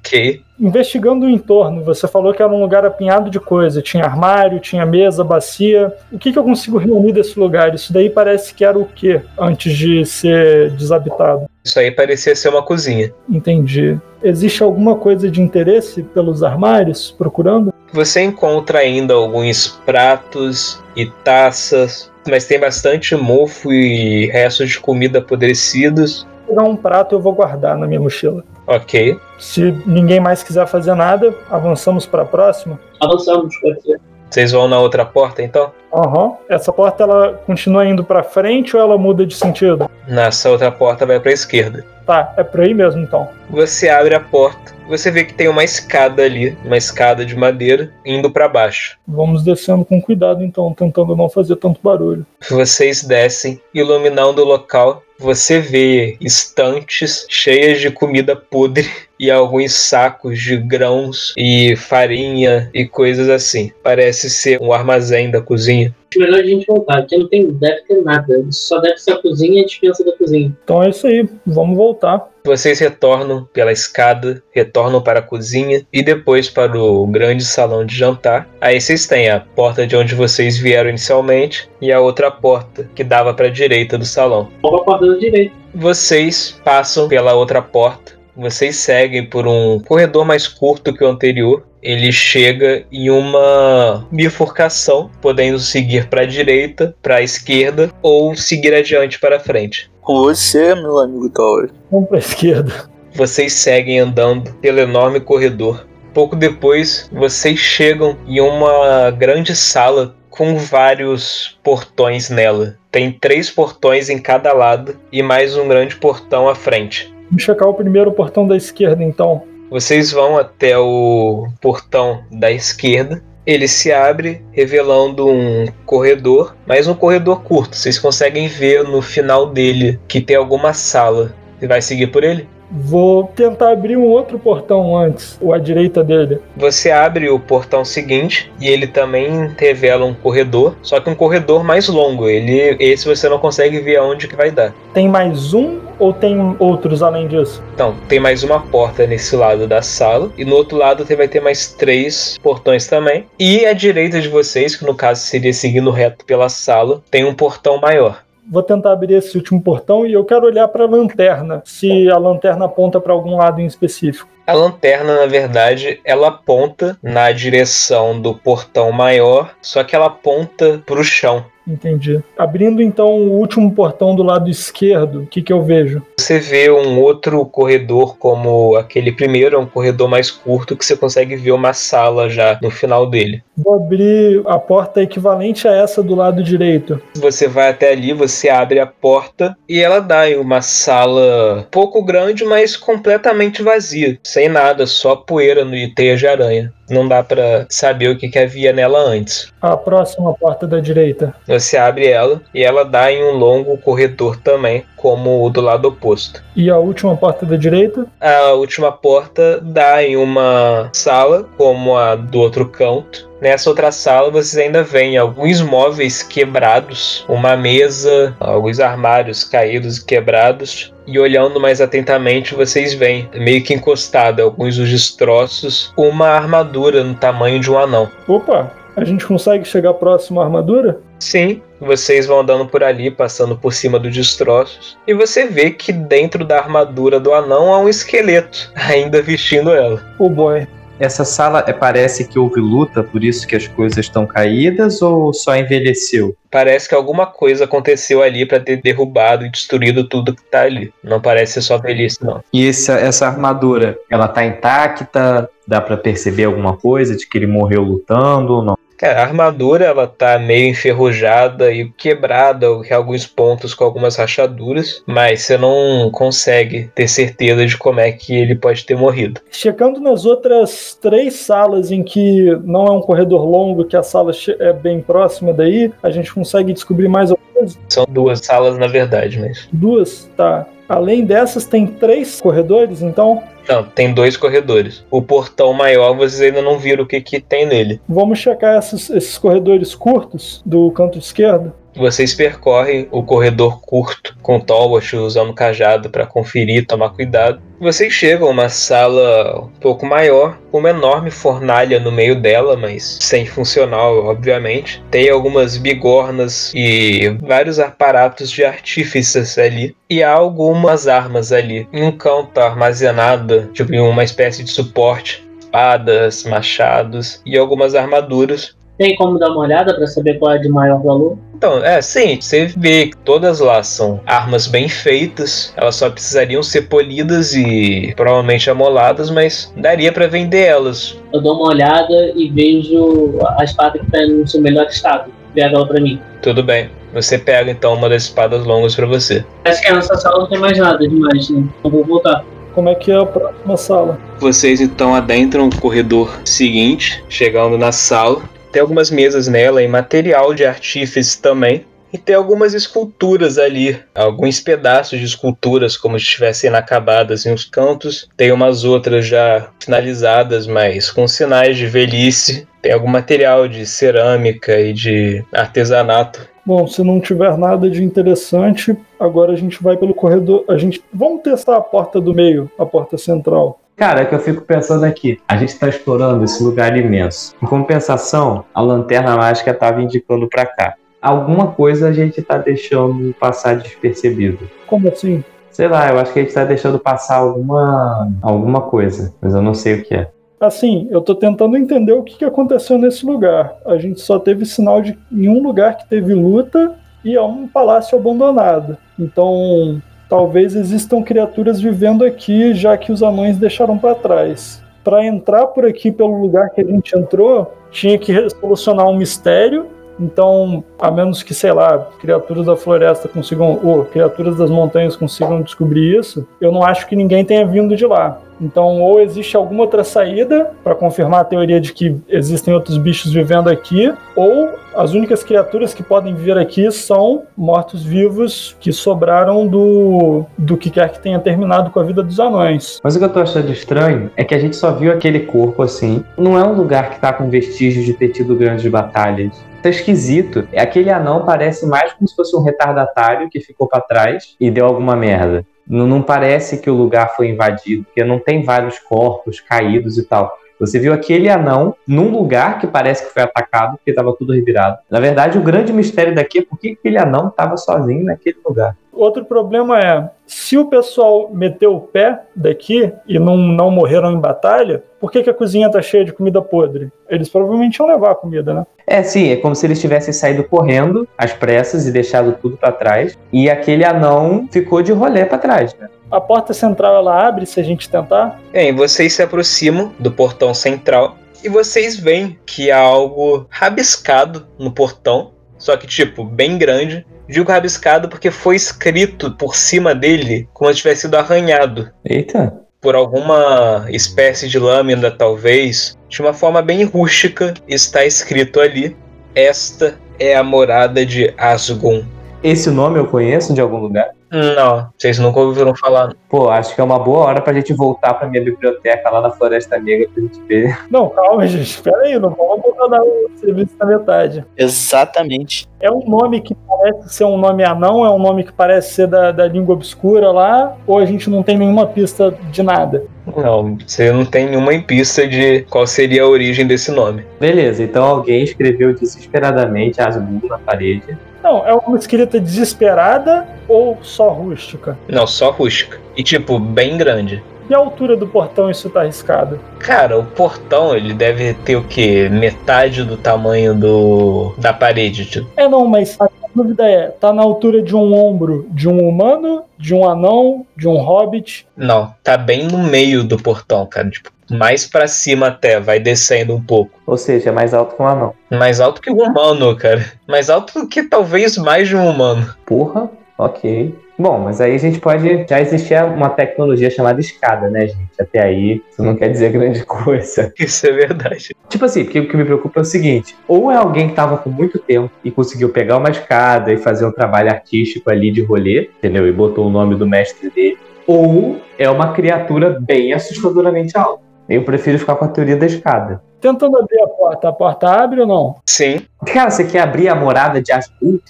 Ok. 0.08 0.42
Investigando 0.58 1.26
o 1.26 1.28
entorno, 1.28 1.84
você 1.84 2.08
falou 2.08 2.32
que 2.32 2.42
era 2.42 2.50
um 2.50 2.60
lugar 2.60 2.84
apinhado 2.84 3.30
de 3.30 3.38
coisa. 3.38 3.80
Tinha 3.80 4.04
armário, 4.04 4.58
tinha 4.58 4.84
mesa, 4.84 5.22
bacia. 5.22 5.92
O 6.10 6.18
que, 6.18 6.32
que 6.32 6.38
eu 6.38 6.42
consigo 6.42 6.78
reunir 6.78 7.12
desse 7.12 7.38
lugar? 7.38 7.74
Isso 7.74 7.92
daí 7.92 8.10
parece 8.10 8.52
que 8.54 8.64
era 8.64 8.76
o 8.76 8.86
quê 8.86 9.20
antes 9.38 9.76
de 9.76 10.04
ser 10.04 10.70
desabitado? 10.70 11.48
Isso 11.62 11.78
aí 11.78 11.90
parecia 11.90 12.34
ser 12.34 12.48
uma 12.48 12.62
cozinha. 12.62 13.12
Entendi. 13.28 13.98
Existe 14.22 14.62
alguma 14.62 14.96
coisa 14.96 15.30
de 15.30 15.40
interesse 15.40 16.02
pelos 16.02 16.42
armários 16.42 17.14
procurando? 17.16 17.72
Você 17.92 18.22
encontra 18.22 18.80
ainda 18.80 19.14
alguns 19.14 19.68
pratos 19.86 20.82
e 20.96 21.06
taças, 21.22 22.10
mas 22.26 22.46
tem 22.46 22.58
bastante 22.58 23.14
mofo 23.14 23.72
e 23.72 24.26
restos 24.26 24.70
de 24.70 24.80
comida 24.80 25.20
apodrecidos. 25.20 26.26
Vou 26.46 26.56
pegar 26.56 26.68
um 26.68 26.76
prato 26.76 27.14
eu 27.14 27.20
vou 27.20 27.32
guardar 27.32 27.76
na 27.76 27.86
minha 27.86 28.00
mochila. 28.00 28.42
Ok. 28.68 29.18
Se 29.38 29.72
ninguém 29.86 30.20
mais 30.20 30.42
quiser 30.42 30.66
fazer 30.66 30.94
nada, 30.94 31.34
avançamos 31.50 32.04
para 32.04 32.22
a 32.22 32.26
próxima. 32.26 32.78
Avançamos, 33.00 33.58
pode 33.60 33.80
ser. 33.80 33.98
Vocês 34.28 34.52
vão 34.52 34.68
na 34.68 34.78
outra 34.78 35.06
porta 35.06 35.42
então? 35.42 35.72
Aham. 35.92 36.36
Essa 36.48 36.72
porta 36.72 37.02
ela 37.02 37.40
continua 37.46 37.86
indo 37.86 38.04
para 38.04 38.22
frente 38.22 38.76
ou 38.76 38.82
ela 38.82 38.98
muda 38.98 39.26
de 39.26 39.34
sentido? 39.34 39.90
Nessa 40.06 40.50
outra 40.50 40.70
porta 40.70 41.06
vai 41.06 41.18
para 41.18 41.30
a 41.30 41.34
esquerda. 41.34 41.84
Tá, 42.08 42.32
é 42.38 42.42
por 42.42 42.62
aí 42.62 42.72
mesmo 42.72 43.02
então. 43.02 43.28
Você 43.50 43.90
abre 43.90 44.14
a 44.14 44.20
porta, 44.20 44.72
você 44.88 45.10
vê 45.10 45.24
que 45.24 45.34
tem 45.34 45.46
uma 45.46 45.62
escada 45.62 46.22
ali, 46.22 46.56
uma 46.64 46.78
escada 46.78 47.24
de 47.24 47.36
madeira 47.36 47.92
indo 48.04 48.30
para 48.30 48.48
baixo. 48.48 48.98
Vamos 49.06 49.44
descendo 49.44 49.84
com 49.84 50.00
cuidado 50.00 50.42
então, 50.42 50.72
tentando 50.72 51.14
não 51.14 51.28
fazer 51.28 51.56
tanto 51.56 51.78
barulho. 51.82 52.24
Vocês 52.48 53.04
descem, 53.04 53.60
iluminando 53.74 54.40
o 54.40 54.46
local. 54.46 55.02
Você 55.18 55.58
vê 55.58 56.16
estantes 56.20 57.26
cheias 57.28 57.80
de 57.80 57.90
comida 57.90 58.36
podre 58.36 58.88
e 59.18 59.30
alguns 59.30 59.74
sacos 59.74 60.40
de 60.40 60.56
grãos 60.56 61.34
e 61.36 61.74
farinha 61.76 62.70
e 62.72 62.86
coisas 62.86 63.28
assim. 63.28 63.72
Parece 63.82 64.30
ser 64.30 64.62
um 64.62 64.72
armazém 64.72 65.30
da 65.30 65.42
cozinha. 65.42 65.77
Acho 65.86 66.18
melhor 66.18 66.40
a 66.40 66.44
gente 66.44 66.66
voltar. 66.66 66.98
Aqui 66.98 67.16
não 67.16 67.28
tem, 67.28 67.46
deve 67.50 67.82
ter 67.82 68.02
nada. 68.02 68.44
Só 68.50 68.78
deve 68.80 68.98
ser 68.98 69.12
a 69.12 69.22
cozinha 69.22 69.60
e 69.60 69.64
a 69.64 69.66
dispensa 69.66 70.04
da 70.04 70.12
cozinha. 70.12 70.56
Então 70.64 70.82
é 70.82 70.90
isso 70.90 71.06
aí, 71.06 71.28
vamos 71.46 71.76
voltar. 71.76 72.28
Vocês 72.44 72.78
retornam 72.78 73.46
pela 73.52 73.70
escada, 73.70 74.42
retornam 74.52 75.02
para 75.02 75.18
a 75.18 75.22
cozinha 75.22 75.86
e 75.92 76.02
depois 76.02 76.48
para 76.48 76.80
o 76.80 77.06
grande 77.06 77.44
salão 77.44 77.84
de 77.84 77.94
jantar. 77.94 78.48
Aí 78.60 78.80
vocês 78.80 79.06
têm 79.06 79.28
a 79.28 79.40
porta 79.40 79.86
de 79.86 79.94
onde 79.94 80.14
vocês 80.14 80.56
vieram 80.56 80.88
inicialmente 80.88 81.68
e 81.80 81.92
a 81.92 82.00
outra 82.00 82.30
porta 82.30 82.88
que 82.94 83.04
dava 83.04 83.34
para 83.34 83.48
a 83.48 83.50
direita 83.50 83.98
do 83.98 84.06
salão. 84.06 84.48
Vamos 84.62 84.82
pra 84.82 84.92
porta 84.92 85.06
da 85.12 85.18
direita. 85.18 85.54
Vocês 85.74 86.58
passam 86.64 87.06
pela 87.06 87.34
outra 87.34 87.60
porta. 87.60 88.17
Vocês 88.38 88.76
seguem 88.76 89.26
por 89.26 89.48
um 89.48 89.80
corredor 89.80 90.24
mais 90.24 90.46
curto 90.46 90.94
que 90.94 91.02
o 91.02 91.08
anterior. 91.08 91.64
Ele 91.82 92.12
chega 92.12 92.84
em 92.90 93.10
uma 93.10 94.06
bifurcação, 94.12 95.10
podendo 95.20 95.58
seguir 95.58 96.08
para 96.08 96.22
a 96.22 96.26
direita, 96.26 96.94
para 97.02 97.16
a 97.16 97.22
esquerda 97.22 97.90
ou 98.00 98.36
seguir 98.36 98.72
adiante 98.72 99.18
para 99.18 99.40
frente. 99.40 99.90
Com 100.00 100.22
você, 100.22 100.72
meu 100.76 100.98
amigo 100.98 101.28
Thor. 101.30 101.70
Vamos 101.90 102.08
para 102.08 102.18
a 102.18 102.20
esquerda. 102.20 102.90
Vocês 103.12 103.54
seguem 103.54 103.98
andando 103.98 104.52
pelo 104.60 104.78
enorme 104.78 105.18
corredor. 105.18 105.84
Pouco 106.14 106.36
depois, 106.36 107.10
vocês 107.12 107.58
chegam 107.58 108.16
em 108.24 108.40
uma 108.40 109.10
grande 109.10 109.56
sala 109.56 110.14
com 110.30 110.56
vários 110.56 111.58
portões 111.64 112.30
nela. 112.30 112.76
Tem 112.92 113.10
três 113.10 113.50
portões 113.50 114.08
em 114.08 114.18
cada 114.18 114.52
lado 114.52 114.96
e 115.10 115.24
mais 115.24 115.56
um 115.56 115.66
grande 115.66 115.96
portão 115.96 116.48
à 116.48 116.54
frente. 116.54 117.12
Vamos 117.30 117.42
checar 117.42 117.68
o 117.68 117.74
primeiro 117.74 118.12
portão 118.12 118.46
da 118.46 118.56
esquerda 118.56 119.02
então. 119.02 119.42
Vocês 119.70 120.10
vão 120.10 120.38
até 120.38 120.78
o 120.78 121.46
portão 121.60 122.22
da 122.30 122.50
esquerda. 122.50 123.22
Ele 123.46 123.68
se 123.68 123.92
abre, 123.92 124.42
revelando 124.52 125.26
um 125.26 125.66
corredor, 125.86 126.54
mas 126.66 126.86
um 126.86 126.94
corredor 126.94 127.42
curto. 127.42 127.76
Vocês 127.76 127.98
conseguem 127.98 128.48
ver 128.48 128.84
no 128.84 129.00
final 129.00 129.46
dele 129.46 129.98
que 130.08 130.20
tem 130.20 130.36
alguma 130.36 130.72
sala. 130.72 131.34
Você 131.58 131.66
vai 131.66 131.82
seguir 131.82 132.08
por 132.08 132.24
ele? 132.24 132.48
Vou 132.70 133.24
tentar 133.24 133.72
abrir 133.72 133.96
um 133.96 134.04
outro 134.04 134.38
portão 134.38 134.96
antes, 134.96 135.38
ou 135.40 135.52
à 135.52 135.58
direita 135.58 136.04
dele. 136.04 136.40
Você 136.56 136.90
abre 136.90 137.28
o 137.30 137.40
portão 137.40 137.84
seguinte 137.84 138.50
e 138.60 138.68
ele 138.68 138.86
também 138.86 139.54
revela 139.58 140.04
um 140.04 140.14
corredor, 140.14 140.76
só 140.82 141.00
que 141.00 141.08
um 141.08 141.14
corredor 141.14 141.64
mais 141.64 141.88
longo. 141.88 142.28
Ele, 142.28 142.76
esse 142.78 143.06
você 143.06 143.28
não 143.28 143.38
consegue 143.38 143.80
ver 143.80 143.96
aonde 143.96 144.28
que 144.28 144.36
vai 144.36 144.50
dar. 144.50 144.74
Tem 144.92 145.08
mais 145.08 145.54
um 145.54 145.78
ou 145.98 146.12
tem 146.12 146.56
outros 146.58 147.02
além 147.02 147.26
disso? 147.26 147.62
Então, 147.74 147.94
tem 148.08 148.20
mais 148.20 148.42
uma 148.42 148.60
porta 148.60 149.06
nesse 149.06 149.34
lado 149.34 149.66
da 149.66 149.82
sala 149.82 150.30
e 150.36 150.44
no 150.44 150.54
outro 150.54 150.76
lado 150.76 151.04
você 151.04 151.16
vai 151.16 151.28
ter 151.28 151.40
mais 151.40 151.72
três 151.72 152.38
portões 152.42 152.86
também. 152.86 153.26
E 153.38 153.66
à 153.66 153.72
direita 153.72 154.20
de 154.20 154.28
vocês, 154.28 154.76
que 154.76 154.84
no 154.84 154.94
caso 154.94 155.22
seria 155.22 155.52
seguindo 155.52 155.90
reto 155.90 156.24
pela 156.24 156.48
sala, 156.48 157.02
tem 157.10 157.24
um 157.24 157.34
portão 157.34 157.80
maior. 157.80 158.22
Vou 158.50 158.62
tentar 158.62 158.92
abrir 158.92 159.14
esse 159.14 159.36
último 159.36 159.62
portão 159.62 160.06
e 160.06 160.12
eu 160.12 160.24
quero 160.24 160.46
olhar 160.46 160.66
para 160.68 160.84
a 160.84 160.88
lanterna, 160.88 161.62
se 161.64 162.10
a 162.10 162.16
lanterna 162.16 162.64
aponta 162.64 163.00
para 163.00 163.12
algum 163.12 163.36
lado 163.36 163.60
em 163.60 163.66
específico. 163.66 164.28
A 164.46 164.54
lanterna, 164.54 165.20
na 165.20 165.26
verdade, 165.26 166.00
ela 166.02 166.28
aponta 166.28 166.98
na 167.02 167.30
direção 167.30 168.18
do 168.18 168.34
portão 168.34 168.90
maior, 168.90 169.54
só 169.60 169.84
que 169.84 169.94
ela 169.94 170.06
aponta 170.06 170.82
para 170.86 170.98
o 170.98 171.04
chão. 171.04 171.44
Entendi. 171.68 172.22
Abrindo 172.36 172.80
então 172.80 173.08
o 173.14 173.32
último 173.38 173.70
portão 173.72 174.16
do 174.16 174.22
lado 174.22 174.48
esquerdo, 174.48 175.22
o 175.22 175.26
que, 175.26 175.42
que 175.42 175.52
eu 175.52 175.62
vejo? 175.62 176.02
Você 176.18 176.38
vê 176.38 176.70
um 176.70 177.00
outro 177.00 177.44
corredor 177.44 178.16
como 178.16 178.76
aquele 178.76 179.12
primeiro, 179.12 179.56
é 179.56 179.58
um 179.58 179.66
corredor 179.66 180.08
mais 180.08 180.30
curto 180.30 180.76
que 180.76 180.84
você 180.84 180.96
consegue 180.96 181.36
ver 181.36 181.52
uma 181.52 181.72
sala 181.72 182.28
já 182.28 182.58
no 182.62 182.70
final 182.70 183.08
dele. 183.08 183.42
Vou 183.56 183.74
abrir 183.74 184.42
a 184.46 184.58
porta 184.58 185.02
equivalente 185.02 185.68
a 185.68 185.72
essa 185.72 186.02
do 186.02 186.14
lado 186.14 186.42
direito. 186.42 187.00
Você 187.14 187.46
vai 187.46 187.70
até 187.70 187.92
ali, 187.92 188.12
você 188.12 188.48
abre 188.48 188.80
a 188.80 188.86
porta 188.86 189.56
e 189.68 189.78
ela 189.78 190.00
dá 190.00 190.28
em 190.28 190.36
uma 190.36 190.62
sala 190.62 191.66
pouco 191.70 192.02
grande, 192.02 192.44
mas 192.44 192.76
completamente 192.76 193.62
vazia, 193.62 194.18
sem 194.22 194.48
nada, 194.48 194.86
só 194.86 195.14
poeira 195.16 195.62
e 195.62 195.94
teia 195.94 196.16
de 196.16 196.26
aranha. 196.26 196.72
Não 196.88 197.06
dá 197.06 197.22
pra 197.22 197.66
saber 197.68 198.08
o 198.08 198.16
que, 198.16 198.28
que 198.28 198.38
havia 198.38 198.72
nela 198.72 198.98
antes. 198.98 199.52
A 199.60 199.76
próxima 199.76 200.32
porta 200.34 200.66
da 200.66 200.80
direita. 200.80 201.34
Você 201.46 201.76
abre 201.76 202.06
ela 202.06 202.40
e 202.54 202.62
ela 202.62 202.84
dá 202.84 203.12
em 203.12 203.22
um 203.22 203.32
longo 203.32 203.76
corredor 203.78 204.36
também, 204.38 204.84
como 204.96 205.44
o 205.44 205.50
do 205.50 205.60
lado 205.60 205.88
oposto. 205.88 206.42
E 206.56 206.70
a 206.70 206.78
última 206.78 207.16
porta 207.16 207.46
da 207.46 207.56
direita? 207.56 208.06
A 208.20 208.52
última 208.52 208.90
porta 208.90 209.60
dá 209.62 210.02
em 210.02 210.16
uma 210.16 210.90
sala, 210.92 211.46
como 211.56 211.96
a 211.96 212.16
do 212.16 212.40
outro 212.40 212.68
canto. 212.68 213.28
Nessa 213.40 213.70
outra 213.70 213.92
sala 213.92 214.30
vocês 214.30 214.56
ainda 214.56 214.82
veem 214.82 215.16
alguns 215.16 215.60
móveis 215.60 216.22
quebrados, 216.22 217.24
uma 217.28 217.56
mesa, 217.56 218.34
alguns 218.40 218.80
armários 218.80 219.44
caídos 219.44 219.98
e 219.98 220.04
quebrados. 220.04 220.92
E 221.10 221.18
olhando 221.18 221.58
mais 221.58 221.80
atentamente, 221.80 222.54
vocês 222.54 222.92
veem, 222.92 223.30
meio 223.34 223.64
que 223.64 223.72
encostado, 223.72 224.42
alguns 224.42 224.76
dos 224.76 224.90
destroços, 224.90 225.90
uma 225.96 226.28
armadura 226.28 227.02
no 227.02 227.14
tamanho 227.14 227.58
de 227.58 227.70
um 227.70 227.78
anão. 227.78 228.10
Opa, 228.28 228.70
a 228.94 229.04
gente 229.04 229.24
consegue 229.24 229.64
chegar 229.64 229.94
próximo 229.94 230.38
à 230.38 230.44
armadura? 230.44 231.00
Sim, 231.18 231.62
vocês 231.80 232.26
vão 232.26 232.40
andando 232.40 232.66
por 232.66 232.84
ali, 232.84 233.10
passando 233.10 233.56
por 233.56 233.72
cima 233.72 233.98
dos 233.98 234.14
destroços, 234.14 234.98
e 235.06 235.14
você 235.14 235.46
vê 235.46 235.70
que 235.70 235.92
dentro 235.92 236.44
da 236.44 236.58
armadura 236.58 237.18
do 237.18 237.32
anão 237.32 237.72
há 237.72 237.78
um 237.78 237.88
esqueleto, 237.88 238.70
ainda 238.76 239.22
vestindo 239.22 239.72
ela. 239.72 240.04
Oh 240.18 240.28
boy. 240.28 240.68
Essa 240.98 241.24
sala 241.24 241.64
é, 241.66 241.72
parece 241.72 242.26
que 242.26 242.38
houve 242.38 242.60
luta, 242.60 243.02
por 243.02 243.22
isso 243.22 243.46
que 243.46 243.54
as 243.54 243.68
coisas 243.68 243.98
estão 243.98 244.26
caídas 244.26 245.00
ou 245.00 245.32
só 245.32 245.56
envelheceu? 245.56 246.36
Parece 246.50 246.88
que 246.88 246.94
alguma 246.94 247.26
coisa 247.26 247.64
aconteceu 247.64 248.22
ali 248.22 248.44
para 248.44 248.58
ter 248.58 248.80
derrubado 248.82 249.44
e 249.44 249.50
destruído 249.50 250.08
tudo 250.08 250.34
que 250.34 250.42
tá 250.42 250.62
ali. 250.62 250.92
Não 251.02 251.20
parece 251.20 251.54
ser 251.54 251.62
só 251.62 251.78
velhice, 251.78 252.24
não. 252.24 252.42
E 252.52 252.66
essa, 252.66 252.94
essa 252.94 253.26
armadura, 253.26 253.98
ela 254.10 254.26
tá 254.26 254.44
intacta? 254.44 255.48
Dá 255.66 255.80
pra 255.80 255.96
perceber 255.96 256.44
alguma 256.44 256.76
coisa 256.76 257.14
de 257.14 257.28
que 257.28 257.38
ele 257.38 257.46
morreu 257.46 257.82
lutando 257.82 258.54
ou 258.54 258.64
não? 258.64 258.78
Cara, 258.98 259.20
a 259.20 259.22
armadura 259.22 259.84
ela 259.84 260.08
tá 260.08 260.40
meio 260.40 260.70
enferrujada 260.70 261.70
e 261.70 261.88
quebrada 261.90 262.66
em 262.66 262.92
alguns 262.92 263.26
pontos 263.26 263.72
com 263.72 263.84
algumas 263.84 264.16
rachaduras, 264.16 265.04
mas 265.06 265.42
você 265.42 265.56
não 265.56 266.10
consegue 266.10 266.90
ter 266.96 267.06
certeza 267.06 267.64
de 267.64 267.78
como 267.78 268.00
é 268.00 268.10
que 268.10 268.34
ele 268.34 268.56
pode 268.56 268.84
ter 268.84 268.96
morrido. 268.96 269.40
Checando 269.52 270.00
nas 270.00 270.26
outras 270.26 270.98
três 271.00 271.34
salas 271.34 271.92
em 271.92 272.02
que 272.02 272.50
não 272.64 272.86
é 272.86 272.90
um 272.90 273.00
corredor 273.00 273.44
longo, 273.44 273.84
que 273.84 273.96
a 273.96 274.02
sala 274.02 274.32
é 274.58 274.72
bem 274.72 275.00
próxima 275.00 275.52
daí, 275.52 275.92
a 276.02 276.10
gente 276.10 276.34
consegue 276.34 276.72
descobrir 276.72 277.06
mais 277.06 277.30
alguma 277.30 277.38
coisa? 277.38 277.47
São 277.88 278.06
duas 278.08 278.40
salas 278.40 278.78
na 278.78 278.86
verdade, 278.86 279.38
mas 279.38 279.68
Duas, 279.72 280.30
tá. 280.36 280.66
Além 280.88 281.24
dessas, 281.24 281.64
tem 281.66 281.86
três 281.86 282.40
corredores, 282.40 283.02
então 283.02 283.42
não, 283.68 283.84
tem 283.84 284.14
dois 284.14 284.34
corredores. 284.34 285.04
O 285.10 285.20
portão 285.20 285.74
maior 285.74 286.16
vocês 286.16 286.40
ainda 286.40 286.62
não 286.62 286.78
viram 286.78 287.04
o 287.04 287.06
que 287.06 287.20
que 287.20 287.38
tem 287.38 287.66
nele. 287.66 288.00
vamos 288.08 288.38
checar 288.38 288.78
esses, 288.78 289.10
esses 289.10 289.36
corredores 289.36 289.94
curtos 289.94 290.62
do 290.64 290.90
canto 290.92 291.18
esquerdo. 291.18 291.72
Vocês 291.98 292.32
percorrem 292.32 293.08
o 293.10 293.24
corredor 293.24 293.80
curto 293.80 294.36
com 294.40 294.60
Tolbot 294.60 295.16
usando 295.16 295.52
cajado 295.52 296.08
para 296.08 296.24
conferir, 296.24 296.86
tomar 296.86 297.10
cuidado. 297.10 297.60
Vocês 297.80 298.12
chegam 298.12 298.48
a 298.48 298.50
uma 298.52 298.68
sala 298.68 299.64
um 299.64 299.80
pouco 299.80 300.06
maior, 300.06 300.58
com 300.70 300.78
uma 300.78 300.90
enorme 300.90 301.30
fornalha 301.30 301.98
no 301.98 302.12
meio 302.12 302.40
dela, 302.40 302.76
mas 302.76 303.18
sem 303.20 303.46
funcional, 303.46 304.26
obviamente. 304.26 305.02
Tem 305.10 305.28
algumas 305.28 305.76
bigornas 305.76 306.72
e 306.74 307.36
vários 307.40 307.78
aparatos 307.80 308.50
de 308.50 308.64
artífices 308.64 309.58
ali. 309.58 309.94
E 310.08 310.22
há 310.22 310.32
algumas 310.32 311.08
armas 311.08 311.52
ali. 311.52 311.88
Em 311.92 312.04
um 312.04 312.12
canto 312.12 312.58
armazenada, 312.58 313.68
tipo 313.72 313.92
uma 313.92 314.24
espécie 314.24 314.62
de 314.62 314.70
suporte, 314.70 315.48
espadas, 315.68 316.44
machados 316.44 317.42
e 317.44 317.56
algumas 317.56 317.94
armaduras. 317.94 318.76
Tem 318.98 319.14
como 319.16 319.38
dar 319.38 319.50
uma 319.50 319.60
olhada 319.60 319.94
pra 319.94 320.06
saber 320.08 320.38
qual 320.38 320.52
é 320.52 320.58
de 320.58 320.68
maior 320.68 321.00
valor? 321.00 321.38
Então, 321.56 321.82
é, 321.84 322.02
sim, 322.02 322.40
você 322.40 322.66
vê 322.66 323.06
que 323.06 323.16
todas 323.18 323.60
lá 323.60 323.82
são 323.82 324.20
armas 324.26 324.66
bem 324.66 324.88
feitas, 324.88 325.72
elas 325.76 325.96
só 325.96 326.10
precisariam 326.10 326.62
ser 326.62 326.82
polidas 326.82 327.54
e 327.54 328.12
provavelmente 328.16 328.68
amoladas, 328.68 329.30
mas 329.30 329.72
daria 329.76 330.12
pra 330.12 330.26
vender 330.26 330.66
elas. 330.66 331.16
Eu 331.32 331.40
dou 331.40 331.56
uma 331.56 331.68
olhada 331.68 332.32
e 332.34 332.48
vejo 332.48 333.38
a 333.56 333.64
espada 333.64 333.98
que 333.98 334.10
tá 334.10 334.18
no 334.26 334.46
seu 334.46 334.60
melhor 334.60 334.86
estado. 334.86 335.32
Pega 335.54 335.76
ela 335.76 335.86
pra 335.86 336.00
mim. 336.00 336.20
Tudo 336.42 336.62
bem. 336.62 336.90
Você 337.14 337.38
pega 337.38 337.70
então 337.70 337.94
uma 337.94 338.08
das 338.08 338.24
espadas 338.24 338.64
longas 338.64 338.94
pra 338.94 339.06
você. 339.06 339.44
Acho 339.64 339.82
que 339.82 339.92
nessa 339.92 340.16
sala 340.16 340.40
não 340.40 340.48
tem 340.48 340.58
mais 340.58 340.78
nada 340.78 340.98
demais, 341.08 341.50
né? 341.50 341.64
Eu 341.82 341.90
vou 341.90 342.04
voltar. 342.04 342.44
Como 342.74 342.88
é 342.88 342.94
que 342.94 343.10
é 343.10 343.16
a 343.16 343.26
próxima 343.26 343.76
sala? 343.76 344.18
Vocês 344.38 344.80
então 344.80 345.14
adentram 345.14 345.66
o 345.66 345.80
corredor 345.80 346.38
seguinte, 346.44 347.24
chegando 347.28 347.76
na 347.76 347.90
sala. 347.90 348.42
Tem 348.72 348.80
algumas 348.82 349.10
mesas 349.10 349.48
nela 349.48 349.82
e 349.82 349.88
material 349.88 350.54
de 350.54 350.64
artífice 350.64 351.40
também. 351.40 351.84
E 352.12 352.16
tem 352.16 352.34
algumas 352.34 352.72
esculturas 352.72 353.58
ali, 353.58 354.00
alguns 354.14 354.60
pedaços 354.60 355.18
de 355.18 355.26
esculturas 355.26 355.94
como 355.96 356.18
se 356.18 356.24
estivessem 356.24 356.68
inacabadas 356.68 357.44
em 357.44 357.52
uns 357.52 357.66
cantos. 357.66 358.28
Tem 358.34 358.50
umas 358.50 358.82
outras 358.82 359.26
já 359.26 359.68
finalizadas, 359.78 360.66
mas 360.66 361.10
com 361.10 361.28
sinais 361.28 361.76
de 361.76 361.86
velhice. 361.86 362.66
Tem 362.80 362.92
algum 362.92 363.08
material 363.08 363.68
de 363.68 363.84
cerâmica 363.84 364.80
e 364.80 364.94
de 364.94 365.44
artesanato. 365.52 366.48
Bom, 366.64 366.86
se 366.86 367.02
não 367.02 367.20
tiver 367.20 367.56
nada 367.58 367.90
de 367.90 368.02
interessante, 368.02 368.96
agora 369.18 369.52
a 369.52 369.56
gente 369.56 369.82
vai 369.82 369.96
pelo 369.96 370.14
corredor. 370.14 370.64
A 370.68 370.78
gente 370.78 371.02
vamos 371.12 371.42
testar 371.42 371.76
a 371.76 371.80
porta 371.80 372.20
do 372.20 372.34
meio, 372.34 372.70
a 372.78 372.86
porta 372.86 373.18
central. 373.18 373.80
Cara, 373.98 374.20
é 374.20 374.24
que 374.24 374.32
eu 374.32 374.38
fico 374.38 374.62
pensando 374.62 375.04
aqui. 375.04 375.40
A 375.48 375.56
gente 375.56 375.76
tá 375.76 375.88
explorando 375.88 376.44
esse 376.44 376.62
lugar 376.62 376.96
imenso. 376.96 377.52
Em 377.60 377.66
compensação, 377.66 378.64
a 378.72 378.80
lanterna 378.80 379.36
mágica 379.36 379.74
tava 379.74 380.00
indicando 380.00 380.48
pra 380.48 380.64
cá. 380.64 380.94
Alguma 381.20 381.72
coisa 381.72 382.08
a 382.08 382.12
gente 382.12 382.40
tá 382.40 382.58
deixando 382.58 383.34
passar 383.34 383.76
despercebido. 383.76 384.70
Como 384.86 385.08
assim? 385.08 385.42
Sei 385.72 385.88
lá, 385.88 386.08
eu 386.10 386.18
acho 386.20 386.32
que 386.32 386.38
a 386.38 386.42
gente 386.42 386.54
tá 386.54 386.64
deixando 386.64 386.96
passar 386.96 387.38
alguma, 387.38 388.30
alguma 388.40 388.82
coisa, 388.82 389.34
mas 389.40 389.52
eu 389.52 389.60
não 389.60 389.74
sei 389.74 389.94
o 389.94 390.04
que 390.04 390.14
é. 390.14 390.30
Assim, 390.60 391.08
eu 391.10 391.20
tô 391.20 391.34
tentando 391.34 391.76
entender 391.76 392.12
o 392.12 392.22
que, 392.22 392.38
que 392.38 392.44
aconteceu 392.44 392.98
nesse 392.98 393.26
lugar. 393.26 393.78
A 393.84 393.96
gente 393.98 394.20
só 394.20 394.38
teve 394.38 394.64
sinal 394.64 395.02
de 395.02 395.18
em 395.30 395.48
um 395.48 395.60
lugar 395.60 395.96
que 395.96 396.08
teve 396.08 396.34
luta 396.34 396.94
e 397.24 397.34
é 397.34 397.42
um 397.42 397.66
palácio 397.66 398.16
abandonado. 398.16 398.96
Então, 399.18 400.00
talvez 400.28 400.74
existam 400.74 401.22
criaturas 401.22 401.80
vivendo 401.80 402.24
aqui, 402.24 402.74
já 402.74 402.96
que 402.96 403.10
os 403.10 403.22
anões 403.22 403.56
deixaram 403.56 403.96
para 403.96 404.14
trás. 404.14 404.82
Para 405.02 405.24
entrar 405.24 405.68
por 405.68 405.86
aqui 405.86 406.12
pelo 406.12 406.40
lugar 406.40 406.70
que 406.70 406.80
a 406.80 406.84
gente 406.84 407.16
entrou, 407.16 407.72
tinha 407.90 408.18
que 408.18 408.50
solucionar 408.50 409.08
um 409.08 409.16
mistério. 409.16 409.86
Então, 410.20 410.82
a 410.98 411.10
menos 411.10 411.42
que, 411.42 411.54
sei 411.54 411.72
lá, 411.72 412.08
criaturas 412.20 412.66
da 412.66 412.76
floresta 412.76 413.28
consigam, 413.28 413.78
ou 413.82 414.04
criaturas 414.04 414.56
das 414.56 414.68
montanhas 414.68 415.14
consigam 415.14 415.62
descobrir 415.62 416.18
isso, 416.18 416.46
eu 416.60 416.72
não 416.72 416.82
acho 416.82 417.06
que 417.06 417.14
ninguém 417.14 417.44
tenha 417.44 417.64
vindo 417.64 417.96
de 417.96 418.04
lá. 418.04 418.40
Então, 418.60 419.00
ou 419.00 419.20
existe 419.20 419.56
alguma 419.56 419.82
outra 419.82 420.04
saída 420.04 420.72
para 420.82 420.94
confirmar 420.94 421.40
a 421.40 421.44
teoria 421.44 421.80
de 421.80 421.92
que 421.92 422.16
existem 422.28 422.74
outros 422.74 422.98
bichos 422.98 423.32
vivendo 423.32 423.68
aqui, 423.68 424.12
ou 424.34 424.70
as 424.94 425.12
únicas 425.12 425.44
criaturas 425.44 425.94
que 425.94 426.02
podem 426.02 426.34
vir 426.34 426.58
aqui 426.58 426.90
são 426.90 427.44
mortos-vivos 427.56 428.76
que 428.80 428.92
sobraram 428.92 429.66
do, 429.66 430.44
do 430.56 430.76
que 430.76 430.90
quer 430.90 431.10
que 431.10 431.20
tenha 431.20 431.38
terminado 431.38 431.90
com 431.90 432.00
a 432.00 432.02
vida 432.02 432.22
dos 432.22 432.40
anões. 432.40 432.98
Mas 433.02 433.14
o 433.14 433.18
que 433.18 433.24
eu 433.24 433.32
tô 433.32 433.40
achando 433.40 433.70
estranho 433.70 434.30
é 434.36 434.44
que 434.44 434.54
a 434.54 434.58
gente 434.58 434.74
só 434.74 434.90
viu 434.90 435.12
aquele 435.12 435.40
corpo 435.40 435.82
assim. 435.82 436.24
Não 436.36 436.58
é 436.58 436.64
um 436.64 436.74
lugar 436.74 437.10
que 437.10 437.20
tá 437.20 437.32
com 437.32 437.48
vestígios 437.48 438.04
de 438.04 438.12
ter 438.12 438.28
tido 438.30 438.56
grandes 438.56 438.90
batalhas. 438.90 439.52
Tá 439.82 439.88
esquisito. 439.88 440.66
Aquele 440.76 441.10
anão 441.10 441.44
parece 441.44 441.86
mais 441.86 442.12
como 442.14 442.26
se 442.26 442.34
fosse 442.34 442.56
um 442.56 442.62
retardatário 442.62 443.48
que 443.48 443.60
ficou 443.60 443.86
para 443.86 444.00
trás 444.00 444.56
e 444.58 444.70
deu 444.70 444.86
alguma 444.86 445.14
merda. 445.14 445.64
Não, 445.88 446.06
não 446.06 446.22
parece 446.22 446.78
que 446.78 446.90
o 446.90 446.94
lugar 446.94 447.34
foi 447.34 447.48
invadido, 447.48 448.04
porque 448.04 448.22
não 448.22 448.38
tem 448.38 448.62
vários 448.62 448.98
corpos 448.98 449.60
caídos 449.60 450.18
e 450.18 450.24
tal. 450.24 450.58
Você 450.78 450.98
viu 450.98 451.12
aquele 451.12 451.48
anão 451.48 451.94
num 452.06 452.30
lugar 452.30 452.78
que 452.78 452.86
parece 452.86 453.26
que 453.26 453.32
foi 453.32 453.42
atacado, 453.42 453.96
porque 453.96 454.10
estava 454.10 454.34
tudo 454.36 454.52
revirado. 454.52 454.98
Na 455.10 455.20
verdade, 455.20 455.58
o 455.58 455.62
grande 455.62 455.92
mistério 455.92 456.34
daqui 456.34 456.58
é 456.58 456.62
por 456.62 456.78
que 456.78 456.96
aquele 456.98 457.18
anão 457.18 457.48
estava 457.48 457.76
sozinho 457.76 458.24
naquele 458.24 458.58
lugar. 458.64 458.96
Outro 459.12 459.44
problema 459.44 459.98
é, 459.98 460.30
se 460.46 460.78
o 460.78 460.86
pessoal 460.86 461.50
meteu 461.52 461.96
o 461.96 462.00
pé 462.00 462.40
daqui 462.54 463.12
e 463.26 463.36
não, 463.36 463.56
não 463.56 463.90
morreram 463.90 464.30
em 464.30 464.38
batalha, 464.38 465.02
por 465.18 465.32
que, 465.32 465.42
que 465.42 465.50
a 465.50 465.54
cozinha 465.54 465.90
tá 465.90 466.00
cheia 466.00 466.24
de 466.24 466.32
comida 466.32 466.62
podre? 466.62 467.10
Eles 467.28 467.48
provavelmente 467.48 467.96
iam 467.96 468.06
levar 468.06 468.30
a 468.30 468.34
comida, 468.36 468.72
né? 468.72 468.86
É, 469.04 469.20
sim, 469.24 469.50
é 469.50 469.56
como 469.56 469.74
se 469.74 469.84
eles 469.84 470.00
tivessem 470.00 470.32
saído 470.32 470.62
correndo 470.62 471.26
às 471.36 471.52
pressas 471.52 472.06
e 472.06 472.12
deixado 472.12 472.56
tudo 472.62 472.76
para 472.76 472.92
trás. 472.92 473.36
E 473.52 473.68
aquele 473.68 474.04
anão 474.04 474.68
ficou 474.70 475.02
de 475.02 475.10
rolê 475.10 475.44
para 475.44 475.58
trás, 475.58 475.92
né? 475.96 476.08
A 476.30 476.40
porta 476.40 476.74
central 476.74 477.16
ela 477.16 477.46
abre 477.46 477.64
se 477.64 477.80
a 477.80 477.82
gente 477.82 478.08
tentar. 478.08 478.60
Bem, 478.70 478.94
vocês 478.94 479.32
se 479.32 479.42
aproximam 479.42 480.12
do 480.18 480.30
portão 480.30 480.74
central 480.74 481.38
e 481.64 481.68
vocês 481.68 482.16
veem 482.16 482.58
que 482.66 482.90
há 482.90 482.98
algo 482.98 483.66
rabiscado 483.70 484.66
no 484.78 484.92
portão, 484.92 485.52
só 485.78 485.96
que 485.96 486.06
tipo, 486.06 486.44
bem 486.44 486.76
grande. 486.76 487.26
Digo 487.48 487.70
rabiscado 487.70 488.28
porque 488.28 488.50
foi 488.50 488.76
escrito 488.76 489.50
por 489.52 489.74
cima 489.74 490.14
dele 490.14 490.68
como 490.74 490.92
se 490.92 490.98
tivesse 490.98 491.22
sido 491.22 491.34
arranhado 491.36 492.10
Eita. 492.22 492.78
por 493.00 493.14
alguma 493.14 494.06
espécie 494.10 494.68
de 494.68 494.78
lâmina, 494.78 495.30
talvez. 495.30 496.14
De 496.28 496.42
uma 496.42 496.52
forma 496.52 496.82
bem 496.82 497.04
rústica, 497.04 497.72
está 497.88 498.26
escrito 498.26 498.80
ali: 498.80 499.16
Esta 499.54 500.18
é 500.38 500.54
a 500.54 500.62
morada 500.62 501.24
de 501.24 501.54
Asgon. 501.56 502.22
Esse 502.62 502.90
nome 502.90 503.18
eu 503.18 503.26
conheço 503.26 503.72
de 503.72 503.80
algum 503.80 503.96
lugar? 503.96 504.37
Não, 504.50 505.08
vocês 505.16 505.38
nunca 505.38 505.60
ouviram 505.60 505.94
falar. 505.94 506.34
Pô, 506.48 506.70
acho 506.70 506.94
que 506.94 507.00
é 507.00 507.04
uma 507.04 507.18
boa 507.18 507.40
hora 507.40 507.60
pra 507.60 507.72
gente 507.72 507.92
voltar 507.92 508.34
pra 508.34 508.48
minha 508.48 508.62
biblioteca 508.62 509.28
lá 509.30 509.40
na 509.40 509.50
Floresta 509.50 509.98
Negra 509.98 510.28
pra 510.32 510.42
gente 510.42 510.60
ver. 510.62 510.98
Não, 511.10 511.28
calma, 511.28 511.66
gente. 511.66 511.90
Espera 511.90 512.22
aí, 512.22 512.38
não 512.38 512.50
vamos 512.50 512.84
abandonar 512.84 513.20
o 513.20 513.50
serviço 513.56 513.94
na 513.98 514.06
metade. 514.06 514.64
Exatamente. 514.76 515.86
É 516.00 516.10
um 516.10 516.24
nome 516.26 516.60
que 516.60 516.74
parece 516.74 517.28
ser 517.28 517.44
um 517.44 517.58
nome 517.58 517.84
anão, 517.84 518.24
é 518.24 518.30
um 518.30 518.38
nome 518.38 518.64
que 518.64 518.72
parece 518.72 519.14
ser 519.14 519.26
da, 519.26 519.50
da 519.50 519.66
língua 519.66 519.94
obscura 519.94 520.50
lá, 520.50 520.96
ou 521.06 521.18
a 521.18 521.26
gente 521.26 521.50
não 521.50 521.62
tem 521.62 521.76
nenhuma 521.76 522.06
pista 522.06 522.56
de 522.70 522.82
nada? 522.82 523.24
Não, 523.56 523.98
você 524.06 524.30
não 524.30 524.44
tem 524.44 524.68
nenhuma 524.68 524.92
pista 525.02 525.46
de 525.46 525.82
qual 525.90 526.06
seria 526.06 526.42
a 526.42 526.48
origem 526.48 526.86
desse 526.86 527.10
nome. 527.10 527.44
Beleza, 527.58 528.02
então 528.02 528.24
alguém 528.24 528.62
escreveu 528.62 529.14
desesperadamente 529.14 530.20
Asgul 530.20 530.68
na 530.68 530.78
parede. 530.78 531.36
Não, 531.62 531.86
é 531.86 531.92
uma 531.92 532.16
escrita 532.16 532.60
desesperada 532.60 533.66
ou 533.88 534.18
só 534.22 534.50
rústica? 534.50 535.18
Não, 535.28 535.46
só 535.46 535.70
rústica. 535.70 536.20
E 536.36 536.42
tipo, 536.42 536.78
bem 536.78 537.16
grande. 537.16 537.62
E 537.88 537.94
a 537.94 537.98
altura 537.98 538.36
do 538.36 538.46
portão 538.46 538.90
isso 538.90 539.08
tá 539.08 539.20
arriscado? 539.20 539.80
Cara, 539.98 540.38
o 540.38 540.44
portão 540.44 541.16
ele 541.16 541.32
deve 541.32 541.72
ter 541.72 541.96
o 541.96 542.04
quê? 542.04 542.48
Metade 542.50 543.24
do 543.24 543.36
tamanho 543.36 543.94
do 543.94 544.74
da 544.76 544.92
parede. 544.92 545.46
Tipo. 545.46 545.70
É 545.74 545.88
não, 545.88 546.06
mas 546.06 546.36
a 546.38 546.50
dúvida 546.74 547.08
é, 547.08 547.28
tá 547.28 547.52
na 547.52 547.62
altura 547.62 548.02
de 548.02 548.14
um 548.14 548.34
ombro 548.34 548.86
de 548.90 549.08
um 549.08 549.26
humano, 549.26 549.84
de 549.98 550.14
um 550.14 550.28
anão, 550.28 550.86
de 550.96 551.08
um 551.08 551.16
hobbit? 551.16 551.86
Não, 551.96 552.34
tá 552.42 552.56
bem 552.56 552.86
no 552.86 552.98
meio 552.98 553.44
do 553.44 553.56
portão, 553.56 554.06
cara. 554.06 554.30
Tipo, 554.30 554.50
mais 554.70 555.06
pra 555.06 555.26
cima 555.26 555.68
até, 555.68 555.98
vai 555.98 556.20
descendo 556.20 556.74
um 556.74 556.82
pouco. 556.82 557.18
Ou 557.26 557.36
seja, 557.36 557.70
é 557.70 557.72
mais 557.72 557.94
alto 557.94 558.16
que 558.16 558.22
um 558.22 558.26
anão. 558.26 558.54
Mais 558.70 559.00
alto 559.00 559.20
que 559.20 559.30
um 559.30 559.42
humano, 559.42 559.96
cara. 559.96 560.24
Mais 560.46 560.68
alto 560.68 561.08
que 561.08 561.22
talvez 561.22 561.76
mais 561.76 562.08
de 562.08 562.16
um 562.16 562.28
humano. 562.28 562.74
Porra, 562.84 563.30
ok. 563.58 564.14
Bom, 564.38 564.60
mas 564.60 564.80
aí 564.80 564.94
a 564.94 564.98
gente 564.98 565.18
pode. 565.18 565.66
Já 565.68 565.80
existia 565.80 566.24
uma 566.24 566.48
tecnologia 566.48 567.10
chamada 567.10 567.40
escada, 567.40 567.90
né, 567.90 568.06
gente? 568.06 568.30
Até 568.40 568.62
aí, 568.62 569.02
isso 569.10 569.20
não 569.20 569.34
quer 569.34 569.48
dizer 569.48 569.72
grande 569.72 570.04
coisa. 570.06 570.72
Isso 570.78 571.06
é 571.08 571.10
verdade. 571.10 571.74
Tipo 571.88 572.04
assim, 572.04 572.22
porque 572.22 572.38
o 572.38 572.48
que 572.48 572.56
me 572.56 572.64
preocupa 572.64 573.00
é 573.00 573.02
o 573.02 573.04
seguinte: 573.04 573.56
ou 573.66 573.90
é 573.90 573.96
alguém 573.96 574.28
que 574.28 574.34
tava 574.34 574.56
com 574.58 574.70
muito 574.70 575.00
tempo 575.00 575.30
e 575.42 575.50
conseguiu 575.50 575.88
pegar 575.88 576.18
uma 576.18 576.30
escada 576.30 576.92
e 576.92 576.96
fazer 576.96 577.26
um 577.26 577.32
trabalho 577.32 577.70
artístico 577.70 578.30
ali 578.30 578.52
de 578.52 578.62
rolê, 578.62 579.10
entendeu? 579.18 579.46
E 579.48 579.52
botou 579.52 579.88
o 579.88 579.90
nome 579.90 580.14
do 580.14 580.26
mestre 580.26 580.70
dele, 580.70 580.96
ou 581.26 581.80
é 581.98 582.08
uma 582.08 582.32
criatura 582.32 582.96
bem 583.00 583.32
assustadoramente 583.32 584.16
alta. 584.16 584.42
Eu 584.68 584.84
prefiro 584.84 585.18
ficar 585.18 585.34
com 585.34 585.46
a 585.46 585.48
teoria 585.48 585.76
da 585.76 585.86
escada. 585.86 586.42
Tentando 586.60 586.98
abrir 586.98 587.20
a 587.22 587.26
porta, 587.26 587.68
a 587.68 587.72
porta 587.72 588.08
abre 588.08 588.40
ou 588.40 588.46
não? 588.46 588.76
Sim. 588.86 589.20
Cara, 589.46 589.70
você 589.70 589.84
quer 589.84 590.00
abrir 590.00 590.28
a 590.28 590.34
morada 590.34 590.82
de 590.82 590.92
Asgul? 590.92 591.40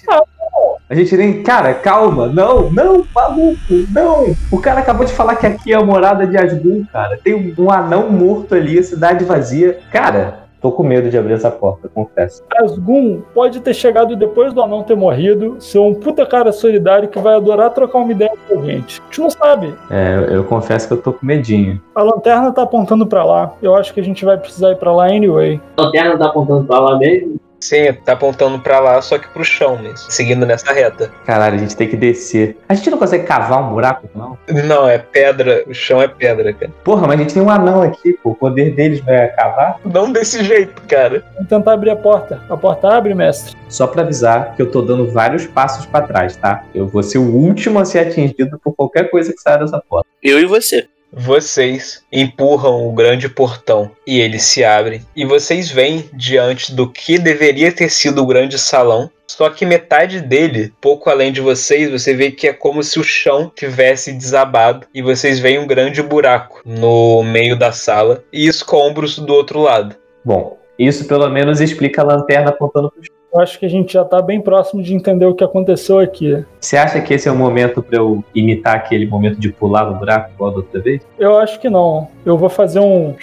A 0.89 0.95
gente 0.95 1.15
nem. 1.15 1.43
Cara, 1.43 1.71
calma. 1.75 2.25
Não, 2.25 2.71
não, 2.71 3.05
maluco, 3.13 3.59
não. 3.91 4.35
O 4.51 4.59
cara 4.59 4.79
acabou 4.79 5.05
de 5.05 5.13
falar 5.13 5.35
que 5.35 5.45
aqui 5.45 5.71
é 5.71 5.75
a 5.75 5.83
morada 5.83 6.25
de 6.25 6.35
Asgul, 6.35 6.83
cara. 6.91 7.19
Tem 7.23 7.55
um, 7.57 7.71
anão 7.71 8.09
morto 8.09 8.55
ali, 8.55 8.79
a 8.79 8.83
cidade 8.83 9.23
vazia. 9.23 9.77
Cara, 9.91 10.39
tô 10.59 10.71
com 10.71 10.81
medo 10.81 11.07
de 11.07 11.15
abrir 11.15 11.33
essa 11.33 11.51
porta, 11.51 11.87
confesso. 11.93 12.43
Asgun 12.57 13.21
pode 13.35 13.59
ter 13.59 13.75
chegado 13.75 14.15
depois 14.15 14.51
do 14.51 14.63
anão 14.63 14.81
ter 14.81 14.95
morrido, 14.95 15.57
ser 15.59 15.77
um 15.77 15.93
puta 15.93 16.25
cara 16.25 16.51
solidário 16.51 17.07
que 17.07 17.19
vai 17.19 17.35
adorar 17.35 17.69
trocar 17.69 17.99
uma 17.99 18.11
ideia 18.11 18.33
com 18.47 18.59
a 18.59 18.65
gente. 18.65 18.99
A 18.99 19.05
gente 19.05 19.21
não 19.21 19.29
sabe. 19.29 19.75
É, 19.91 20.15
eu, 20.15 20.37
eu 20.37 20.43
confesso 20.43 20.87
que 20.87 20.93
eu 20.95 21.01
tô 21.01 21.13
com 21.13 21.23
medinho. 21.23 21.79
A 21.93 22.01
lanterna 22.01 22.51
tá 22.51 22.63
apontando 22.63 23.05
pra 23.05 23.23
lá. 23.23 23.53
Eu 23.61 23.75
acho 23.75 23.93
que 23.93 23.99
a 23.99 24.03
gente 24.03 24.25
vai 24.25 24.37
precisar 24.37 24.71
ir 24.71 24.77
pra 24.77 24.91
lá 24.91 25.05
anyway. 25.05 25.61
A 25.77 25.83
lanterna 25.83 26.17
tá 26.17 26.25
apontando 26.25 26.65
pra 26.65 26.79
lá 26.79 26.97
mesmo. 26.97 27.39
Sim, 27.59 27.93
tá 28.05 28.13
apontando 28.13 28.59
pra 28.59 28.79
lá, 28.79 29.01
só 29.01 29.17
que 29.17 29.27
pro 29.29 29.43
chão 29.43 29.77
mesmo, 29.77 30.09
seguindo 30.09 30.45
nessa 30.45 30.71
reta. 30.71 31.11
Caralho, 31.25 31.55
a 31.55 31.57
gente 31.57 31.75
tem 31.75 31.87
que 31.87 31.97
descer. 31.97 32.57
A 32.67 32.73
gente 32.73 32.89
não 32.89 32.97
consegue 32.97 33.25
cavar 33.25 33.61
um 33.61 33.69
buraco, 33.69 34.09
não? 34.15 34.37
Não, 34.65 34.87
é 34.87 34.97
pedra, 34.97 35.63
o 35.67 35.73
chão 35.73 36.01
é 36.01 36.07
pedra, 36.07 36.53
cara. 36.53 36.71
Porra, 36.83 37.07
mas 37.07 37.19
a 37.19 37.23
gente 37.23 37.33
tem 37.33 37.43
um 37.43 37.49
anão 37.49 37.81
aqui, 37.81 38.13
pô. 38.13 38.31
O 38.31 38.35
poder 38.35 38.73
deles 38.75 39.01
vai 39.01 39.27
cavar. 39.29 39.79
Não 39.83 40.11
desse 40.11 40.43
jeito, 40.43 40.81
cara. 40.87 41.23
Vamos 41.33 41.49
tentar 41.49 41.73
abrir 41.73 41.89
a 41.89 41.95
porta. 41.95 42.41
A 42.49 42.55
porta 42.55 42.89
abre, 42.89 43.13
mestre. 43.13 43.55
Só 43.67 43.87
pra 43.87 44.03
avisar 44.03 44.55
que 44.55 44.61
eu 44.61 44.71
tô 44.71 44.81
dando 44.81 45.11
vários 45.11 45.45
passos 45.45 45.85
pra 45.85 46.01
trás, 46.01 46.35
tá? 46.35 46.63
Eu 46.73 46.87
vou 46.87 47.03
ser 47.03 47.17
o 47.17 47.35
último 47.35 47.79
a 47.79 47.85
ser 47.85 47.99
atingido 47.99 48.59
por 48.63 48.73
qualquer 48.73 49.09
coisa 49.09 49.33
que 49.33 49.41
saia 49.41 49.57
dessa 49.57 49.81
porta. 49.87 50.07
Eu 50.23 50.39
e 50.39 50.45
você. 50.45 50.87
Vocês 51.11 52.03
empurram 52.11 52.87
o 52.87 52.93
grande 52.93 53.27
portão 53.27 53.91
e 54.05 54.19
ele 54.19 54.39
se 54.39 54.63
abre. 54.63 55.01
E 55.15 55.25
vocês 55.25 55.69
veem 55.69 56.09
diante 56.13 56.73
do 56.73 56.89
que 56.89 57.17
deveria 57.17 57.71
ter 57.71 57.89
sido 57.89 58.21
o 58.21 58.27
grande 58.27 58.59
salão. 58.59 59.09
Só 59.27 59.49
que 59.49 59.65
metade 59.65 60.21
dele, 60.21 60.73
pouco 60.81 61.09
além 61.09 61.31
de 61.31 61.39
vocês, 61.39 61.89
você 61.89 62.13
vê 62.13 62.31
que 62.31 62.47
é 62.47 62.53
como 62.53 62.83
se 62.83 62.99
o 62.99 63.03
chão 63.03 63.51
tivesse 63.55 64.11
desabado 64.11 64.87
e 64.93 65.01
vocês 65.01 65.39
veem 65.39 65.59
um 65.59 65.67
grande 65.67 66.01
buraco 66.01 66.61
no 66.65 67.23
meio 67.23 67.55
da 67.55 67.71
sala 67.71 68.23
e 68.33 68.47
escombros 68.47 69.17
do 69.17 69.33
outro 69.33 69.61
lado. 69.61 69.95
Bom, 70.25 70.57
isso 70.77 71.05
pelo 71.05 71.29
menos 71.29 71.61
explica 71.61 72.01
a 72.01 72.05
lanterna 72.05 72.49
apontando 72.49 72.91
pro 72.91 73.03
chão. 73.03 73.18
Eu 73.31 73.41
acho 73.41 73.59
que 73.59 73.65
a 73.65 73.69
gente 73.69 73.93
já 73.93 74.03
tá 74.03 74.21
bem 74.21 74.41
próximo 74.41 74.81
de 74.81 74.95
entender 74.95 75.25
o 75.25 75.35
que 75.35 75.43
aconteceu 75.43 75.99
aqui. 75.99 76.43
Você 76.59 76.75
acha 76.77 76.99
que 76.99 77.13
esse 77.13 77.29
é 77.29 77.31
o 77.31 77.35
momento 77.35 77.81
pra 77.83 77.97
eu 77.97 78.23
imitar 78.33 78.75
aquele 78.75 79.05
momento 79.05 79.39
de 79.39 79.51
pular 79.51 79.85
no 79.85 79.99
buraco 79.99 80.31
igual 80.33 80.49
da 80.49 80.57
outra 80.57 80.81
vez? 80.81 81.05
Eu 81.17 81.37
acho 81.37 81.59
que 81.59 81.69
não. 81.69 82.07
Eu 82.25 82.37
vou 82.37 82.49
fazer 82.49 82.79
um. 82.79 83.15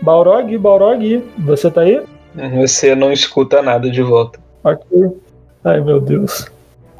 Balrog, 0.00 0.56
Balrog, 0.58 1.24
você 1.38 1.70
tá 1.70 1.80
aí? 1.80 2.00
Você 2.56 2.94
não 2.94 3.12
escuta 3.12 3.60
nada 3.62 3.90
de 3.90 4.02
volta. 4.02 4.38
Ok. 4.62 4.86
Ai 5.64 5.80
meu 5.80 6.00
Deus. 6.00 6.46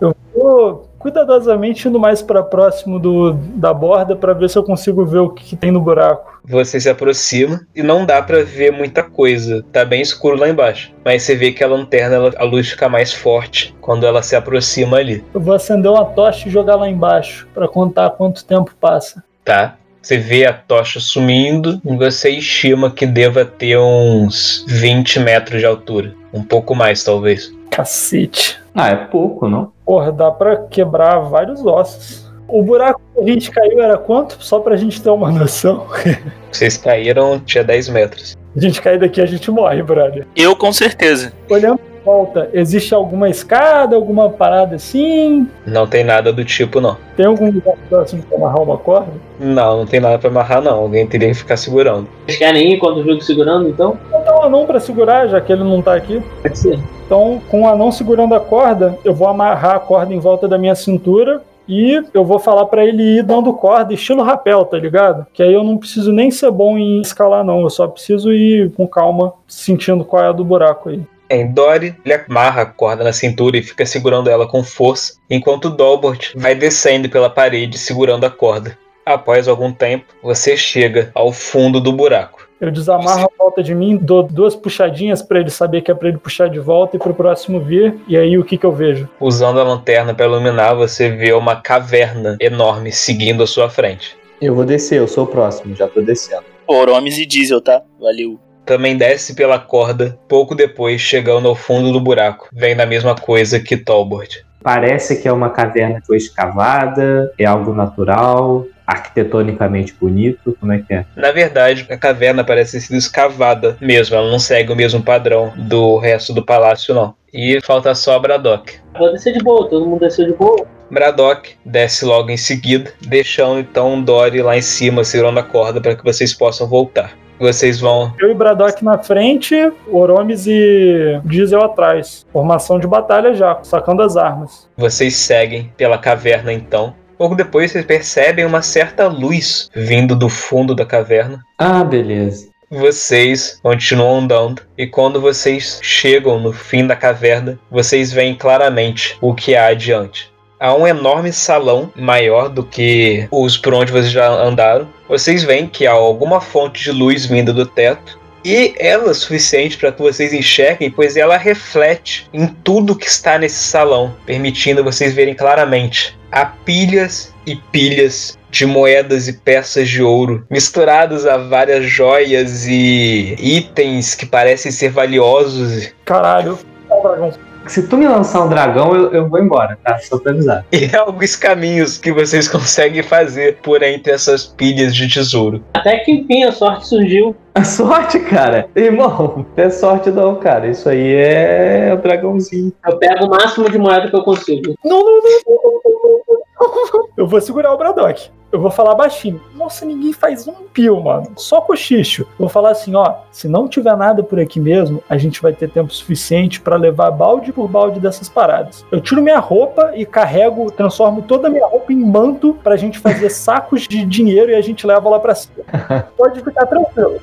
Eu 0.01 0.15
vou 0.35 0.89
cuidadosamente 1.05 1.87
indo 1.87 2.01
mais 2.01 2.23
pra 2.23 2.43
próximo 2.43 2.99
do, 2.99 3.35
da 3.35 3.75
borda 3.75 4.17
pra 4.17 4.33
ver 4.33 4.49
se 4.49 4.57
eu 4.57 4.65
consigo 4.65 5.05
ver 5.05 5.19
o 5.19 5.29
que, 5.29 5.45
que 5.45 5.55
tem 5.57 5.71
no 5.71 5.79
buraco. 5.81 6.41
Você 6.47 6.81
se 6.81 6.89
aproxima 6.89 7.61
e 7.77 7.83
não 7.83 8.07
dá 8.07 8.23
pra 8.23 8.43
ver 8.43 8.73
muita 8.73 9.03
coisa. 9.03 9.63
Tá 9.71 9.85
bem 9.85 10.01
escuro 10.01 10.37
lá 10.39 10.49
embaixo. 10.49 10.93
Mas 11.05 11.23
você 11.23 11.35
vê 11.35 11.53
que 11.53 11.63
a 11.63 11.67
lanterna, 11.69 12.17
ela- 12.17 12.33
a 12.39 12.45
luz 12.45 12.71
fica 12.71 12.89
mais 12.89 13.13
forte 13.13 13.75
quando 13.83 14.07
ela 14.07 14.23
se 14.23 14.35
aproxima 14.35 14.97
ali, 14.97 15.23
Eu 15.35 15.41
vou 15.41 15.55
acender 15.55 15.91
uma 15.91 16.07
tocha 16.07 16.49
e 16.49 16.51
jogar 16.51 16.77
lá 16.77 16.89
embaixo 16.89 17.47
pra 17.53 17.69
contar 17.69 18.09
quanto 18.11 18.43
tempo 18.45 18.73
passa. 18.81 19.23
tá? 19.45 19.77
Você 20.01 20.17
vê 20.19 20.45
a 20.47 20.53
tocha 20.53 21.01
sumindo 21.01 21.81
e 21.85 21.97
você 21.97 22.29
estima 22.31 22.91
que 22.91 23.07
deva 23.07 23.45
ter 23.45 23.79
uns 23.79 24.65
20 24.69 25.19
metros 25.21 25.61
de 25.61 25.67
altura. 25.67 26.13
Um 26.33 26.43
pouco 26.43 26.75
mais, 26.75 27.03
talvez. 27.05 27.51
Cacete. 27.71 28.59
Ah, 28.75 28.89
é 28.89 28.97
pouco, 28.97 29.49
não? 29.49 29.73
Porra, 29.87 30.11
dá 30.11 30.31
pra 30.31 30.57
quebrar 30.57 31.21
vários 31.21 31.65
ossos. 31.65 32.25
O 32.49 32.63
buraco 32.63 33.01
que 33.15 33.21
a 33.21 33.27
gente 33.27 33.51
caiu 33.51 33.81
era 33.81 33.97
quanto? 33.97 34.37
Só 34.41 34.59
pra 34.59 34.77
gente 34.77 35.01
ter 35.01 35.11
uma 35.11 35.31
noção. 35.31 35.87
Vocês 36.51 36.77
caíram, 36.77 37.39
tinha 37.41 37.65
10 37.65 37.89
metros. 37.89 38.37
A 38.57 38.61
gente 38.61 38.83
cair 38.83 38.99
daqui, 38.99 39.21
a 39.21 39.27
gente 39.27 39.51
morre, 39.51 39.83
brother. 39.83 40.27
Eu 40.37 40.55
com 40.55 40.73
certeza. 40.73 41.33
Olhando 41.49 41.81
em 41.81 42.05
volta, 42.05 42.51
existe 42.53 42.95
alguma 42.95 43.29
escada, 43.29 43.97
alguma 43.97 44.29
parada 44.29 44.77
assim? 44.77 45.49
Não 45.67 45.87
tem 45.87 46.05
nada 46.05 46.33
do 46.33 46.45
tipo, 46.45 46.81
não. 46.81 46.97
Tem 47.17 47.27
algum 47.27 47.51
lugar 47.51 47.77
próximo 47.89 48.23
pra 48.23 48.37
amarrar 48.37 48.63
uma 48.63 48.77
corda? 48.77 49.13
Não, 49.39 49.79
não 49.79 49.87
tem 49.87 50.01
nada 50.01 50.19
pra 50.19 50.31
amarrar, 50.31 50.63
não. 50.63 50.81
Alguém 50.81 51.07
teria 51.07 51.29
que 51.29 51.35
ficar 51.35 51.57
segurando. 51.57 52.09
Vocês 52.27 52.39
querem 52.39 52.71
ir 52.71 52.75
enquanto 52.77 52.99
eu 52.99 53.05
fico 53.05 53.21
segurando, 53.23 53.69
então? 53.69 53.99
Então, 54.09 54.39
um 54.39 54.43
anão 54.43 54.67
pra 54.67 54.81
segurar, 54.81 55.29
já 55.29 55.41
que 55.41 55.53
ele 55.53 55.65
não 55.65 55.83
tá 55.83 55.95
aqui. 55.95 56.23
Pode 56.43 56.59
ser. 56.59 56.79
Então, 57.07 57.41
com 57.51 57.63
o 57.63 57.69
anão 57.69 57.93
segurando 57.93 58.35
a 58.35 58.41
corda, 58.41 58.99
eu 59.05 59.15
vou 59.15 59.29
amarrar 59.29 59.77
a 59.77 59.81
corda 59.81 60.15
em 60.15 60.19
volta 60.19 60.49
da 60.49 60.57
minha 60.57 60.75
cintura 60.75 61.43
e 61.69 62.03
eu 62.13 62.25
vou 62.25 62.39
falar 62.39 62.67
pra 62.67 62.85
ele 62.85 63.19
ir 63.19 63.23
dando 63.23 63.53
corda, 63.55 63.95
estilo 63.95 64.23
rapel, 64.23 64.65
tá 64.65 64.79
ligado? 64.79 65.27
Que 65.33 65.43
aí 65.43 65.53
eu 65.53 65.65
não 65.65 65.79
preciso 65.79 66.13
nem 66.13 66.31
ser 66.31 66.51
bom 66.51 66.77
em 66.79 67.01
escalar, 67.01 67.45
não. 67.45 67.61
Eu 67.61 67.71
só 67.71 67.87
preciso 67.89 68.33
ir 68.33 68.71
com 68.73 68.87
calma, 68.87 69.33
sentindo 69.47 70.05
qual 70.05 70.25
é 70.25 70.29
a 70.29 70.33
do 70.33 70.45
buraco 70.45 70.91
aí. 70.91 71.03
Em 71.31 71.51
Dory, 71.51 71.97
ele 72.05 72.15
amarra 72.29 72.63
a 72.63 72.67
corda 72.67 73.03
na 73.03 73.13
cintura 73.13 73.57
e 73.57 73.63
fica 73.63 73.87
segurando 73.87 74.29
ela 74.29 74.47
com 74.47 74.63
força, 74.63 75.15
enquanto 75.29 75.71
Dolbert 75.71 76.33
vai 76.37 76.55
descendo 76.55 77.09
pela 77.09 77.31
parede 77.31 77.79
segurando 77.79 78.25
a 78.25 78.31
corda. 78.31 78.77
Após 79.05 79.49
algum 79.49 79.73
tempo, 79.73 80.07
você 80.23 80.57
chega 80.57 81.11
ao 81.15 81.33
fundo 81.33 81.81
do 81.81 81.93
buraco. 81.93 82.49
Eu 82.61 82.71
desamarro 82.71 83.25
a 83.25 83.39
volta 83.39 83.63
de 83.63 83.75
mim, 83.75 83.99
dou 84.01 84.23
duas 84.23 84.57
puxadinhas 84.57 85.21
pra 85.21 85.41
ele 85.41 85.51
saber 85.51 85.83
que 85.83 85.91
é 85.91 85.95
pra 85.95 86.09
ele 86.09 86.17
puxar 86.17 86.49
de 86.49 86.59
volta 86.59 86.97
e 86.97 86.99
pro 86.99 87.13
próximo 87.13 87.61
vir. 87.61 87.95
E 88.09 88.17
aí 88.17 88.39
o 88.39 88.45
que 88.45 88.57
que 88.57 88.65
eu 88.65 88.73
vejo? 88.73 89.07
Usando 89.21 89.61
a 89.61 89.63
lanterna 89.63 90.15
para 90.15 90.25
iluminar, 90.25 90.75
você 90.75 91.11
vê 91.11 91.35
uma 91.35 91.57
caverna 91.57 92.39
enorme 92.41 92.91
seguindo 92.91 93.43
à 93.43 93.47
sua 93.47 93.69
frente. 93.69 94.17
Eu 94.41 94.55
vou 94.55 94.65
descer, 94.65 94.99
eu 94.99 95.07
sou 95.07 95.25
o 95.25 95.27
próximo, 95.27 95.77
já 95.77 95.87
tô 95.87 96.01
descendo. 96.01 96.45
Oromes 96.67 97.19
e 97.19 97.27
diesel, 97.27 97.61
tá? 97.61 97.83
Valeu. 98.01 98.39
Também 98.65 98.97
desce 98.97 99.35
pela 99.35 99.59
corda, 99.59 100.19
pouco 100.27 100.55
depois, 100.55 101.03
chegando 101.03 101.47
ao 101.47 101.55
fundo 101.55 101.93
do 101.93 102.01
buraco. 102.01 102.49
Vem 102.51 102.75
da 102.75 102.87
mesma 102.87 103.15
coisa 103.15 103.61
que 103.61 103.77
Tolbert. 103.77 104.43
Parece 104.63 105.21
que 105.21 105.29
é 105.29 105.33
uma 105.33 105.51
caverna 105.51 106.01
que 106.01 106.07
foi 106.07 106.17
escavada, 106.17 107.31
é 107.39 107.45
algo 107.45 107.75
natural, 107.75 108.65
arquitetonicamente 108.87 109.95
bonito, 109.99 110.57
como 110.61 110.73
é 110.73 110.79
que 110.79 110.93
é? 110.93 111.05
Na 111.17 111.33
verdade, 111.33 111.87
a 111.91 111.97
caverna 111.97 112.45
parece 112.45 112.73
ter 112.73 112.81
sido 112.81 112.97
escavada 112.97 113.77
mesmo, 113.81 114.17
ela 114.17 114.31
não 114.31 114.39
segue 114.39 114.73
o 114.73 114.77
mesmo 114.77 115.03
padrão 115.03 115.53
do 115.57 115.99
resto 115.99 116.33
do 116.33 116.45
palácio, 116.45 116.95
não. 116.95 117.15
E 117.33 117.61
falta 117.63 117.95
só 117.95 118.15
a 118.15 118.19
Braddock. 118.19 118.75
Vou 118.97 119.13
descer 119.13 119.33
de 119.33 119.43
boa, 119.43 119.69
todo 119.69 119.87
mundo 119.87 120.01
desceu 120.01 120.27
de 120.27 120.33
boa. 120.35 120.67
Braddock 120.91 121.57
desce 121.65 122.05
logo 122.05 122.31
em 122.31 122.37
seguida, 122.37 122.93
deixando 123.01 123.59
então 123.59 124.01
Dory 124.01 124.43
lá 124.43 124.57
em 124.57 124.63
cima, 124.63 125.03
segurando 125.03 125.41
a 125.41 125.43
corda 125.43 125.81
para 125.81 125.97
que 125.97 126.05
vocês 126.05 126.33
possam 126.33 126.69
voltar. 126.69 127.13
Vocês 127.39 127.81
vão. 127.81 128.13
Eu 128.21 128.31
e 128.31 128.35
Braddock 128.35 128.85
na 128.85 128.97
frente, 128.99 129.57
Oromes 129.91 130.47
e 130.47 131.21
Diesel 131.25 131.65
atrás. 131.65 132.25
Formação 132.33 132.79
de 132.79 132.87
batalha 132.87 133.35
já, 133.35 133.59
sacando 133.65 134.03
as 134.03 134.17
armas. 134.17 134.69
Vocês 134.77 135.17
seguem 135.17 135.73
pela 135.77 135.99
caverna 135.99 136.53
então. 136.53 136.95
Pouco 137.25 137.37
depois 137.37 137.73
vocês 137.73 137.87
percebem 137.87 138.45
uma 138.45 138.61
certa 138.61 139.09
luz 139.09 139.71
vindo 139.75 140.15
do 140.15 140.29
fundo 140.29 140.75
da 140.75 140.85
caverna. 140.85 141.43
Ah, 141.57 141.83
beleza. 141.83 142.49
Vocês 142.71 143.59
continuam 143.63 144.19
andando 144.19 144.61
e 144.77 144.87
quando 144.87 145.23
vocês 145.23 145.81
chegam 145.83 146.39
no 146.39 146.53
fim 146.53 146.87
da 146.87 146.95
caverna, 146.95 147.59
vocês 147.71 148.13
veem 148.13 148.35
claramente 148.35 149.17
o 149.23 149.33
que 149.33 149.57
há 149.57 149.69
adiante. 149.69 150.31
Há 150.61 150.75
um 150.75 150.87
enorme 150.87 151.33
salão 151.33 151.91
maior 151.97 152.51
do 152.51 152.63
que 152.63 153.27
os 153.31 153.57
por 153.57 153.73
onde 153.73 153.91
vocês 153.91 154.11
já 154.11 154.29
andaram. 154.29 154.87
Vocês 155.09 155.43
veem 155.43 155.67
que 155.67 155.87
há 155.87 155.93
alguma 155.93 156.43
fonte 156.43 156.85
de 156.85 156.93
luz 156.93 157.25
vinda 157.25 157.55
do 157.55 157.65
teto 157.65 158.21
e 158.45 158.75
ela 158.79 159.11
é 159.11 159.15
suficiente 159.15 159.79
para 159.79 159.91
que 159.91 160.03
vocês 160.03 160.33
enxerguem, 160.33 160.91
pois 160.91 161.17
ela 161.17 161.37
reflete 161.37 162.29
em 162.33 162.47
tudo 162.47 162.97
que 162.97 163.07
está 163.07 163.39
nesse 163.39 163.63
salão, 163.63 164.15
permitindo 164.27 164.85
vocês 164.85 165.15
verem 165.15 165.35
claramente. 165.35 166.19
Há 166.31 166.45
pilhas 166.47 167.33
e 167.47 167.57
pilhas 167.57 168.37
de 168.51 168.67
moedas 168.67 169.29
e 169.29 169.33
peças 169.33 169.89
de 169.89 170.03
ouro, 170.03 170.47
misturadas 170.51 171.27
a 171.27 171.37
várias 171.37 171.87
joias 171.87 172.67
e 172.67 173.35
itens 173.41 174.15
que 174.15 174.27
parecem 174.27 174.71
ser 174.71 174.91
valiosos. 174.91 175.93
Caralho, 176.05 176.59
o 176.91 177.03
dragão. 177.03 177.54
Se 177.67 177.87
tu 177.89 177.97
me 177.97 178.07
lançar 178.07 178.45
um 178.45 178.49
dragão, 178.49 178.95
eu, 178.95 179.13
eu 179.13 179.29
vou 179.29 179.41
embora, 179.41 179.79
tá? 179.83 179.99
Só 179.99 180.19
pra 180.19 180.33
avisar. 180.33 180.65
E 180.73 180.95
há 180.95 181.01
alguns 181.01 181.37
caminhos 181.37 181.97
que 181.99 182.13
vocês 182.13 182.49
conseguem 182.49 183.03
fazer 183.03 183.59
por 183.63 183.83
entre 183.83 184.13
essas 184.13 184.45
pilhas 184.45 184.95
de 184.95 185.09
tesouro. 185.09 185.63
Até 185.73 185.99
que 185.99 186.13
enfim 186.13 186.45
a 186.45 186.53
sorte 186.53 186.87
surgiu. 186.87 187.35
A 187.55 187.65
sorte, 187.65 188.19
cara. 188.21 188.69
Irmão, 188.75 189.47
não 189.57 189.65
é 189.65 189.71
sorte 189.71 190.11
não, 190.11 190.37
cara. 190.37 190.69
Isso 190.69 190.89
aí 190.89 191.15
é 191.15 191.93
o 191.95 192.03
dragãozinho. 192.03 192.73
Eu 192.87 192.99
pego 192.99 193.27
o 193.27 193.31
máximo 193.31 193.71
de 193.71 193.79
moeda 193.79 194.09
que 194.09 194.17
eu 194.17 194.25
consigo. 194.25 194.75
Não, 194.85 194.99
não, 194.99 195.05
não, 195.05 195.23
não, 195.47 195.73
não, 195.75 195.81
não, 195.85 196.93
não. 196.93 197.09
Eu 197.17 197.27
vou 197.27 197.41
segurar 197.41 197.73
o 197.73 197.79
Braddock. 197.79 198.31
Eu 198.55 198.61
vou 198.61 198.71
falar 198.71 198.95
baixinho. 198.95 199.41
Nossa, 199.53 199.85
ninguém 199.85 200.13
faz 200.13 200.47
um 200.47 200.55
pio, 200.73 201.03
mano. 201.03 201.33
Só 201.37 201.61
cochicho. 201.61 202.23
Eu 202.23 202.29
vou 202.39 202.49
falar 202.49 202.71
assim, 202.71 202.95
ó, 202.95 203.17
se 203.33 203.49
não 203.49 203.67
tiver 203.67 203.97
nada 203.97 204.23
por 204.23 204.39
aqui 204.39 204.61
mesmo, 204.61 205.03
a 205.09 205.19
gente 205.19 205.43
vai 205.43 205.53
ter 205.53 205.69
tempo 205.69 205.93
suficiente 205.93 206.61
pra 206.61 206.77
levar 206.77 207.11
balde 207.11 207.53
por 207.53 207.67
balde 207.67 207.99
dessas 207.99 208.29
paradas. 208.29 208.87
Eu 208.93 209.01
tiro 209.01 209.21
minha 209.21 209.41
roupa 209.41 209.93
e 209.97 210.07
carrego, 210.07 210.71
transformo 210.71 211.23
toda 211.23 211.49
a 211.49 211.51
minha 211.51 211.67
roupa 211.67 211.93
em 211.93 211.97
manto 211.97 212.57
pra 212.63 212.77
gente 212.77 212.99
fazer 213.01 213.29
sacos 213.35 213.89
de 213.89 214.05
dinheiro 214.05 214.53
e 214.53 214.55
a 214.55 214.61
gente 214.61 214.87
leva 214.87 215.09
lá 215.09 215.19
pra 215.19 215.35
cima. 215.35 215.65
Pode 216.17 216.41
ficar 216.41 216.67
tranquilo. 216.67 217.21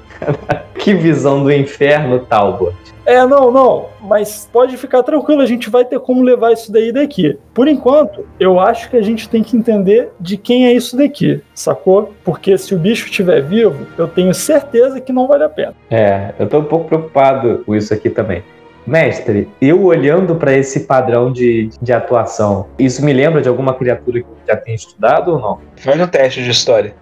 Que 0.76 0.94
visão 0.94 1.44
do 1.44 1.52
inferno, 1.52 2.20
Talbot. 2.20 2.76
É, 3.12 3.28
não, 3.28 3.52
não, 3.52 3.90
mas 4.00 4.50
pode 4.54 4.78
ficar 4.78 5.04
tranquilo, 5.04 5.42
a 5.42 5.46
gente 5.46 5.70
vai 5.70 5.84
ter 5.84 6.00
como 6.00 6.24
levar 6.24 6.54
isso 6.54 6.72
daí 6.72 6.94
daqui. 6.94 7.38
Por 7.54 7.68
enquanto, 7.68 8.26
eu 8.40 8.58
acho 8.58 8.90
que 8.90 8.96
a 8.96 9.02
gente 9.02 9.28
tem 9.28 9.44
que 9.44 9.58
entender 9.58 10.14
de 10.18 10.38
quem 10.38 10.66
é 10.66 10.72
isso 10.72 10.96
daqui, 10.96 11.42
sacou? 11.54 12.14
Porque 12.24 12.58
se 12.58 12.74
o 12.74 12.78
bicho 12.78 13.08
estiver 13.08 13.42
vivo, 13.42 13.86
eu 13.98 14.08
tenho 14.08 14.34
certeza 14.34 15.02
que 15.02 15.12
não 15.12 15.28
vale 15.28 15.44
a 15.44 15.50
pena. 15.50 15.74
É, 15.90 16.34
eu 16.40 16.48
tô 16.48 16.60
um 16.60 16.64
pouco 16.64 16.88
preocupado 16.88 17.64
com 17.66 17.76
isso 17.76 17.94
aqui 17.94 18.10
também. 18.10 18.44
Mestre, 18.88 19.50
eu 19.60 19.84
olhando 19.84 20.36
pra 20.36 20.54
esse 20.54 20.88
padrão 20.88 21.34
de, 21.34 21.70
de 21.82 21.92
atuação, 21.92 22.68
isso 22.80 23.04
me 23.04 23.12
lembra 23.12 23.42
de 23.42 23.50
alguma 23.50 23.74
criatura 23.74 24.22
que 24.22 24.26
eu 24.26 24.38
já 24.48 24.56
tenha 24.56 24.76
estudado 24.76 25.34
ou 25.34 25.40
não? 25.40 25.60
Faz 25.76 26.00
um 26.00 26.08
teste 26.08 26.42
de 26.42 26.50
história. 26.50 26.96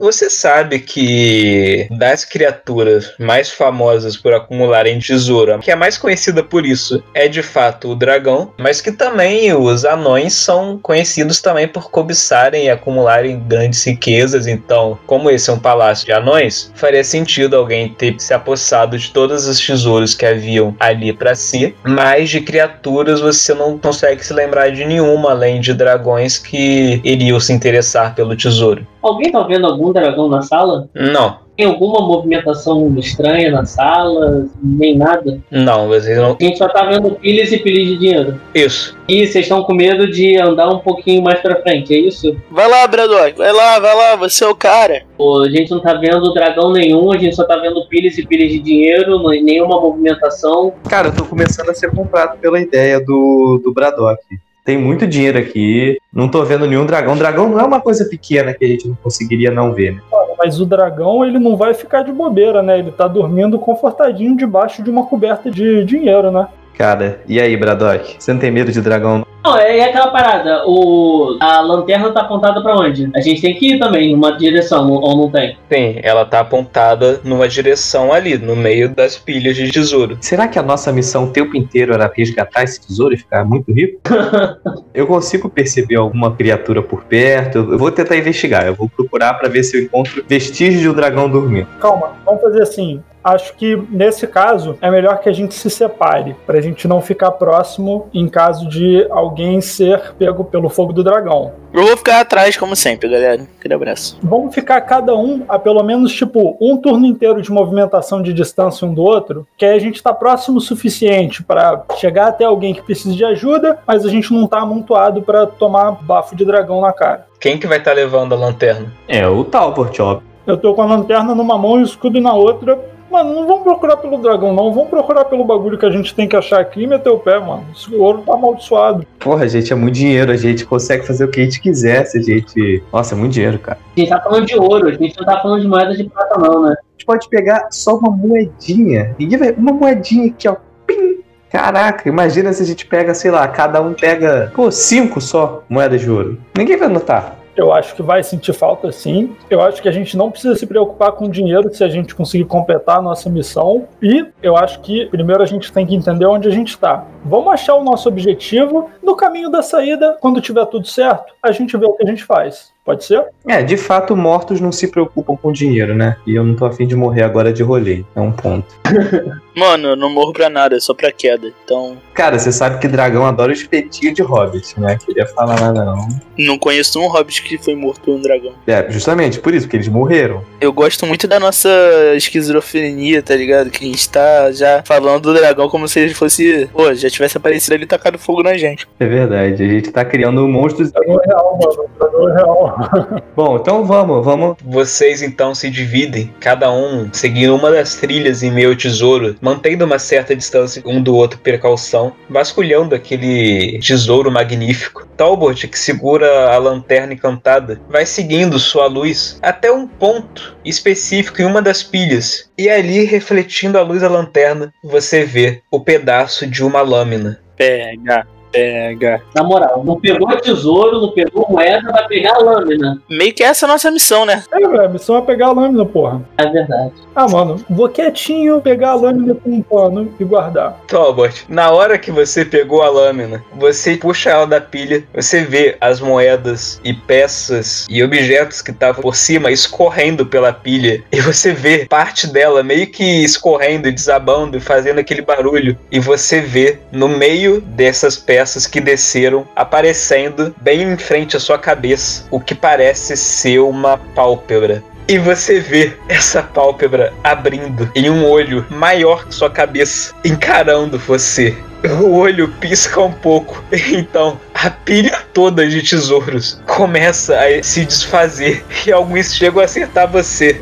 Você 0.00 0.30
sabe 0.30 0.78
que 0.78 1.86
das 1.90 2.24
criaturas 2.24 3.12
mais 3.18 3.50
famosas 3.50 4.16
por 4.16 4.32
acumularem 4.32 4.98
tesouro, 4.98 5.58
que 5.58 5.70
é 5.70 5.76
mais 5.76 5.98
conhecida 5.98 6.42
por 6.42 6.64
isso, 6.64 7.02
é 7.12 7.28
de 7.28 7.42
fato 7.42 7.90
o 7.90 7.94
dragão, 7.94 8.50
mas 8.58 8.80
que 8.80 8.92
também 8.92 9.52
os 9.52 9.84
anões 9.84 10.32
são 10.32 10.78
conhecidos 10.78 11.42
também 11.42 11.68
por 11.68 11.90
cobiçarem 11.90 12.64
e 12.64 12.70
acumularem 12.70 13.44
grandes 13.46 13.84
riquezas. 13.84 14.46
Então, 14.46 14.98
como 15.06 15.28
esse 15.28 15.50
é 15.50 15.52
um 15.52 15.58
palácio 15.58 16.06
de 16.06 16.12
anões, 16.12 16.72
faria 16.74 17.04
sentido 17.04 17.56
alguém 17.56 17.90
ter 17.90 18.14
se 18.18 18.32
apossado 18.32 18.96
de 18.96 19.10
todos 19.10 19.46
os 19.46 19.60
tesouros 19.60 20.14
que 20.14 20.24
haviam 20.24 20.74
ali 20.80 21.12
para 21.12 21.34
si. 21.34 21.74
Mas 21.84 22.30
de 22.30 22.40
criaturas 22.40 23.20
você 23.20 23.52
não 23.52 23.78
consegue 23.78 24.24
se 24.24 24.32
lembrar 24.32 24.70
de 24.70 24.86
nenhuma 24.86 25.32
além 25.32 25.60
de 25.60 25.74
dragões 25.74 26.38
que 26.38 27.02
iriam 27.04 27.38
se 27.38 27.52
interessar 27.52 28.14
pelo 28.14 28.34
tesouro. 28.34 28.86
Alguém 29.02 29.30
tá 29.32 29.42
vendo 29.42 29.66
algum 29.66 29.92
dragão 29.92 30.28
na 30.28 30.42
sala? 30.42 30.88
Não, 30.94 31.38
Tem 31.56 31.66
alguma 31.66 32.00
movimentação 32.06 32.92
estranha 32.98 33.50
na 33.50 33.64
sala? 33.64 34.46
Nem 34.62 34.96
nada? 34.96 35.40
não, 35.50 35.88
vocês 35.88 36.16
não. 36.18 36.36
A 36.40 36.42
gente 36.44 36.58
só 36.58 36.68
tá 36.68 36.84
vendo 36.84 37.10
pilhas 37.12 37.50
e 37.52 37.58
pilhas 37.58 37.86
de 37.88 37.96
dinheiro. 37.98 38.40
Isso. 38.54 38.96
E 39.08 39.26
vocês 39.26 39.44
estão 39.44 39.62
com 39.64 39.74
medo 39.74 40.06
de 40.10 40.38
andar 40.38 40.68
um 40.68 40.78
pouquinho 40.78 41.22
mais 41.22 41.40
pra 41.40 41.60
frente, 41.62 41.92
é 41.94 41.98
isso? 41.98 42.36
Vai 42.50 42.68
lá, 42.68 42.86
Braddock, 42.86 43.36
vai 43.36 43.52
lá, 43.52 43.78
vai 43.78 43.94
lá, 43.96 44.16
você 44.16 44.44
é 44.44 44.48
o 44.48 44.54
cara. 44.54 45.02
Pô, 45.16 45.40
a 45.42 45.50
gente 45.50 45.70
não 45.70 45.80
tá 45.80 45.94
vendo 45.94 46.32
dragão 46.32 46.72
nenhum, 46.72 47.12
a 47.12 47.18
gente 47.18 47.34
só 47.36 47.44
tá 47.44 47.56
vendo 47.56 47.86
pilhas 47.88 48.16
e 48.18 48.26
pilhas 48.26 48.50
de 48.50 48.58
dinheiro, 48.60 49.18
não- 49.18 49.30
nenhuma 49.30 49.80
movimentação. 49.80 50.72
Cara, 50.88 51.08
eu 51.08 51.14
tô 51.16 51.24
começando 51.24 51.68
a 51.70 51.74
ser 51.74 51.90
comprado 51.90 52.38
pela 52.38 52.60
ideia 52.60 52.98
do, 53.04 53.60
do 53.62 53.72
Braddock. 53.72 54.20
Tem 54.64 54.78
muito 54.78 55.06
dinheiro 55.06 55.38
aqui, 55.38 55.98
não 56.12 56.28
tô 56.28 56.44
vendo 56.44 56.66
nenhum 56.66 56.86
dragão. 56.86 57.16
Dragão 57.16 57.48
não 57.48 57.60
é 57.60 57.64
uma 57.64 57.80
coisa 57.80 58.04
pequena 58.04 58.52
que 58.52 58.64
a 58.64 58.68
gente 58.68 58.88
não 58.88 58.94
conseguiria 58.94 59.50
não 59.50 59.72
ver, 59.72 59.94
né? 59.94 60.02
Mas 60.38 60.60
o 60.60 60.64
dragão, 60.64 61.24
ele 61.24 61.38
não 61.38 61.56
vai 61.56 61.74
ficar 61.74 62.02
de 62.02 62.12
bobeira, 62.12 62.62
né? 62.62 62.78
Ele 62.78 62.90
tá 62.90 63.06
dormindo 63.06 63.58
confortadinho 63.58 64.36
debaixo 64.36 64.82
de 64.82 64.90
uma 64.90 65.04
coberta 65.04 65.50
de 65.50 65.84
dinheiro, 65.84 66.30
né? 66.30 66.48
Cara, 66.80 67.20
e 67.28 67.38
aí, 67.38 67.54
Braddock? 67.58 68.16
Você 68.18 68.32
não 68.32 68.40
tem 68.40 68.50
medo 68.50 68.72
de 68.72 68.80
dragão? 68.80 69.22
Não, 69.44 69.58
é, 69.58 69.80
é 69.80 69.84
aquela 69.84 70.10
parada, 70.10 70.62
o, 70.66 71.36
a 71.38 71.60
lanterna 71.60 72.10
tá 72.10 72.22
apontada 72.22 72.62
pra 72.62 72.74
onde? 72.74 73.10
A 73.14 73.20
gente 73.20 73.42
tem 73.42 73.54
que 73.54 73.74
ir 73.74 73.78
também, 73.78 74.12
numa 74.12 74.32
direção, 74.38 74.90
ou 74.90 75.14
não 75.14 75.30
tem? 75.30 75.58
Sim, 75.70 76.00
ela 76.02 76.24
tá 76.24 76.40
apontada 76.40 77.20
numa 77.22 77.46
direção 77.46 78.14
ali, 78.14 78.38
no 78.38 78.56
meio 78.56 78.88
das 78.88 79.18
pilhas 79.18 79.56
de 79.56 79.70
tesouro. 79.70 80.16
Será 80.22 80.48
que 80.48 80.58
a 80.58 80.62
nossa 80.62 80.90
missão 80.90 81.24
o 81.24 81.30
tempo 81.30 81.54
inteiro 81.54 81.92
era 81.92 82.10
resgatar 82.14 82.62
esse 82.62 82.80
tesouro 82.86 83.12
e 83.12 83.18
ficar 83.18 83.44
muito 83.44 83.70
rico? 83.72 84.00
eu 84.94 85.06
consigo 85.06 85.50
perceber 85.50 85.96
alguma 85.96 86.34
criatura 86.34 86.82
por 86.82 87.04
perto. 87.04 87.58
Eu 87.58 87.78
vou 87.78 87.90
tentar 87.90 88.16
investigar. 88.16 88.66
Eu 88.66 88.74
vou 88.74 88.88
procurar 88.88 89.34
pra 89.34 89.50
ver 89.50 89.64
se 89.64 89.76
eu 89.76 89.82
encontro 89.82 90.24
vestígios 90.26 90.80
de 90.80 90.88
um 90.88 90.94
dragão 90.94 91.28
dormindo. 91.28 91.66
Calma, 91.78 92.12
vamos 92.24 92.40
fazer 92.40 92.62
assim. 92.62 93.02
Acho 93.22 93.54
que 93.54 93.76
nesse 93.90 94.26
caso 94.26 94.78
é 94.80 94.90
melhor 94.90 95.20
que 95.20 95.28
a 95.28 95.32
gente 95.32 95.54
se 95.54 95.68
separe, 95.68 96.34
pra 96.46 96.60
gente 96.60 96.88
não 96.88 97.00
ficar 97.00 97.32
próximo 97.32 98.08
em 98.14 98.28
caso 98.28 98.68
de 98.68 99.06
alguém 99.10 99.60
ser 99.60 100.14
pego 100.18 100.44
pelo 100.44 100.68
fogo 100.68 100.92
do 100.92 101.04
dragão. 101.04 101.52
Eu 101.72 101.86
vou 101.86 101.96
ficar 101.96 102.20
atrás, 102.20 102.56
como 102.56 102.74
sempre, 102.74 103.08
galera. 103.08 103.46
Aquele 103.58 103.74
abraço. 103.74 104.18
Vamos 104.22 104.54
ficar 104.54 104.80
cada 104.80 105.14
um 105.14 105.44
a 105.48 105.58
pelo 105.58 105.82
menos 105.82 106.12
tipo 106.12 106.56
um 106.60 106.76
turno 106.76 107.06
inteiro 107.06 107.40
de 107.40 107.52
movimentação 107.52 108.22
de 108.22 108.32
distância 108.32 108.86
um 108.86 108.92
do 108.92 109.02
outro, 109.02 109.46
que 109.56 109.64
aí 109.64 109.76
a 109.76 109.78
gente 109.78 110.02
tá 110.02 110.12
próximo 110.12 110.58
o 110.58 110.60
suficiente 110.60 111.42
pra 111.42 111.84
chegar 111.96 112.28
até 112.28 112.44
alguém 112.44 112.74
que 112.74 112.82
precisa 112.82 113.14
de 113.14 113.24
ajuda, 113.24 113.78
mas 113.86 114.04
a 114.04 114.08
gente 114.08 114.32
não 114.32 114.46
tá 114.46 114.60
amontoado 114.60 115.22
pra 115.22 115.46
tomar 115.46 115.92
bafo 115.92 116.34
de 116.34 116.44
dragão 116.44 116.80
na 116.80 116.92
cara. 116.92 117.26
Quem 117.38 117.58
que 117.58 117.66
vai 117.66 117.78
estar 117.78 117.92
levando 117.92 118.34
a 118.34 118.36
lanterna? 118.36 118.92
É, 119.06 119.26
o 119.28 119.44
Talbot, 119.44 120.02
óbvio. 120.02 120.28
Eu 120.46 120.56
tô 120.56 120.74
com 120.74 120.82
a 120.82 120.86
lanterna 120.86 121.34
numa 121.34 121.56
mão 121.56 121.78
e 121.78 121.82
o 121.82 121.84
escudo 121.84 122.20
na 122.20 122.32
outra. 122.32 122.78
Mano, 123.10 123.34
não 123.34 123.46
vamos 123.46 123.64
procurar 123.64 123.96
pelo 123.96 124.18
dragão, 124.18 124.54
não. 124.54 124.72
Vamos 124.72 124.88
procurar 124.88 125.24
pelo 125.24 125.44
bagulho 125.44 125.76
que 125.76 125.84
a 125.84 125.90
gente 125.90 126.14
tem 126.14 126.28
que 126.28 126.36
achar 126.36 126.60
aqui 126.60 126.82
e 126.82 126.86
meter 126.86 127.10
o 127.10 127.18
pé, 127.18 127.40
mano. 127.40 127.66
Esse 127.74 127.92
ouro 127.94 128.22
tá 128.24 128.34
amaldiçoado. 128.34 129.04
Porra, 129.18 129.48
gente, 129.48 129.72
é 129.72 129.76
muito 129.76 129.96
dinheiro. 129.96 130.30
A 130.30 130.36
gente 130.36 130.64
consegue 130.64 131.04
fazer 131.04 131.24
o 131.24 131.28
que 131.28 131.40
a 131.40 131.44
gente 131.44 131.60
quiser 131.60 132.04
se 132.06 132.18
a 132.18 132.22
gente. 132.22 132.82
Nossa, 132.92 133.14
é 133.14 133.18
muito 133.18 133.32
dinheiro, 133.32 133.58
cara. 133.58 133.78
A 133.96 134.00
gente 134.00 134.08
tá 134.08 134.20
falando 134.20 134.46
de 134.46 134.56
ouro, 134.56 134.88
a 134.88 134.92
gente 134.92 135.18
não 135.18 135.26
tá 135.26 135.40
falando 135.40 135.60
de 135.60 135.68
moedas 135.68 135.96
de 135.96 136.04
prata 136.04 136.38
não, 136.38 136.62
né? 136.62 136.76
A 136.78 136.92
gente 136.92 137.04
pode 137.04 137.28
pegar 137.28 137.68
só 137.72 137.96
uma 137.96 138.10
moedinha. 138.10 139.14
Ninguém 139.18 139.38
vai. 139.38 139.52
Uma 139.52 139.72
moedinha 139.72 140.28
aqui, 140.28 140.48
ó. 140.48 140.56
Pim! 140.86 141.18
Caraca, 141.50 142.08
imagina 142.08 142.52
se 142.52 142.62
a 142.62 142.66
gente 142.66 142.86
pega, 142.86 143.12
sei 143.12 143.32
lá, 143.32 143.46
cada 143.48 143.82
um 143.82 143.92
pega, 143.92 144.52
pô, 144.54 144.70
cinco 144.70 145.20
só 145.20 145.64
moedas 145.68 146.00
de 146.00 146.08
ouro. 146.08 146.38
Ninguém 146.56 146.76
vai 146.76 146.88
notar. 146.88 147.39
Eu 147.56 147.72
acho 147.72 147.94
que 147.94 148.02
vai 148.02 148.22
sentir 148.22 148.52
falta 148.52 148.90
sim. 148.92 149.36
Eu 149.48 149.60
acho 149.60 149.82
que 149.82 149.88
a 149.88 149.92
gente 149.92 150.16
não 150.16 150.30
precisa 150.30 150.54
se 150.54 150.66
preocupar 150.66 151.12
com 151.12 151.28
dinheiro 151.28 151.72
se 151.74 151.82
a 151.84 151.88
gente 151.88 152.14
conseguir 152.14 152.44
completar 152.44 152.98
a 152.98 153.02
nossa 153.02 153.28
missão. 153.28 153.88
E 154.02 154.26
eu 154.42 154.56
acho 154.56 154.80
que 154.80 155.06
primeiro 155.06 155.42
a 155.42 155.46
gente 155.46 155.72
tem 155.72 155.86
que 155.86 155.94
entender 155.94 156.26
onde 156.26 156.48
a 156.48 156.50
gente 156.50 156.78
tá. 156.78 157.04
Vamos 157.24 157.52
achar 157.52 157.74
o 157.74 157.84
nosso 157.84 158.08
objetivo. 158.08 158.90
No 159.02 159.16
caminho 159.16 159.50
da 159.50 159.62
saída, 159.62 160.16
quando 160.20 160.40
tiver 160.40 160.64
tudo 160.66 160.86
certo, 160.86 161.34
a 161.42 161.52
gente 161.52 161.76
vê 161.76 161.86
o 161.86 161.94
que 161.94 162.04
a 162.04 162.06
gente 162.06 162.24
faz. 162.24 162.72
Pode 162.84 163.04
ser? 163.04 163.24
É, 163.46 163.62
de 163.62 163.76
fato, 163.76 164.16
mortos 164.16 164.60
não 164.60 164.72
se 164.72 164.88
preocupam 164.88 165.36
com 165.36 165.52
dinheiro, 165.52 165.94
né? 165.94 166.16
E 166.26 166.34
eu 166.34 166.44
não 166.44 166.54
tô 166.54 166.64
afim 166.64 166.86
de 166.86 166.96
morrer 166.96 167.22
agora 167.22 167.52
de 167.52 167.62
rolê. 167.62 168.04
É 168.14 168.20
um 168.20 168.32
ponto. 168.32 168.66
Mano, 169.54 169.88
eu 169.88 169.96
não 169.96 170.10
morro 170.10 170.32
pra 170.32 170.48
nada, 170.48 170.76
é 170.76 170.80
só 170.80 170.94
pra 170.94 171.12
queda. 171.12 171.52
Então, 171.64 171.98
Cara, 172.14 172.38
você 172.38 172.52
sabe 172.52 172.78
que 172.78 172.88
dragão 172.88 173.24
adora 173.24 173.52
espetinho 173.52 174.14
de 174.14 174.22
hobbit, 174.22 174.78
né? 174.78 174.98
Queria 175.04 175.26
falar 175.26 175.58
nada 175.58 175.84
não. 175.84 176.08
não 176.38 176.58
conheço 176.58 177.00
um 177.00 177.08
hobbit 177.08 177.42
que 177.42 177.58
foi 177.58 177.74
morto 177.74 178.00
por 178.00 178.14
um 178.14 178.20
dragão. 178.20 178.52
É, 178.66 178.86
justamente 178.90 179.38
por 179.38 179.54
isso, 179.54 179.68
que 179.68 179.76
eles 179.76 179.88
morreram. 179.88 180.44
Eu 180.60 180.72
gosto 180.72 181.06
muito 181.06 181.26
da 181.26 181.40
nossa 181.40 181.68
esquizofrenia, 182.14 183.22
tá 183.22 183.34
ligado? 183.34 183.70
Que 183.70 183.84
a 183.84 183.88
gente 183.88 184.08
tá 184.08 184.52
já 184.52 184.82
falando 184.84 185.32
do 185.32 185.34
dragão 185.34 185.68
como 185.68 185.88
se 185.88 186.00
ele 186.00 186.14
fosse, 186.14 186.68
pô, 186.72 186.92
já 186.94 187.08
tivesse 187.08 187.36
aparecido 187.36 187.74
ali 187.74 187.84
e 187.84 187.86
tacado 187.86 188.18
fogo 188.18 188.42
na 188.42 188.56
gente. 188.56 188.86
É 188.98 189.06
verdade, 189.06 189.62
a 189.62 189.68
gente 189.68 189.90
tá 189.90 190.04
criando 190.04 190.46
monstros. 190.46 190.92
Dragão 190.92 191.18
é 191.22 191.26
real, 191.26 191.58
mano. 191.58 191.90
Dragão 191.98 192.28
é 192.28 192.34
real. 192.34 192.69
Bom, 193.36 193.56
então 193.56 193.84
vamos, 193.84 194.24
vamos. 194.24 194.56
Vocês 194.64 195.22
então 195.22 195.54
se 195.54 195.70
dividem, 195.70 196.32
cada 196.40 196.70
um 196.72 197.08
seguindo 197.12 197.54
uma 197.54 197.70
das 197.70 197.96
trilhas 197.96 198.42
em 198.42 198.50
meio 198.50 198.70
ao 198.70 198.76
tesouro, 198.76 199.36
mantendo 199.40 199.84
uma 199.84 199.98
certa 199.98 200.34
distância 200.34 200.82
um 200.84 201.02
do 201.02 201.14
outro, 201.14 201.38
precaução, 201.38 202.12
vasculhando 202.28 202.94
aquele 202.94 203.78
tesouro 203.80 204.30
magnífico. 204.30 205.06
Talbot, 205.16 205.68
que 205.68 205.78
segura 205.78 206.50
a 206.50 206.56
lanterna 206.56 207.12
encantada, 207.12 207.80
vai 207.88 208.06
seguindo 208.06 208.58
sua 208.58 208.86
luz 208.86 209.38
até 209.42 209.70
um 209.70 209.86
ponto 209.86 210.56
específico 210.64 211.42
em 211.42 211.44
uma 211.44 211.60
das 211.60 211.82
pilhas, 211.82 212.50
e 212.56 212.70
ali, 212.70 213.04
refletindo 213.04 213.78
a 213.78 213.82
luz 213.82 214.00
da 214.00 214.08
lanterna, 214.08 214.72
você 214.82 215.24
vê 215.24 215.62
o 215.70 215.80
pedaço 215.80 216.46
de 216.46 216.64
uma 216.64 216.80
lâmina. 216.80 217.40
Pega, 217.56 218.26
pega. 218.50 219.22
Na 219.34 219.42
moral, 219.42 219.82
não 219.84 219.98
pegou 220.00 220.28
tesouro, 220.36 221.00
não 221.00 221.12
pegou 221.12 221.46
moeda, 221.48 221.90
vai 221.90 222.06
pegar 222.06 222.34
a 222.34 222.38
lâmina. 222.38 223.00
Meio 223.08 223.32
que 223.32 223.42
essa 223.42 223.66
é 223.66 223.68
a 223.68 223.72
nossa 223.72 223.90
missão, 223.90 224.24
né? 224.26 224.42
É, 224.52 224.58
velho, 224.58 224.84
a 224.84 224.88
missão 224.88 225.16
é 225.16 225.22
pegar 225.22 225.48
a 225.48 225.52
lâmina, 225.52 225.84
porra. 225.84 226.22
É 226.36 226.46
verdade. 226.46 226.92
Ah, 227.14 227.28
mano, 227.28 227.64
vou 227.68 227.88
quietinho 227.88 228.60
pegar 228.60 228.90
a 228.90 228.94
lâmina 228.94 229.34
com 229.34 229.50
um 229.50 229.62
pano 229.62 230.12
e 230.18 230.24
guardar. 230.24 230.80
Talbot, 230.86 231.44
na 231.48 231.70
hora 231.70 231.98
que 231.98 232.10
você 232.10 232.44
pegou 232.44 232.82
a 232.82 232.88
lâmina, 232.88 233.42
você 233.56 233.96
puxa 233.96 234.30
ela 234.30 234.46
da 234.46 234.60
pilha, 234.60 235.04
você 235.14 235.42
vê 235.42 235.76
as 235.80 236.00
moedas 236.00 236.80
e 236.84 236.92
peças 236.92 237.86
e 237.88 238.02
objetos 238.02 238.62
que 238.62 238.70
estavam 238.70 239.02
por 239.02 239.14
cima 239.14 239.50
escorrendo 239.50 240.26
pela 240.26 240.52
pilha, 240.52 241.02
e 241.12 241.20
você 241.20 241.52
vê 241.52 241.86
parte 241.86 242.26
dela 242.26 242.62
meio 242.62 242.86
que 242.86 243.24
escorrendo 243.24 243.88
e 243.88 243.92
desabando 243.92 244.56
e 244.56 244.60
fazendo 244.60 244.98
aquele 244.98 245.22
barulho, 245.22 245.76
e 245.90 245.98
você 245.98 246.40
vê 246.40 246.78
no 246.92 247.08
meio 247.08 247.60
dessas 247.60 248.16
peças 248.16 248.39
peças 248.40 248.66
que 248.66 248.80
desceram, 248.80 249.46
aparecendo 249.54 250.54
bem 250.62 250.80
em 250.80 250.96
frente 250.96 251.36
à 251.36 251.40
sua 251.40 251.58
cabeça, 251.58 252.24
o 252.30 252.40
que 252.40 252.54
parece 252.54 253.14
ser 253.14 253.58
uma 253.58 253.98
pálpebra. 253.98 254.82
E 255.06 255.18
você 255.18 255.60
vê 255.60 255.92
essa 256.08 256.42
pálpebra 256.42 257.12
abrindo 257.22 257.90
em 257.94 258.08
um 258.08 258.26
olho 258.26 258.64
maior 258.70 259.26
que 259.26 259.34
sua 259.34 259.50
cabeça, 259.50 260.14
encarando 260.24 260.98
você 260.98 261.54
o 261.88 262.12
olho 262.12 262.48
pisca 262.60 263.00
um 263.00 263.12
pouco. 263.12 263.62
Então, 264.00 264.38
a 264.54 264.70
pilha 264.70 265.18
toda 265.32 265.66
de 265.66 265.82
tesouros 265.82 266.60
começa 266.66 267.38
a 267.38 267.62
se 267.62 267.84
desfazer 267.84 268.64
e 268.86 268.92
alguns 268.92 269.34
chegam 269.34 269.62
a 269.62 269.64
acertar 269.64 270.06
você. 270.06 270.60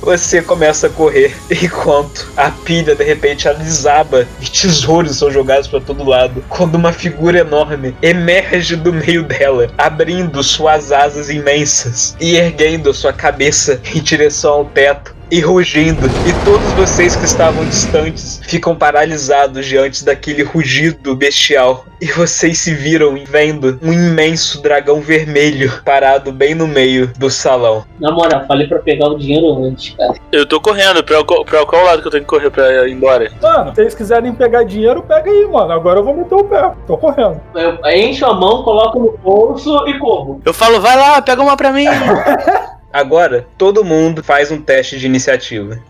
Você 0.00 0.40
começa 0.40 0.86
a 0.86 0.90
correr 0.90 1.34
enquanto 1.50 2.26
a 2.36 2.50
pilha 2.50 2.94
de 2.94 3.04
repente 3.04 3.46
ela 3.46 3.58
desaba 3.58 4.26
e 4.40 4.46
tesouros 4.46 5.18
são 5.18 5.30
jogados 5.30 5.68
para 5.68 5.80
todo 5.80 6.08
lado. 6.08 6.42
Quando 6.48 6.76
uma 6.76 6.92
figura 6.92 7.40
enorme 7.40 7.94
emerge 8.00 8.74
do 8.76 8.92
meio 8.92 9.22
dela, 9.22 9.68
abrindo 9.76 10.42
suas 10.42 10.90
asas 10.90 11.28
imensas 11.28 12.16
e 12.18 12.36
erguendo 12.36 12.94
sua 12.94 13.12
cabeça 13.12 13.80
em 13.94 14.00
direção 14.00 14.52
ao 14.52 14.64
teto 14.64 15.14
e 15.32 15.40
rugindo, 15.40 16.06
e 16.28 16.44
todos 16.44 16.70
vocês 16.72 17.16
que 17.16 17.24
estavam 17.24 17.64
distantes 17.64 18.38
ficam 18.44 18.76
paralisados 18.76 19.64
diante 19.64 20.04
daquele 20.04 20.42
rugido 20.42 21.16
bestial. 21.16 21.86
E 22.02 22.06
vocês 22.06 22.58
se 22.58 22.74
viram 22.74 23.14
vendo 23.26 23.78
um 23.82 23.90
imenso 23.92 24.60
dragão 24.60 25.00
vermelho 25.00 25.72
parado 25.84 26.30
bem 26.32 26.54
no 26.54 26.66
meio 26.66 27.06
do 27.16 27.30
salão. 27.30 27.84
Na 27.98 28.10
moral, 28.12 28.44
falei 28.46 28.66
pra 28.66 28.80
pegar 28.80 29.06
o 29.08 29.16
dinheiro 29.18 29.64
antes, 29.64 29.94
cara. 29.96 30.12
Eu 30.30 30.44
tô 30.44 30.60
correndo, 30.60 31.02
pra, 31.02 31.24
qual- 31.24 31.44
pra 31.46 31.64
qual 31.64 31.82
lado 31.84 32.02
que 32.02 32.08
eu 32.08 32.12
tenho 32.12 32.24
que 32.24 32.28
correr 32.28 32.50
pra 32.50 32.86
ir 32.86 32.92
embora? 32.92 33.30
Mano, 33.40 33.70
se 33.70 33.76
vocês 33.76 33.94
quiserem 33.94 34.34
pegar 34.34 34.64
dinheiro, 34.64 35.00
pega 35.02 35.30
aí, 35.30 35.46
mano. 35.46 35.72
Agora 35.72 36.00
eu 36.00 36.04
vou 36.04 36.14
meter 36.14 36.34
o 36.34 36.44
pé. 36.44 36.72
Tô 36.86 36.98
correndo. 36.98 37.40
Eu 37.54 37.78
encho 37.90 38.26
a 38.26 38.34
mão, 38.34 38.62
coloco 38.64 38.98
no 38.98 39.16
bolso 39.18 39.88
e 39.88 39.98
corro. 39.98 40.42
Eu 40.44 40.52
falo, 40.52 40.78
vai 40.80 40.96
lá, 40.96 41.22
pega 41.22 41.40
uma 41.40 41.56
pra 41.56 41.72
mim. 41.72 41.86
Agora, 42.92 43.46
todo 43.56 43.84
mundo 43.84 44.22
faz 44.22 44.50
um 44.50 44.60
teste 44.60 44.98
de 44.98 45.06
iniciativa. 45.06 45.80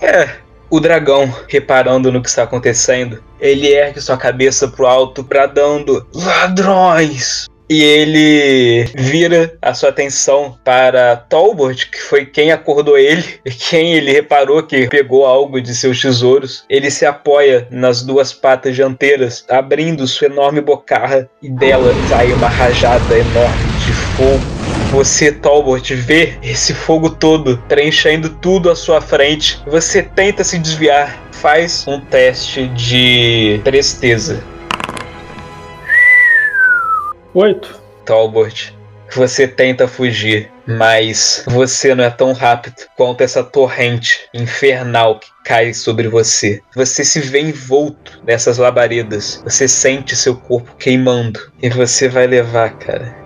É, 0.00 0.28
o 0.70 0.80
dragão, 0.80 1.32
reparando 1.48 2.10
no 2.10 2.22
que 2.22 2.28
está 2.28 2.42
acontecendo, 2.44 3.22
ele 3.40 3.68
ergue 3.68 4.00
sua 4.00 4.16
cabeça 4.16 4.68
pro 4.68 4.86
alto, 4.86 5.22
bradando: 5.22 6.06
Ladrões! 6.14 7.46
E 7.68 7.82
ele 7.82 8.84
vira 8.94 9.58
a 9.60 9.74
sua 9.74 9.88
atenção 9.88 10.56
para 10.64 11.16
Talbot, 11.16 11.90
que 11.90 12.00
foi 12.00 12.24
quem 12.24 12.52
acordou 12.52 12.96
ele, 12.96 13.24
e 13.44 13.50
quem 13.50 13.94
ele 13.94 14.12
reparou 14.12 14.62
que 14.62 14.88
pegou 14.88 15.26
algo 15.26 15.60
de 15.60 15.74
seus 15.74 16.00
tesouros. 16.00 16.64
Ele 16.70 16.90
se 16.90 17.04
apoia 17.04 17.66
nas 17.70 18.02
duas 18.02 18.32
patas 18.32 18.74
dianteiras, 18.74 19.44
abrindo 19.48 20.06
sua 20.06 20.28
enorme 20.28 20.60
bocarra, 20.60 21.28
e 21.42 21.50
dela 21.50 21.92
sai 22.08 22.32
uma 22.32 22.48
rajada 22.48 23.18
enorme 23.18 23.64
de 23.84 23.92
fogo. 24.16 24.65
Você, 24.90 25.30
Talbot, 25.32 25.94
vê 25.94 26.38
esse 26.42 26.72
fogo 26.72 27.10
todo 27.10 27.58
preenchendo 27.68 28.30
tudo 28.30 28.70
à 28.70 28.76
sua 28.76 29.00
frente. 29.00 29.60
Você 29.66 30.02
tenta 30.02 30.42
se 30.42 30.58
desviar. 30.58 31.22
Faz 31.32 31.86
um 31.86 32.00
teste 32.00 32.66
de 32.68 33.60
presteza. 33.62 34.42
Oito. 37.34 37.78
Talbot. 38.06 38.74
Você 39.14 39.46
tenta 39.46 39.86
fugir, 39.86 40.50
mas 40.66 41.44
você 41.46 41.94
não 41.94 42.04
é 42.04 42.10
tão 42.10 42.32
rápido 42.32 42.76
quanto 42.96 43.22
essa 43.22 43.42
torrente 43.42 44.28
infernal 44.32 45.18
que 45.18 45.28
cai 45.44 45.72
sobre 45.74 46.08
você. 46.08 46.60
Você 46.74 47.04
se 47.04 47.20
vê 47.20 47.40
envolto 47.40 48.20
nessas 48.26 48.58
labaredas. 48.58 49.42
Você 49.44 49.68
sente 49.68 50.16
seu 50.16 50.36
corpo 50.36 50.74
queimando. 50.76 51.40
E 51.62 51.68
você 51.68 52.08
vai 52.08 52.26
levar, 52.26 52.70
cara. 52.78 53.25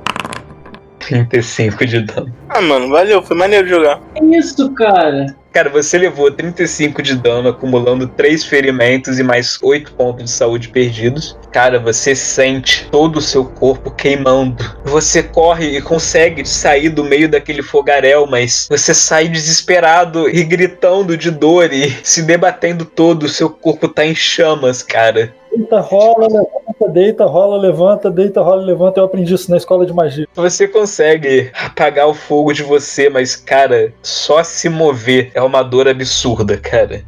35 1.00 1.84
de 1.86 2.00
dano. 2.00 2.32
ah, 2.48 2.60
mano, 2.60 2.88
valeu, 2.88 3.22
foi 3.22 3.36
maneiro 3.36 3.68
jogar. 3.68 4.00
É 4.14 4.24
isso, 4.24 4.72
cara. 4.74 5.34
Cara, 5.52 5.68
você 5.68 5.98
levou 5.98 6.30
35 6.30 7.02
de 7.02 7.16
dano, 7.16 7.48
acumulando 7.48 8.06
3 8.06 8.44
ferimentos 8.44 9.18
e 9.18 9.22
mais 9.22 9.58
8 9.60 9.92
pontos 9.94 10.24
de 10.26 10.30
saúde 10.30 10.68
perdidos. 10.68 11.36
Cara, 11.52 11.80
você 11.80 12.14
sente 12.14 12.88
todo 12.88 13.16
o 13.16 13.20
seu 13.20 13.44
corpo 13.44 13.90
queimando. 13.90 14.64
Você 14.84 15.24
corre 15.24 15.76
e 15.76 15.82
consegue 15.82 16.44
sair 16.44 16.88
do 16.88 17.02
meio 17.02 17.28
daquele 17.28 17.62
fogaréu, 17.62 18.28
mas 18.28 18.68
você 18.70 18.94
sai 18.94 19.26
desesperado 19.26 20.28
e 20.28 20.44
gritando 20.44 21.16
de 21.16 21.32
dor 21.32 21.72
e 21.72 21.90
se 22.04 22.22
debatendo 22.22 22.84
todo. 22.84 23.24
O 23.24 23.28
seu 23.28 23.50
corpo 23.50 23.88
tá 23.88 24.06
em 24.06 24.14
chamas, 24.14 24.84
cara. 24.84 25.34
Deita, 25.54 25.80
rola, 25.80 26.28
levanta, 26.28 26.88
deita, 26.88 27.24
rola, 27.26 27.56
levanta, 27.56 28.10
deita, 28.10 28.40
rola, 28.40 28.62
levanta. 28.62 29.00
Eu 29.00 29.04
aprendi 29.04 29.34
isso 29.34 29.50
na 29.50 29.56
escola 29.56 29.84
de 29.84 29.92
magia. 29.92 30.26
Você 30.34 30.68
consegue 30.68 31.50
apagar 31.54 32.08
o 32.08 32.14
fogo 32.14 32.52
de 32.52 32.62
você, 32.62 33.10
mas, 33.10 33.34
cara, 33.34 33.92
só 34.02 34.42
se 34.42 34.68
mover 34.68 35.30
é 35.34 35.42
uma 35.42 35.62
dor 35.62 35.88
absurda, 35.88 36.56
cara. 36.56 37.02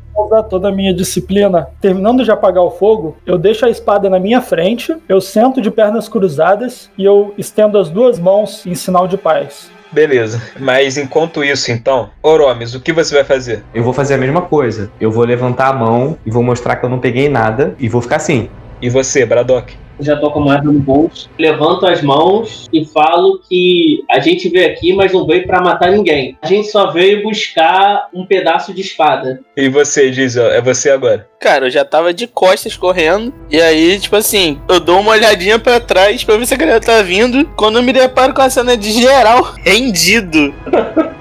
Toda 0.49 0.69
a 0.69 0.73
minha 0.73 0.95
disciplina. 0.95 1.69
Terminando 1.81 2.25
de 2.25 2.31
apagar 2.31 2.63
o 2.65 2.71
fogo, 2.71 3.17
eu 3.27 3.39
deixo 3.39 3.67
a 3.67 3.71
espada 3.71 4.09
na 4.09 4.19
minha 4.19 4.41
frente, 4.41 4.97
eu 5.09 5.21
sento 5.21 5.61
de 5.61 5.71
pernas 5.71 6.09
cruzadas 6.09 6.91
e 6.97 7.05
eu 7.05 7.35
estendo 7.37 7.79
as 7.79 7.91
duas 7.91 8.19
mãos 8.19 8.65
em 8.67 8.75
sinal 8.75 9.07
de 9.07 9.17
paz. 9.17 9.71
Beleza. 9.93 10.41
Mas 10.59 10.97
enquanto 10.97 11.45
isso, 11.45 11.71
então, 11.71 12.11
Oromes, 12.23 12.75
o 12.75 12.81
que 12.81 12.93
você 12.93 13.15
vai 13.15 13.25
fazer? 13.25 13.63
Eu 13.75 13.85
vou 13.85 13.93
fazer 13.93 14.15
a 14.15 14.19
mesma 14.19 14.41
coisa. 14.41 14.91
Eu 15.01 15.11
vou 15.11 15.25
levantar 15.25 15.69
a 15.69 15.73
mão 15.73 16.17
e 16.25 16.31
vou 16.31 16.43
mostrar 16.43 16.77
que 16.77 16.85
eu 16.85 16.89
não 16.89 16.99
peguei 16.99 17.29
nada 17.29 17.75
e 17.79 17.89
vou 17.89 18.01
ficar 18.01 18.17
assim. 18.17 18.49
E 18.81 18.89
você, 18.89 19.25
Braddock? 19.27 19.77
Já 20.03 20.17
tô 20.17 20.31
com 20.31 20.41
a 20.41 20.43
moeda 20.43 20.65
no 20.65 20.79
bolso. 20.79 21.31
Levanto 21.39 21.87
as 21.87 22.03
mãos 22.03 22.69
e 22.73 22.85
falo 22.85 23.41
que 23.49 24.05
a 24.11 24.21
gente 24.21 24.49
veio 24.49 24.71
aqui, 24.71 24.93
mas 24.93 25.13
não 25.13 25.27
veio 25.27 25.47
pra 25.47 25.63
matar 25.63 25.91
ninguém. 25.91 26.37
A 26.43 26.47
gente 26.47 26.69
só 26.69 26.91
veio 26.91 27.23
buscar 27.23 28.09
um 28.13 28.27
pedaço 28.27 28.75
de 28.75 28.81
espada. 28.81 29.41
E 29.57 29.69
você, 29.69 30.11
Diesel? 30.11 30.51
É 30.51 30.61
você 30.61 30.91
agora. 30.91 31.27
Cara, 31.41 31.67
eu 31.67 31.71
já 31.71 31.85
tava 31.85 32.13
de 32.13 32.27
costas 32.27 32.77
correndo. 32.77 33.33
E 33.51 33.61
aí, 33.61 33.99
tipo 33.99 34.17
assim, 34.17 34.61
eu 34.69 34.81
dou 34.81 35.01
uma 35.01 35.13
olhadinha 35.13 35.59
pra 35.59 35.81
trás 35.81 36.25
pra 36.25 36.37
ver 36.37 36.47
se 36.47 36.55
a 36.55 36.57
galera 36.57 36.81
tá 36.81 37.03
vindo. 37.03 37.45
Quando 37.57 37.79
eu 37.79 37.83
me 37.83 37.93
deparo 37.93 38.35
com 38.35 38.43
a 38.43 38.51
cena 38.51 38.77
de 38.77 38.93
geral 38.93 39.55
rendido 39.65 40.55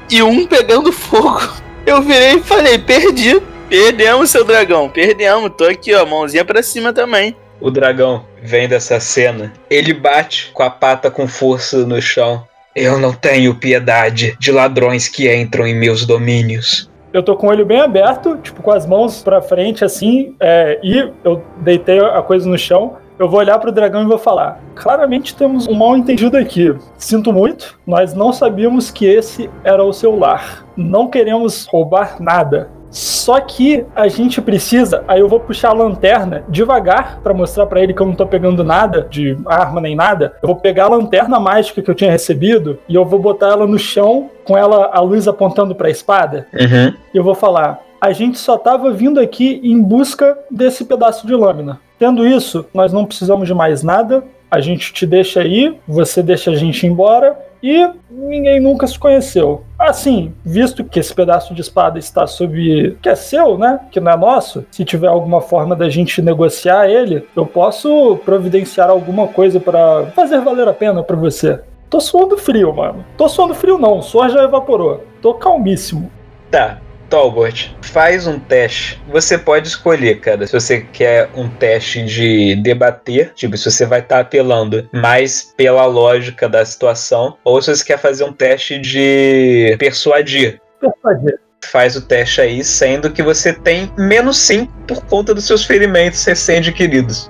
e 0.10 0.22
um 0.22 0.46
pegando 0.46 0.92
fogo, 0.92 1.42
eu 1.86 2.02
virei 2.02 2.36
e 2.36 2.44
falei: 2.44 2.78
perdi. 2.78 3.42
Perdemos, 3.70 4.30
seu 4.30 4.44
dragão. 4.44 4.90
Perdemos. 4.90 5.52
Tô 5.58 5.64
aqui, 5.64 5.94
ó, 5.96 6.06
mãozinha 6.06 6.44
pra 6.44 6.62
cima 6.62 6.92
também. 6.92 7.34
O 7.62 7.72
dragão 7.72 8.26
vem 8.42 8.68
dessa 8.68 9.00
cena. 9.00 9.54
Ele 9.70 9.94
bate 9.94 10.52
com 10.54 10.64
a 10.64 10.70
pata 10.70 11.12
com 11.12 11.28
força 11.28 11.86
no 11.86 12.02
chão. 12.02 12.44
Eu 12.76 12.98
não 12.98 13.14
tenho 13.14 13.56
piedade 13.56 14.36
de 14.40 14.52
ladrões 14.52 15.08
que 15.08 15.34
entram 15.34 15.68
em 15.68 15.76
meus 15.76 16.06
domínios. 16.06 16.90
Eu 17.14 17.22
tô 17.22 17.36
com 17.36 17.48
o 17.48 17.50
olho 17.50 17.66
bem 17.66 17.82
aberto, 17.82 18.38
tipo, 18.38 18.64
com 18.64 18.72
as 18.72 18.86
mãos 18.86 19.22
pra 19.22 19.42
frente, 19.42 19.84
assim, 19.84 20.34
é, 20.40 20.80
e 20.82 21.12
eu 21.26 21.44
deitei 21.58 22.00
a 22.00 22.22
coisa 22.22 22.50
no 22.50 22.58
chão. 22.58 22.96
Eu 23.20 23.28
vou 23.28 23.40
olhar 23.40 23.60
pro 23.60 23.72
dragão 23.72 24.04
e 24.04 24.08
vou 24.08 24.18
falar: 24.18 24.62
claramente 24.74 25.36
temos 25.36 25.68
um 25.68 25.74
mal 25.74 25.98
entendido 25.98 26.38
aqui. 26.38 26.74
Sinto 26.98 27.34
muito, 27.34 27.78
nós 27.86 28.14
não 28.14 28.32
sabíamos 28.32 28.90
que 28.90 29.06
esse 29.06 29.50
era 29.64 29.84
o 29.84 29.92
seu 29.92 30.18
lar. 30.18 30.66
Não 30.78 31.10
queremos 31.10 31.68
roubar 31.70 32.22
nada. 32.22 32.70
Só 32.92 33.40
que 33.40 33.86
a 33.96 34.08
gente 34.10 34.42
precisa. 34.42 35.04
Aí 35.08 35.22
eu 35.22 35.30
vou 35.30 35.40
puxar 35.40 35.70
a 35.70 35.74
lanterna 35.74 36.44
devagar 36.50 37.22
pra 37.24 37.34
mostrar 37.34 37.66
pra 37.66 37.82
ele 37.82 37.94
que 37.94 38.02
eu 38.02 38.06
não 38.06 38.14
tô 38.14 38.28
pegando 38.28 38.64
nada 38.64 39.08
de 39.10 39.38
arma 39.46 39.80
nem 39.80 39.96
nada. 39.96 40.34
Eu 40.44 40.48
vou 40.48 40.58
pegar 40.58 40.86
a 40.86 40.90
lanterna 40.90 41.40
mágica 41.40 41.82
que 41.82 41.90
eu 41.90 41.96
tinha 41.96 42.12
recebido 42.12 42.78
e 42.90 42.96
eu 42.96 43.06
vou 43.06 43.20
botar 43.20 43.48
ela 43.48 43.66
no 43.66 43.80
chão 43.80 44.30
com 44.44 44.58
ela 44.58 44.90
a 44.92 45.00
luz 45.00 45.28
apontando 45.28 45.74
pra 45.74 45.90
espada. 45.90 46.48
Uhum. 46.54 46.94
E 47.14 47.18
eu 47.18 47.24
vou 47.24 47.34
falar: 47.34 47.80
a 48.00 48.12
gente 48.12 48.38
só 48.38 48.56
estava 48.56 48.92
vindo 48.92 49.20
aqui 49.20 49.62
em 49.64 49.82
busca 49.82 50.38
desse 50.50 50.84
pedaço 50.84 51.26
de 51.26 51.34
lâmina. 51.34 51.80
Tendo 51.98 52.28
isso, 52.28 52.66
nós 52.74 52.92
não 52.92 53.06
precisamos 53.06 53.48
de 53.48 53.54
mais 53.54 53.84
nada. 53.84 54.24
A 54.50 54.60
gente 54.60 54.92
te 54.92 55.06
deixa 55.06 55.40
aí, 55.40 55.78
você 55.88 56.22
deixa 56.22 56.52
a 56.52 56.56
gente 56.56 56.86
embora 56.86 57.38
e 57.62 57.90
ninguém 58.10 58.60
nunca 58.60 58.88
se 58.88 58.98
conheceu. 58.98 59.64
Assim, 59.78 60.34
visto 60.44 60.84
que 60.84 61.00
esse 61.00 61.14
pedaço 61.14 61.54
de 61.54 61.62
espada 61.62 62.00
está 62.00 62.26
sob. 62.28 62.98
que 63.02 63.10
é 63.10 63.16
seu, 63.16 63.58
né? 63.58 63.80
Que 63.92 64.00
não 64.00 64.12
é 64.12 64.18
nosso, 64.18 64.66
se 64.72 64.86
tiver 64.86 65.08
alguma 65.08 65.42
forma 65.42 65.76
da 65.76 65.90
gente 65.90 66.22
negociar 66.22 66.90
ele, 66.90 67.28
eu 67.36 67.46
posso 67.46 68.18
providenciar 68.26 68.90
alguma 68.90 69.28
coisa 69.28 69.60
para 69.60 70.08
fazer 70.16 70.40
valer 70.42 70.68
a 70.68 70.74
pena 70.74 71.04
para 71.04 71.16
você. 71.16 71.60
Tô 71.90 72.00
suando 72.00 72.38
frio, 72.38 72.74
mano. 72.74 73.06
Tô 73.18 73.28
suando 73.28 73.54
frio 73.54 73.78
não, 73.78 73.98
o 73.98 74.02
suor 74.02 74.30
já 74.30 74.44
evaporou. 74.44 75.04
Tô 75.22 75.34
calmíssimo. 75.34 76.10
Tá. 76.50 76.80
Talbot, 77.12 77.76
faz 77.82 78.26
um 78.26 78.40
teste. 78.40 79.00
Você 79.10 79.38
pode 79.38 79.68
escolher, 79.68 80.22
cara, 80.22 80.48
se 80.48 80.54
você 80.54 80.80
quer 80.80 81.30
um 81.36 81.50
teste 81.50 82.06
de 82.06 82.56
debater, 82.56 83.34
tipo, 83.36 83.58
se 83.58 83.70
você 83.70 83.86
vai 83.86 84.00
estar 84.00 84.22
apelando 84.22 84.90
mais 84.94 85.54
pela 85.58 85.86
lógica 85.86 86.48
da 86.48 86.64
situação, 86.64 87.38
ou 87.44 87.62
se 87.62 87.76
você 87.76 87.84
quer 87.84 88.00
fazer 88.00 88.24
um 88.24 88.32
teste 88.32 88.80
de 88.80 89.76
persuadir. 89.78 90.62
Persuadir. 90.80 91.38
Faz 91.66 91.96
o 91.98 92.02
teste 92.02 92.40
aí, 92.40 92.64
sendo 92.64 93.12
que 93.12 93.22
você 93.22 93.52
tem 93.54 93.92
menos 93.98 94.38
5 94.38 94.72
por 94.88 95.04
conta 95.06 95.34
dos 95.34 95.46
seus 95.46 95.66
ferimentos 95.66 96.24
recém-adquiridos. 96.24 97.30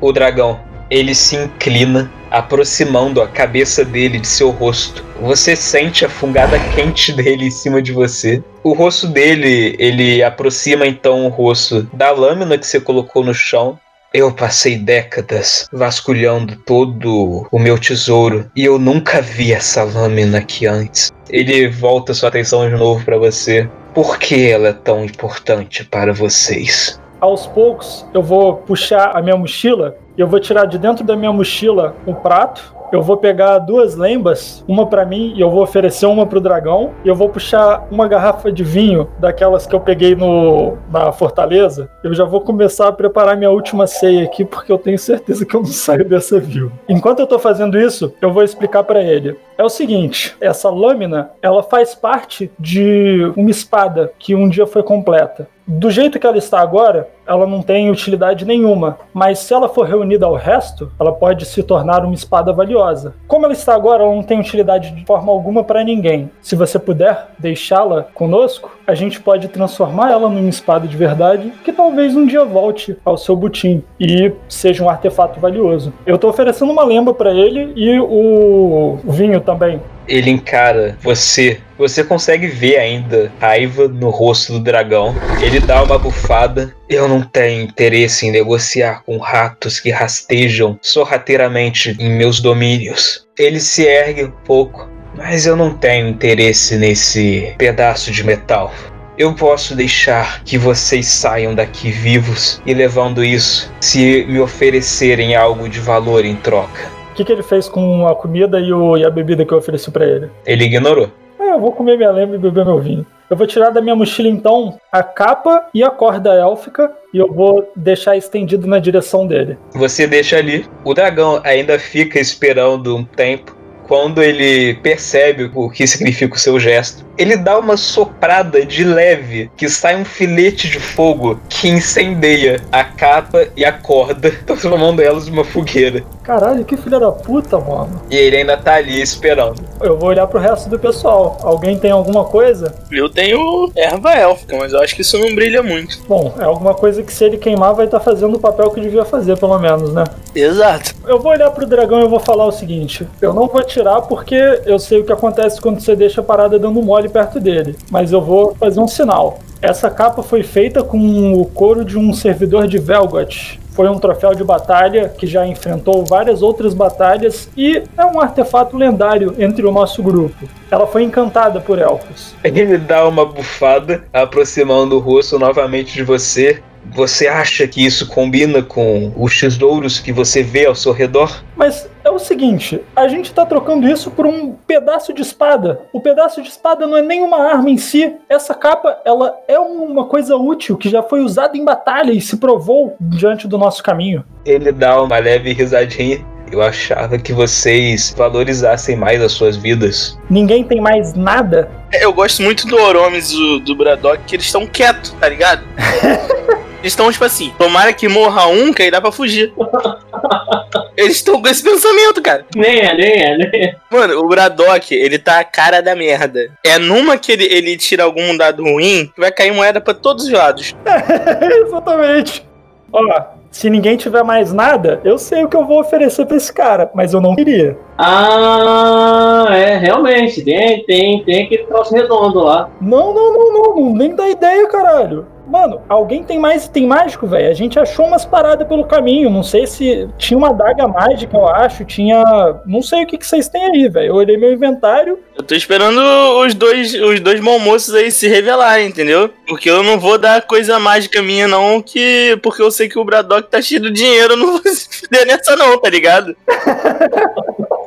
O 0.00 0.10
dragão, 0.10 0.58
ele 0.90 1.14
se 1.14 1.36
inclina, 1.36 2.10
aproximando 2.30 3.20
a 3.20 3.28
cabeça 3.28 3.84
dele 3.84 4.18
de 4.18 4.26
seu 4.26 4.50
rosto. 4.50 5.04
Você 5.20 5.56
sente 5.56 6.04
a 6.04 6.08
fungada 6.08 6.58
quente 6.74 7.12
dele 7.14 7.46
em 7.46 7.50
cima 7.50 7.82
de 7.82 7.92
você. 7.92 8.42
O 8.62 8.72
rosto 8.72 9.06
dele, 9.06 9.76
ele 9.78 10.22
aproxima 10.22 10.86
então 10.86 11.26
o 11.26 11.28
rosto 11.28 11.82
da 11.92 12.10
lâmina 12.10 12.58
que 12.58 12.66
você 12.66 12.80
colocou 12.80 13.24
no 13.24 13.34
chão. 13.34 13.78
Eu 14.12 14.32
passei 14.32 14.78
décadas 14.78 15.68
vasculhando 15.70 16.56
todo 16.64 17.46
o 17.52 17.58
meu 17.58 17.78
tesouro 17.78 18.50
e 18.56 18.64
eu 18.64 18.78
nunca 18.78 19.20
vi 19.20 19.52
essa 19.52 19.82
lâmina 19.82 20.38
aqui 20.38 20.66
antes. 20.66 21.12
Ele 21.28 21.68
volta 21.68 22.14
sua 22.14 22.30
atenção 22.30 22.66
de 22.68 22.74
novo 22.74 23.04
para 23.04 23.18
você. 23.18 23.68
Por 23.92 24.18
que 24.18 24.48
ela 24.48 24.68
é 24.68 24.72
tão 24.72 25.04
importante 25.04 25.84
para 25.84 26.14
vocês? 26.14 26.98
Aos 27.20 27.46
poucos, 27.48 28.06
eu 28.14 28.22
vou 28.22 28.56
puxar 28.56 29.14
a 29.14 29.20
minha 29.20 29.36
mochila 29.36 29.98
eu 30.18 30.26
vou 30.26 30.40
tirar 30.40 30.66
de 30.66 30.78
dentro 30.78 31.04
da 31.04 31.16
minha 31.16 31.32
mochila 31.32 31.94
um 32.06 32.12
prato. 32.12 32.76
Eu 32.90 33.02
vou 33.02 33.18
pegar 33.18 33.58
duas 33.58 33.94
lembas, 33.94 34.64
uma 34.66 34.86
para 34.86 35.04
mim 35.04 35.34
e 35.36 35.40
eu 35.40 35.50
vou 35.50 35.62
oferecer 35.62 36.06
uma 36.06 36.26
pro 36.26 36.40
dragão. 36.40 36.92
E 37.04 37.08
eu 37.08 37.14
vou 37.14 37.28
puxar 37.28 37.86
uma 37.90 38.08
garrafa 38.08 38.50
de 38.50 38.64
vinho 38.64 39.08
daquelas 39.18 39.66
que 39.66 39.74
eu 39.74 39.80
peguei 39.80 40.14
no 40.16 40.76
na 40.90 41.12
fortaleza. 41.12 41.88
Eu 42.02 42.14
já 42.14 42.24
vou 42.24 42.40
começar 42.40 42.88
a 42.88 42.92
preparar 42.92 43.36
minha 43.36 43.50
última 43.50 43.86
ceia 43.86 44.24
aqui 44.24 44.44
porque 44.44 44.72
eu 44.72 44.78
tenho 44.78 44.98
certeza 44.98 45.44
que 45.44 45.54
eu 45.54 45.60
não 45.60 45.66
saio 45.66 46.04
dessa 46.04 46.40
viu. 46.40 46.72
Enquanto 46.88 47.20
eu 47.20 47.26
tô 47.26 47.38
fazendo 47.38 47.78
isso, 47.78 48.12
eu 48.20 48.32
vou 48.32 48.42
explicar 48.42 48.82
para 48.84 49.02
ele. 49.02 49.36
É 49.58 49.64
o 49.64 49.68
seguinte, 49.68 50.36
essa 50.40 50.70
lâmina, 50.70 51.32
ela 51.42 51.64
faz 51.64 51.92
parte 51.92 52.48
de 52.56 53.32
uma 53.36 53.50
espada 53.50 54.12
que 54.16 54.32
um 54.32 54.48
dia 54.48 54.68
foi 54.68 54.84
completa. 54.84 55.48
Do 55.66 55.90
jeito 55.90 56.16
que 56.20 56.26
ela 56.28 56.38
está 56.38 56.60
agora, 56.60 57.10
ela 57.26 57.44
não 57.44 57.60
tem 57.60 57.90
utilidade 57.90 58.44
nenhuma, 58.44 59.00
mas 59.12 59.40
se 59.40 59.52
ela 59.52 59.68
for 59.68 59.84
reunida 59.84 60.24
ao 60.24 60.36
resto, 60.36 60.92
ela 60.98 61.10
pode 61.10 61.44
se 61.44 61.60
tornar 61.64 62.04
uma 62.04 62.14
espada 62.14 62.52
valiosa. 62.52 63.16
Como 63.26 63.46
ela 63.46 63.52
está 63.52 63.74
agora, 63.74 64.04
ela 64.04 64.14
não 64.14 64.22
tem 64.22 64.38
utilidade 64.38 64.92
de 64.92 65.04
forma 65.04 65.32
alguma 65.32 65.64
para 65.64 65.82
ninguém. 65.82 66.30
Se 66.40 66.54
você 66.54 66.78
puder 66.78 67.26
deixá-la 67.36 68.04
conosco, 68.14 68.77
a 68.88 68.94
gente 68.94 69.20
pode 69.20 69.48
transformar 69.48 70.10
ela 70.10 70.30
numa 70.30 70.48
espada 70.48 70.88
de 70.88 70.96
verdade 70.96 71.52
que 71.62 71.74
talvez 71.74 72.16
um 72.16 72.24
dia 72.24 72.42
volte 72.42 72.96
ao 73.04 73.18
seu 73.18 73.36
butim 73.36 73.84
e 74.00 74.32
seja 74.48 74.82
um 74.82 74.88
artefato 74.88 75.38
valioso. 75.38 75.92
Eu 76.06 76.14
estou 76.14 76.30
oferecendo 76.30 76.72
uma 76.72 76.84
lembra 76.84 77.12
para 77.12 77.30
ele 77.34 77.74
e 77.76 78.00
o 78.00 78.98
vinho 79.04 79.42
também. 79.42 79.78
Ele 80.08 80.30
encara 80.30 80.96
você. 81.02 81.60
Você 81.76 82.02
consegue 82.02 82.46
ver 82.46 82.78
ainda 82.78 83.30
raiva 83.38 83.86
no 83.86 84.08
rosto 84.08 84.54
do 84.54 84.60
dragão. 84.60 85.14
Ele 85.42 85.60
dá 85.60 85.82
uma 85.82 85.98
bufada. 85.98 86.74
Eu 86.88 87.06
não 87.06 87.20
tenho 87.20 87.62
interesse 87.62 88.26
em 88.26 88.30
negociar 88.30 89.02
com 89.04 89.18
ratos 89.18 89.78
que 89.78 89.90
rastejam 89.90 90.78
sorrateiramente 90.80 91.94
em 92.00 92.16
meus 92.16 92.40
domínios. 92.40 93.28
Ele 93.38 93.60
se 93.60 93.84
ergue 93.84 94.24
um 94.24 94.32
pouco, 94.46 94.88
mas 95.18 95.46
eu 95.46 95.56
não 95.56 95.74
tenho 95.74 96.06
interesse 96.08 96.76
nesse 96.78 97.52
pedaço 97.58 98.12
de 98.12 98.24
metal. 98.24 98.72
Eu 99.18 99.34
posso 99.34 99.74
deixar 99.74 100.44
que 100.44 100.56
vocês 100.56 101.08
saiam 101.08 101.56
daqui 101.56 101.90
vivos 101.90 102.62
e 102.64 102.72
levando 102.72 103.24
isso 103.24 103.70
se 103.80 104.24
me 104.28 104.38
oferecerem 104.38 105.34
algo 105.34 105.68
de 105.68 105.80
valor 105.80 106.24
em 106.24 106.36
troca. 106.36 106.88
O 107.10 107.14
que, 107.14 107.24
que 107.24 107.32
ele 107.32 107.42
fez 107.42 107.68
com 107.68 108.06
a 108.06 108.14
comida 108.14 108.60
e, 108.60 108.72
o, 108.72 108.96
e 108.96 109.04
a 109.04 109.10
bebida 109.10 109.44
que 109.44 109.52
eu 109.52 109.58
ofereci 109.58 109.90
para 109.90 110.06
ele? 110.06 110.30
Ele 110.46 110.66
ignorou. 110.66 111.10
Ah, 111.36 111.46
eu 111.46 111.60
vou 111.60 111.72
comer 111.72 111.96
minha 111.96 112.12
lembra 112.12 112.36
e 112.36 112.38
beber 112.38 112.64
meu 112.64 112.78
vinho. 112.78 113.04
Eu 113.28 113.36
vou 113.36 113.46
tirar 113.46 113.70
da 113.70 113.82
minha 113.82 113.96
mochila 113.96 114.28
então 114.28 114.78
a 114.90 115.02
capa 115.02 115.66
e 115.74 115.82
a 115.82 115.90
corda 115.90 116.32
élfica 116.32 116.92
e 117.12 117.18
eu 117.18 117.30
vou 117.30 117.70
deixar 117.74 118.16
estendido 118.16 118.68
na 118.68 118.78
direção 118.78 119.26
dele. 119.26 119.58
Você 119.74 120.06
deixa 120.06 120.38
ali. 120.38 120.64
O 120.84 120.94
dragão 120.94 121.40
ainda 121.42 121.76
fica 121.76 122.20
esperando 122.20 122.96
um 122.96 123.04
tempo. 123.04 123.57
Quando 123.88 124.22
ele 124.22 124.74
percebe 124.74 125.50
o 125.54 125.70
que 125.70 125.86
significa 125.86 126.34
o 126.34 126.38
seu 126.38 126.60
gesto, 126.60 127.07
ele 127.18 127.36
dá 127.36 127.58
uma 127.58 127.76
soprada 127.76 128.64
de 128.64 128.84
leve 128.84 129.50
que 129.56 129.68
sai 129.68 130.00
um 130.00 130.04
filete 130.04 130.68
de 130.68 130.78
fogo 130.78 131.38
que 131.48 131.68
incendeia 131.68 132.60
a 132.70 132.84
capa 132.84 133.48
e 133.56 133.64
a 133.64 133.72
corda, 133.72 134.30
transformando 134.46 135.02
elas 135.02 135.26
numa 135.26 135.44
fogueira. 135.44 136.04
Caralho, 136.22 136.64
que 136.64 136.76
filha 136.76 137.00
da 137.00 137.10
puta, 137.10 137.58
mano. 137.58 138.02
E 138.10 138.16
ele 138.16 138.36
ainda 138.36 138.56
tá 138.56 138.74
ali 138.74 139.00
esperando. 139.00 139.62
Eu 139.80 139.96
vou 139.96 140.10
olhar 140.10 140.26
pro 140.26 140.38
resto 140.38 140.68
do 140.68 140.78
pessoal. 140.78 141.38
Alguém 141.42 141.78
tem 141.78 141.90
alguma 141.90 142.24
coisa? 142.24 142.74
Eu 142.92 143.08
tenho 143.08 143.72
erva 143.74 144.12
élfica, 144.12 144.56
mas 144.58 144.72
eu 144.72 144.80
acho 144.80 144.94
que 144.94 145.00
isso 145.00 145.18
não 145.18 145.34
brilha 145.34 145.62
muito. 145.62 145.98
Bom, 146.06 146.34
é 146.38 146.44
alguma 146.44 146.74
coisa 146.74 147.02
que 147.02 147.12
se 147.12 147.24
ele 147.24 147.38
queimar 147.38 147.74
vai 147.74 147.86
estar 147.86 148.00
fazendo 148.00 148.36
o 148.36 148.40
papel 148.40 148.70
que 148.70 148.80
devia 148.80 149.06
fazer, 149.06 149.38
pelo 149.38 149.58
menos, 149.58 149.92
né? 149.94 150.04
Exato. 150.34 150.94
Eu 151.06 151.18
vou 151.18 151.32
olhar 151.32 151.50
pro 151.50 151.66
dragão 151.66 152.04
e 152.04 152.08
vou 152.08 152.20
falar 152.20 152.44
o 152.44 152.52
seguinte: 152.52 153.08
eu 153.22 153.32
não 153.32 153.46
vou 153.46 153.62
tirar 153.62 154.02
porque 154.02 154.60
eu 154.66 154.78
sei 154.78 155.00
o 155.00 155.04
que 155.04 155.12
acontece 155.12 155.60
quando 155.60 155.80
você 155.80 155.96
deixa 155.96 156.20
a 156.20 156.24
parada 156.24 156.58
dando 156.58 156.82
mole 156.82 157.07
perto 157.08 157.40
dele, 157.40 157.76
mas 157.90 158.12
eu 158.12 158.20
vou 158.20 158.54
fazer 158.54 158.80
um 158.80 158.88
sinal. 158.88 159.38
Essa 159.60 159.90
capa 159.90 160.22
foi 160.22 160.42
feita 160.42 160.84
com 160.84 161.32
o 161.32 161.44
couro 161.44 161.84
de 161.84 161.98
um 161.98 162.12
servidor 162.12 162.68
de 162.68 162.78
Velgot. 162.78 163.58
Foi 163.72 163.88
um 163.88 163.98
troféu 163.98 164.34
de 164.34 164.42
batalha 164.42 165.08
que 165.08 165.26
já 165.26 165.46
enfrentou 165.46 166.04
várias 166.04 166.42
outras 166.42 166.74
batalhas 166.74 167.48
e 167.56 167.82
é 167.96 168.04
um 168.04 168.20
artefato 168.20 168.76
lendário 168.76 169.34
entre 169.38 169.64
o 169.66 169.72
nosso 169.72 170.02
grupo. 170.02 170.48
Ela 170.70 170.86
foi 170.86 171.02
encantada 171.04 171.60
por 171.60 171.78
elfos. 171.78 172.34
Ele 172.42 172.78
dá 172.78 173.06
uma 173.06 173.24
bufada, 173.24 174.04
aproximando 174.12 174.96
o 174.96 175.00
rosto 175.00 175.38
novamente 175.38 175.92
de 175.92 176.02
você. 176.02 176.62
Você 176.94 177.26
acha 177.26 177.66
que 177.66 177.84
isso 177.84 178.08
combina 178.08 178.62
com 178.62 179.12
os 179.16 179.38
tesouros 179.38 180.00
que 180.00 180.12
você 180.12 180.42
vê 180.42 180.66
ao 180.66 180.74
seu 180.74 180.92
redor? 180.92 181.42
Mas 181.56 181.88
é 182.04 182.10
o 182.10 182.18
seguinte, 182.18 182.80
a 182.96 183.06
gente 183.08 183.32
tá 183.32 183.44
trocando 183.44 183.88
isso 183.88 184.10
por 184.10 184.26
um 184.26 184.52
pedaço 184.66 185.12
de 185.12 185.22
espada. 185.22 185.82
O 185.92 186.00
pedaço 186.00 186.42
de 186.42 186.48
espada 186.48 186.86
não 186.86 186.96
é 186.96 187.02
nenhuma 187.02 187.38
arma 187.38 187.70
em 187.70 187.76
si. 187.76 188.14
Essa 188.28 188.54
capa, 188.54 188.98
ela 189.04 189.36
é 189.46 189.58
uma 189.58 190.06
coisa 190.06 190.36
útil 190.36 190.76
que 190.76 190.88
já 190.88 191.02
foi 191.02 191.20
usada 191.20 191.56
em 191.56 191.64
batalha 191.64 192.12
e 192.12 192.20
se 192.20 192.36
provou 192.36 192.96
diante 193.00 193.46
do 193.46 193.58
nosso 193.58 193.82
caminho. 193.82 194.24
Ele 194.44 194.72
dá 194.72 195.02
uma 195.02 195.18
leve 195.18 195.52
risadinha. 195.52 196.24
Eu 196.50 196.62
achava 196.62 197.18
que 197.18 197.32
vocês 197.32 198.14
valorizassem 198.16 198.96
mais 198.96 199.22
as 199.22 199.32
suas 199.32 199.56
vidas. 199.56 200.18
Ninguém 200.30 200.64
tem 200.64 200.80
mais 200.80 201.12
nada. 201.12 201.70
Eu 201.92 202.10
gosto 202.12 202.42
muito 202.42 202.66
do 202.66 202.76
Oromes 202.76 203.30
do, 203.30 203.60
do 203.60 203.76
Braddock, 203.76 204.24
que 204.24 204.36
eles 204.36 204.46
estão 204.46 204.66
quietos, 204.66 205.10
tá 205.20 205.28
ligado? 205.28 205.62
Eles 206.80 206.92
estão, 206.92 207.10
tipo 207.10 207.24
assim, 207.24 207.52
tomara 207.58 207.92
que 207.92 208.08
morra 208.08 208.46
um, 208.46 208.72
que 208.72 208.82
aí 208.82 208.90
dá 208.90 209.00
pra 209.00 209.10
fugir. 209.10 209.52
Eles 210.96 211.16
estão 211.16 211.40
com 211.40 211.48
esse 211.48 211.62
pensamento, 211.62 212.20
cara. 212.22 212.44
Nem 212.54 212.80
é, 212.80 212.94
nem 212.94 213.22
é, 213.22 213.36
nem 213.36 213.64
é. 213.64 213.76
Mano, 213.90 214.18
o 214.20 214.28
Braddock, 214.28 214.92
ele 214.92 215.18
tá 215.18 215.38
a 215.38 215.44
cara 215.44 215.80
da 215.80 215.94
merda. 215.94 216.50
É 216.64 216.78
numa 216.78 217.16
que 217.16 217.30
ele, 217.30 217.44
ele 217.44 217.76
tira 217.76 218.02
algum 218.02 218.36
dado 218.36 218.64
ruim, 218.64 219.10
que 219.14 219.20
vai 219.20 219.30
cair 219.30 219.52
moeda 219.52 219.80
pra 219.80 219.94
todos 219.94 220.24
os 220.24 220.30
lados. 220.32 220.74
Exatamente. 221.64 222.46
Ó, 222.92 223.22
se 223.50 223.70
ninguém 223.70 223.96
tiver 223.96 224.22
mais 224.22 224.52
nada, 224.52 225.00
eu 225.04 225.18
sei 225.18 225.44
o 225.44 225.48
que 225.48 225.56
eu 225.56 225.66
vou 225.66 225.80
oferecer 225.80 226.26
pra 226.26 226.36
esse 226.36 226.52
cara, 226.52 226.90
mas 226.94 227.14
eu 227.14 227.20
não 227.20 227.34
queria. 227.34 227.78
Ah, 227.96 229.46
é, 229.50 229.76
realmente. 229.76 230.42
Tem, 230.42 230.84
tem, 230.84 231.24
tem 231.24 231.44
aquele 231.44 231.64
troço 231.64 231.94
redondo 231.94 232.40
lá. 232.40 232.70
Não, 232.80 233.14
não, 233.14 233.32
não, 233.32 233.52
não, 233.52 233.76
não, 233.76 233.94
nem 233.94 234.14
dá 234.14 234.28
ideia, 234.28 234.66
caralho. 234.68 235.26
Mano, 235.48 235.80
alguém 235.88 236.22
tem 236.22 236.38
mais 236.38 236.66
item 236.66 236.86
mágico, 236.86 237.26
velho? 237.26 237.48
A 237.48 237.54
gente 237.54 237.78
achou 237.78 238.06
umas 238.06 238.24
paradas 238.24 238.68
pelo 238.68 238.84
caminho. 238.84 239.30
Não 239.30 239.42
sei 239.42 239.66
se 239.66 240.06
tinha 240.18 240.36
uma 240.36 240.50
adaga 240.50 240.86
mágica, 240.86 241.34
eu 241.36 241.48
acho. 241.48 241.84
Tinha. 241.86 242.22
Não 242.66 242.82
sei 242.82 243.04
o 243.04 243.06
que, 243.06 243.16
que 243.16 243.26
vocês 243.26 243.48
têm 243.48 243.64
aí, 243.64 243.88
velho. 243.88 244.08
Eu 244.08 244.14
olhei 244.14 244.36
meu 244.36 244.52
inventário. 244.52 245.18
Eu 245.34 245.42
tô 245.42 245.54
esperando 245.54 245.98
os 246.44 246.52
dois, 246.52 246.92
os 246.94 247.20
dois 247.20 247.40
moços 247.40 247.94
aí 247.94 248.10
se 248.10 248.28
revelarem, 248.28 248.88
entendeu? 248.88 249.30
Porque 249.46 249.70
eu 249.70 249.82
não 249.82 249.98
vou 249.98 250.18
dar 250.18 250.42
coisa 250.42 250.78
mágica 250.78 251.22
minha, 251.22 251.48
não, 251.48 251.80
que. 251.80 252.38
Porque 252.42 252.60
eu 252.60 252.70
sei 252.70 252.88
que 252.88 252.98
o 252.98 253.04
Braddock 253.04 253.48
tá 253.48 253.62
cheio 253.62 253.80
de 253.80 253.90
dinheiro, 253.90 254.34
eu 254.34 254.36
não 254.36 254.52
vou 254.52 254.62
se 254.70 255.00
fuder 255.00 255.26
nessa, 255.26 255.56
não, 255.56 255.78
tá 255.78 255.88
ligado? 255.88 256.36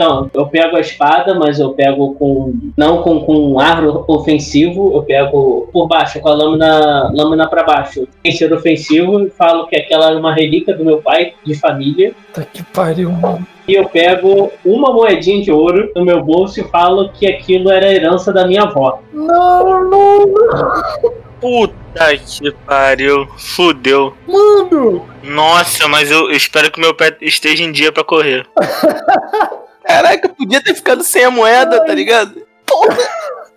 Então, 0.00 0.30
eu 0.32 0.46
pego 0.46 0.78
a 0.78 0.80
espada, 0.80 1.34
mas 1.34 1.60
eu 1.60 1.74
pego 1.74 2.14
com. 2.14 2.54
não 2.74 3.02
com, 3.02 3.20
com 3.20 3.36
um 3.36 3.60
ar 3.60 3.84
ofensivo, 4.08 4.92
eu 4.94 5.02
pego 5.02 5.68
por 5.70 5.86
baixo, 5.86 6.18
com 6.20 6.28
a 6.30 6.32
lâmina, 6.32 7.12
lâmina 7.14 7.46
para 7.46 7.62
baixo. 7.62 8.08
Sem 8.22 8.32
ser 8.32 8.50
ofensivo, 8.50 9.20
e 9.20 9.28
falo 9.28 9.66
que 9.66 9.76
aquela 9.76 10.10
é 10.10 10.16
uma 10.16 10.32
relíquia 10.32 10.74
do 10.74 10.86
meu 10.86 11.02
pai, 11.02 11.34
de 11.44 11.54
família. 11.54 12.14
Puta 12.32 12.48
que 12.50 12.62
pariu, 12.62 13.12
mano. 13.12 13.46
E 13.68 13.74
eu 13.74 13.90
pego 13.90 14.50
uma 14.64 14.90
moedinha 14.90 15.42
de 15.42 15.52
ouro 15.52 15.92
no 15.94 16.02
meu 16.02 16.22
bolso 16.22 16.58
e 16.58 16.64
falo 16.64 17.10
que 17.10 17.26
aquilo 17.26 17.70
era 17.70 17.84
a 17.84 17.92
herança 17.92 18.32
da 18.32 18.46
minha 18.46 18.62
avó. 18.62 19.02
Não, 19.12 19.84
não, 19.84 20.26
não. 20.26 21.12
Puta 21.42 22.16
que 22.16 22.50
pariu. 22.66 23.28
Fudeu. 23.36 24.14
Mano! 24.26 25.06
Nossa, 25.22 25.86
mas 25.88 26.10
eu, 26.10 26.30
eu 26.30 26.36
espero 26.36 26.70
que 26.70 26.80
meu 26.80 26.94
pé 26.94 27.14
esteja 27.20 27.62
em 27.62 27.70
dia 27.70 27.92
pra 27.92 28.02
correr. 28.02 28.46
Caraca, 29.84 30.28
eu 30.28 30.34
podia 30.34 30.62
ter 30.62 30.74
ficado 30.74 31.02
sem 31.02 31.24
a 31.24 31.30
moeda, 31.30 31.84
tá 31.84 31.94
ligado? 31.94 32.46
Porra! 32.66 33.08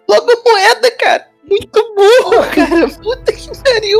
Logo 0.07 0.31
moeda, 0.45 0.91
cara. 0.91 1.27
Muito 1.43 1.95
burro, 1.95 2.43
cara. 2.53 2.89
Puta 2.89 3.31
que 3.31 3.49
pariu. 3.63 3.99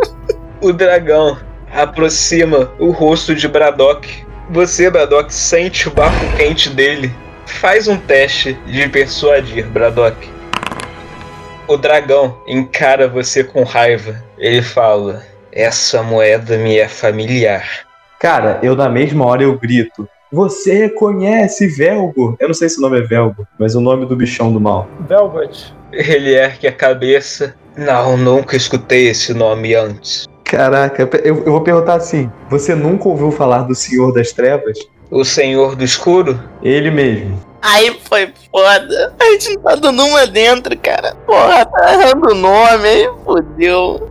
O 0.62 0.72
dragão 0.72 1.38
aproxima 1.72 2.72
o 2.80 2.92
rosto 2.92 3.36
de 3.36 3.48
Braddock. 3.48 4.26
Você, 4.50 4.90
Braddock, 4.90 5.34
sente 5.34 5.88
o 5.88 5.92
bafo 5.92 6.38
quente 6.38 6.70
dele. 6.70 7.14
Faz 7.46 7.88
um 7.88 7.98
teste 7.98 8.54
de 8.66 8.88
persuadir, 8.88 9.66
Braddock. 9.68 10.30
O 11.68 11.78
dragão 11.78 12.42
encara 12.48 13.08
você 13.08 13.44
com 13.44 13.64
raiva. 13.64 14.24
Ele 14.38 14.62
fala: 14.62 15.24
Essa 15.52 16.04
moeda 16.04 16.58
me 16.58 16.78
é 16.78 16.88
familiar. 16.88 17.88
Cara, 18.20 18.60
eu 18.62 18.76
na 18.76 18.90
mesma 18.90 19.26
hora 19.26 19.44
eu 19.44 19.58
grito. 19.58 20.08
Você 20.34 20.90
conhece 20.90 21.68
Velgo? 21.68 22.36
Eu 22.40 22.48
não 22.48 22.56
sei 22.56 22.68
se 22.68 22.80
o 22.80 22.82
nome 22.82 22.98
é 22.98 23.04
Velgo, 23.04 23.48
mas 23.60 23.76
o 23.76 23.80
nome 23.80 24.08
do 24.08 24.16
bichão 24.16 24.52
do 24.52 24.60
mal. 24.60 24.88
Velvet. 25.08 25.72
Ele 25.92 26.34
ergue 26.34 26.68
a 26.68 26.72
cabeça. 26.72 27.56
Não, 27.78 28.18
nunca 28.18 28.58
escutei 28.58 29.10
esse 29.10 29.32
nome 29.32 29.76
antes. 29.76 30.26
Caraca, 30.44 31.08
eu, 31.24 31.44
eu 31.44 31.52
vou 31.52 31.62
perguntar 31.62 31.98
assim: 31.98 32.32
você 32.50 32.74
nunca 32.74 33.10
ouviu 33.10 33.30
falar 33.30 33.62
do 33.62 33.76
Senhor 33.76 34.12
das 34.12 34.32
Trevas? 34.32 34.80
O 35.12 35.24
Senhor 35.24 35.76
do 35.76 35.84
Escuro? 35.84 36.44
Ele 36.64 36.90
mesmo. 36.90 37.40
Aí 37.62 37.96
foi 38.10 38.34
foda. 38.50 39.14
A 39.20 39.26
gente 39.26 39.54
não 39.54 39.62
tá 39.62 39.76
dando 39.76 40.04
uma 40.04 40.26
dentro, 40.26 40.76
cara. 40.80 41.14
Porra, 41.28 41.64
tá 41.64 41.94
errando 41.94 42.32
o 42.32 42.36
nome 42.36 42.88
aí, 42.88 43.08
fodeu. 43.24 44.10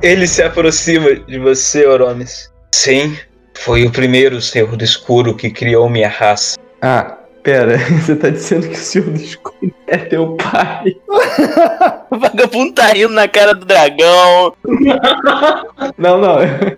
Ele 0.00 0.26
se 0.26 0.42
aproxima 0.42 1.14
de 1.16 1.38
você, 1.38 1.86
Oromes. 1.86 2.50
Sim, 2.74 3.14
foi 3.54 3.84
o 3.84 3.90
primeiro 3.90 4.40
Senhor 4.40 4.76
do 4.76 4.84
Escuro 4.84 5.34
que 5.34 5.50
criou 5.50 5.88
minha 5.88 6.08
raça. 6.08 6.58
Ah, 6.80 7.18
pera, 7.42 7.78
você 8.00 8.16
tá 8.16 8.30
dizendo 8.30 8.68
que 8.68 8.74
o 8.74 8.78
Senhor 8.78 9.10
do 9.10 9.16
Escuro 9.16 9.74
é 9.86 9.96
teu 9.96 10.36
pai? 10.36 10.96
O 12.10 12.18
vagabundo 12.18 12.74
tá 12.74 12.88
rindo 12.88 13.14
na 13.14 13.26
cara 13.26 13.54
do 13.54 13.64
dragão. 13.64 14.52
Não, 15.96 16.18
não, 16.18 16.36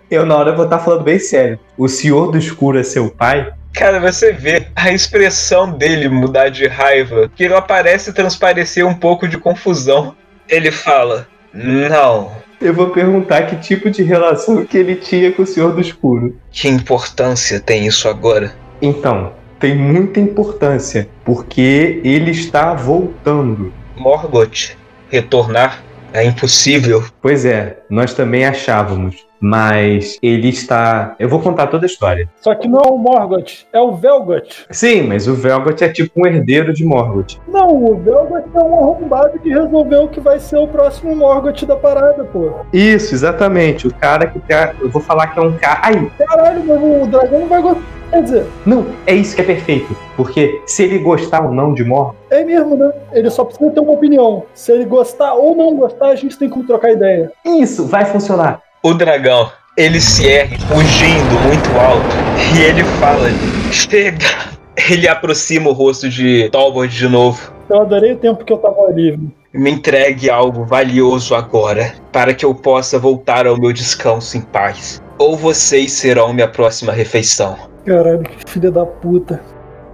eu 0.09 0.25
na 0.25 0.37
hora 0.37 0.55
vou 0.55 0.63
estar 0.63 0.79
falando 0.79 1.03
bem 1.03 1.19
sério. 1.19 1.59
O 1.77 1.89
Senhor 1.89 2.31
do 2.31 2.37
Escuro 2.37 2.79
é 2.79 2.83
seu 2.83 3.09
pai? 3.09 3.51
Cara, 3.73 3.99
você 3.99 4.31
vê 4.31 4.67
a 4.73 4.93
expressão 4.93 5.69
dele 5.69 6.07
mudar 6.07 6.47
de 6.47 6.65
raiva, 6.67 7.29
que 7.35 7.49
não 7.49 7.61
parece 7.61 8.13
transparecer 8.13 8.87
um 8.87 8.93
pouco 8.93 9.27
de 9.27 9.37
confusão. 9.37 10.15
Ele 10.47 10.71
fala: 10.71 11.27
Não. 11.53 12.31
Eu 12.61 12.73
vou 12.73 12.89
perguntar 12.89 13.43
que 13.43 13.57
tipo 13.57 13.89
de 13.89 14.01
relação 14.03 14.65
que 14.65 14.77
ele 14.77 14.95
tinha 14.95 15.31
com 15.31 15.43
o 15.43 15.47
Senhor 15.47 15.73
do 15.73 15.81
Escuro. 15.81 16.35
Que 16.51 16.67
importância 16.67 17.59
tem 17.59 17.85
isso 17.85 18.07
agora? 18.07 18.55
Então, 18.81 19.33
tem 19.59 19.75
muita 19.75 20.19
importância, 20.19 21.09
porque 21.23 22.01
ele 22.03 22.31
está 22.31 22.73
voltando. 22.73 23.73
Morgoth, 23.97 24.75
retornar 25.09 25.83
é 26.13 26.23
impossível. 26.23 27.03
Pois 27.21 27.45
é, 27.45 27.79
nós 27.89 28.13
também 28.13 28.45
achávamos, 28.45 29.25
mas 29.39 30.17
ele 30.21 30.49
está. 30.49 31.15
Eu 31.19 31.29
vou 31.29 31.39
contar 31.39 31.67
toda 31.67 31.85
a 31.85 31.87
história. 31.87 32.29
Só 32.41 32.53
que 32.55 32.67
não 32.67 32.79
é 32.79 32.89
o 32.89 32.97
Morgoth, 32.97 33.65
é 33.71 33.79
o 33.79 33.93
Velgot. 33.93 34.65
Sim, 34.71 35.03
mas 35.03 35.27
o 35.27 35.35
Velgot 35.35 35.83
é 35.83 35.89
tipo 35.89 36.21
um 36.21 36.25
herdeiro 36.25 36.73
de 36.73 36.85
Morgoth. 36.85 37.37
Não, 37.47 37.67
o 37.67 37.95
Velgot 37.95 38.43
é 38.53 38.59
um 38.59 38.79
arrombado 38.79 39.39
que 39.39 39.49
resolveu 39.49 40.07
que 40.07 40.19
vai 40.19 40.39
ser 40.39 40.57
o 40.57 40.67
próximo 40.67 41.15
Morgoth 41.15 41.63
da 41.65 41.75
parada, 41.75 42.23
pô. 42.25 42.51
Isso, 42.73 43.13
exatamente. 43.13 43.87
O 43.87 43.93
cara 43.93 44.27
que 44.27 44.39
tá. 44.39 44.73
Eu 44.79 44.89
vou 44.89 45.01
falar 45.01 45.27
que 45.27 45.39
é 45.39 45.41
um 45.41 45.57
cara. 45.57 45.79
Ai, 45.83 46.11
Caralho, 46.17 47.03
o 47.03 47.07
dragão 47.07 47.41
não 47.41 47.47
vai 47.47 47.61
gostar. 47.61 47.95
Quer 48.09 48.21
dizer, 48.23 48.45
não, 48.65 48.85
é 49.07 49.15
isso 49.15 49.35
que 49.35 49.41
é 49.41 49.45
perfeito. 49.45 49.95
Porque 50.15 50.61
se 50.65 50.83
ele 50.83 50.99
gostar 50.99 51.43
ou 51.43 51.51
não 51.51 51.73
de 51.73 51.83
Morgoth, 51.83 52.15
é 52.29 52.43
mesmo, 52.43 52.77
né? 52.77 52.91
Ele 53.11 53.29
só 53.29 53.43
precisa 53.43 53.71
ter 53.71 53.79
uma 53.79 53.91
opinião. 53.91 54.43
Se 54.53 54.71
ele 54.71 54.85
gostar 54.85 55.33
ou 55.33 55.55
não 55.55 55.75
gostar, 55.75 56.07
a 56.07 56.15
gente 56.15 56.37
tem 56.37 56.49
como 56.49 56.65
trocar 56.65 56.91
ideia. 56.91 57.31
isso 57.43 57.85
vai 57.85 58.05
funcionar. 58.05 58.61
O 58.85 58.93
dragão, 58.93 59.51
ele 59.75 59.99
se 59.99 60.27
ergue, 60.27 60.59
fugindo 60.61 61.39
muito 61.47 61.67
alto, 61.79 62.15
e 62.55 62.61
ele 62.61 62.83
fala: 62.99 63.29
Chega! 63.71 64.27
Ele 64.91 65.07
aproxima 65.07 65.71
o 65.71 65.73
rosto 65.73 66.07
de 66.07 66.49
Talbot 66.51 66.87
de 66.87 67.07
novo. 67.07 67.51
Eu 67.67 67.81
adorei 67.81 68.11
o 68.11 68.17
tempo 68.17 68.45
que 68.45 68.53
eu 68.53 68.59
tava 68.59 68.91
livre. 68.91 69.35
Me 69.51 69.71
entregue 69.71 70.29
algo 70.29 70.65
valioso 70.65 71.33
agora, 71.33 71.93
para 72.11 72.31
que 72.31 72.45
eu 72.45 72.53
possa 72.53 72.99
voltar 72.99 73.47
ao 73.47 73.57
meu 73.57 73.73
descanso 73.73 74.37
em 74.37 74.41
paz. 74.41 75.01
Ou 75.17 75.35
vocês 75.35 75.93
serão 75.93 76.31
minha 76.31 76.47
próxima 76.47 76.91
refeição. 76.91 77.57
Caralho, 77.85 78.21
que 78.21 78.51
filha 78.51 78.69
da 78.69 78.85
puta. 78.85 79.41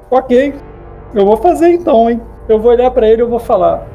Ok, 0.10 0.54
eu 1.16 1.26
vou 1.26 1.38
fazer 1.38 1.70
então, 1.70 2.10
hein? 2.10 2.20
Eu 2.50 2.60
vou 2.60 2.72
olhar 2.72 2.92
pra 2.92 3.08
ele 3.08 3.22
e 3.22 3.24
eu 3.24 3.30
vou 3.30 3.40
falar: 3.40 3.88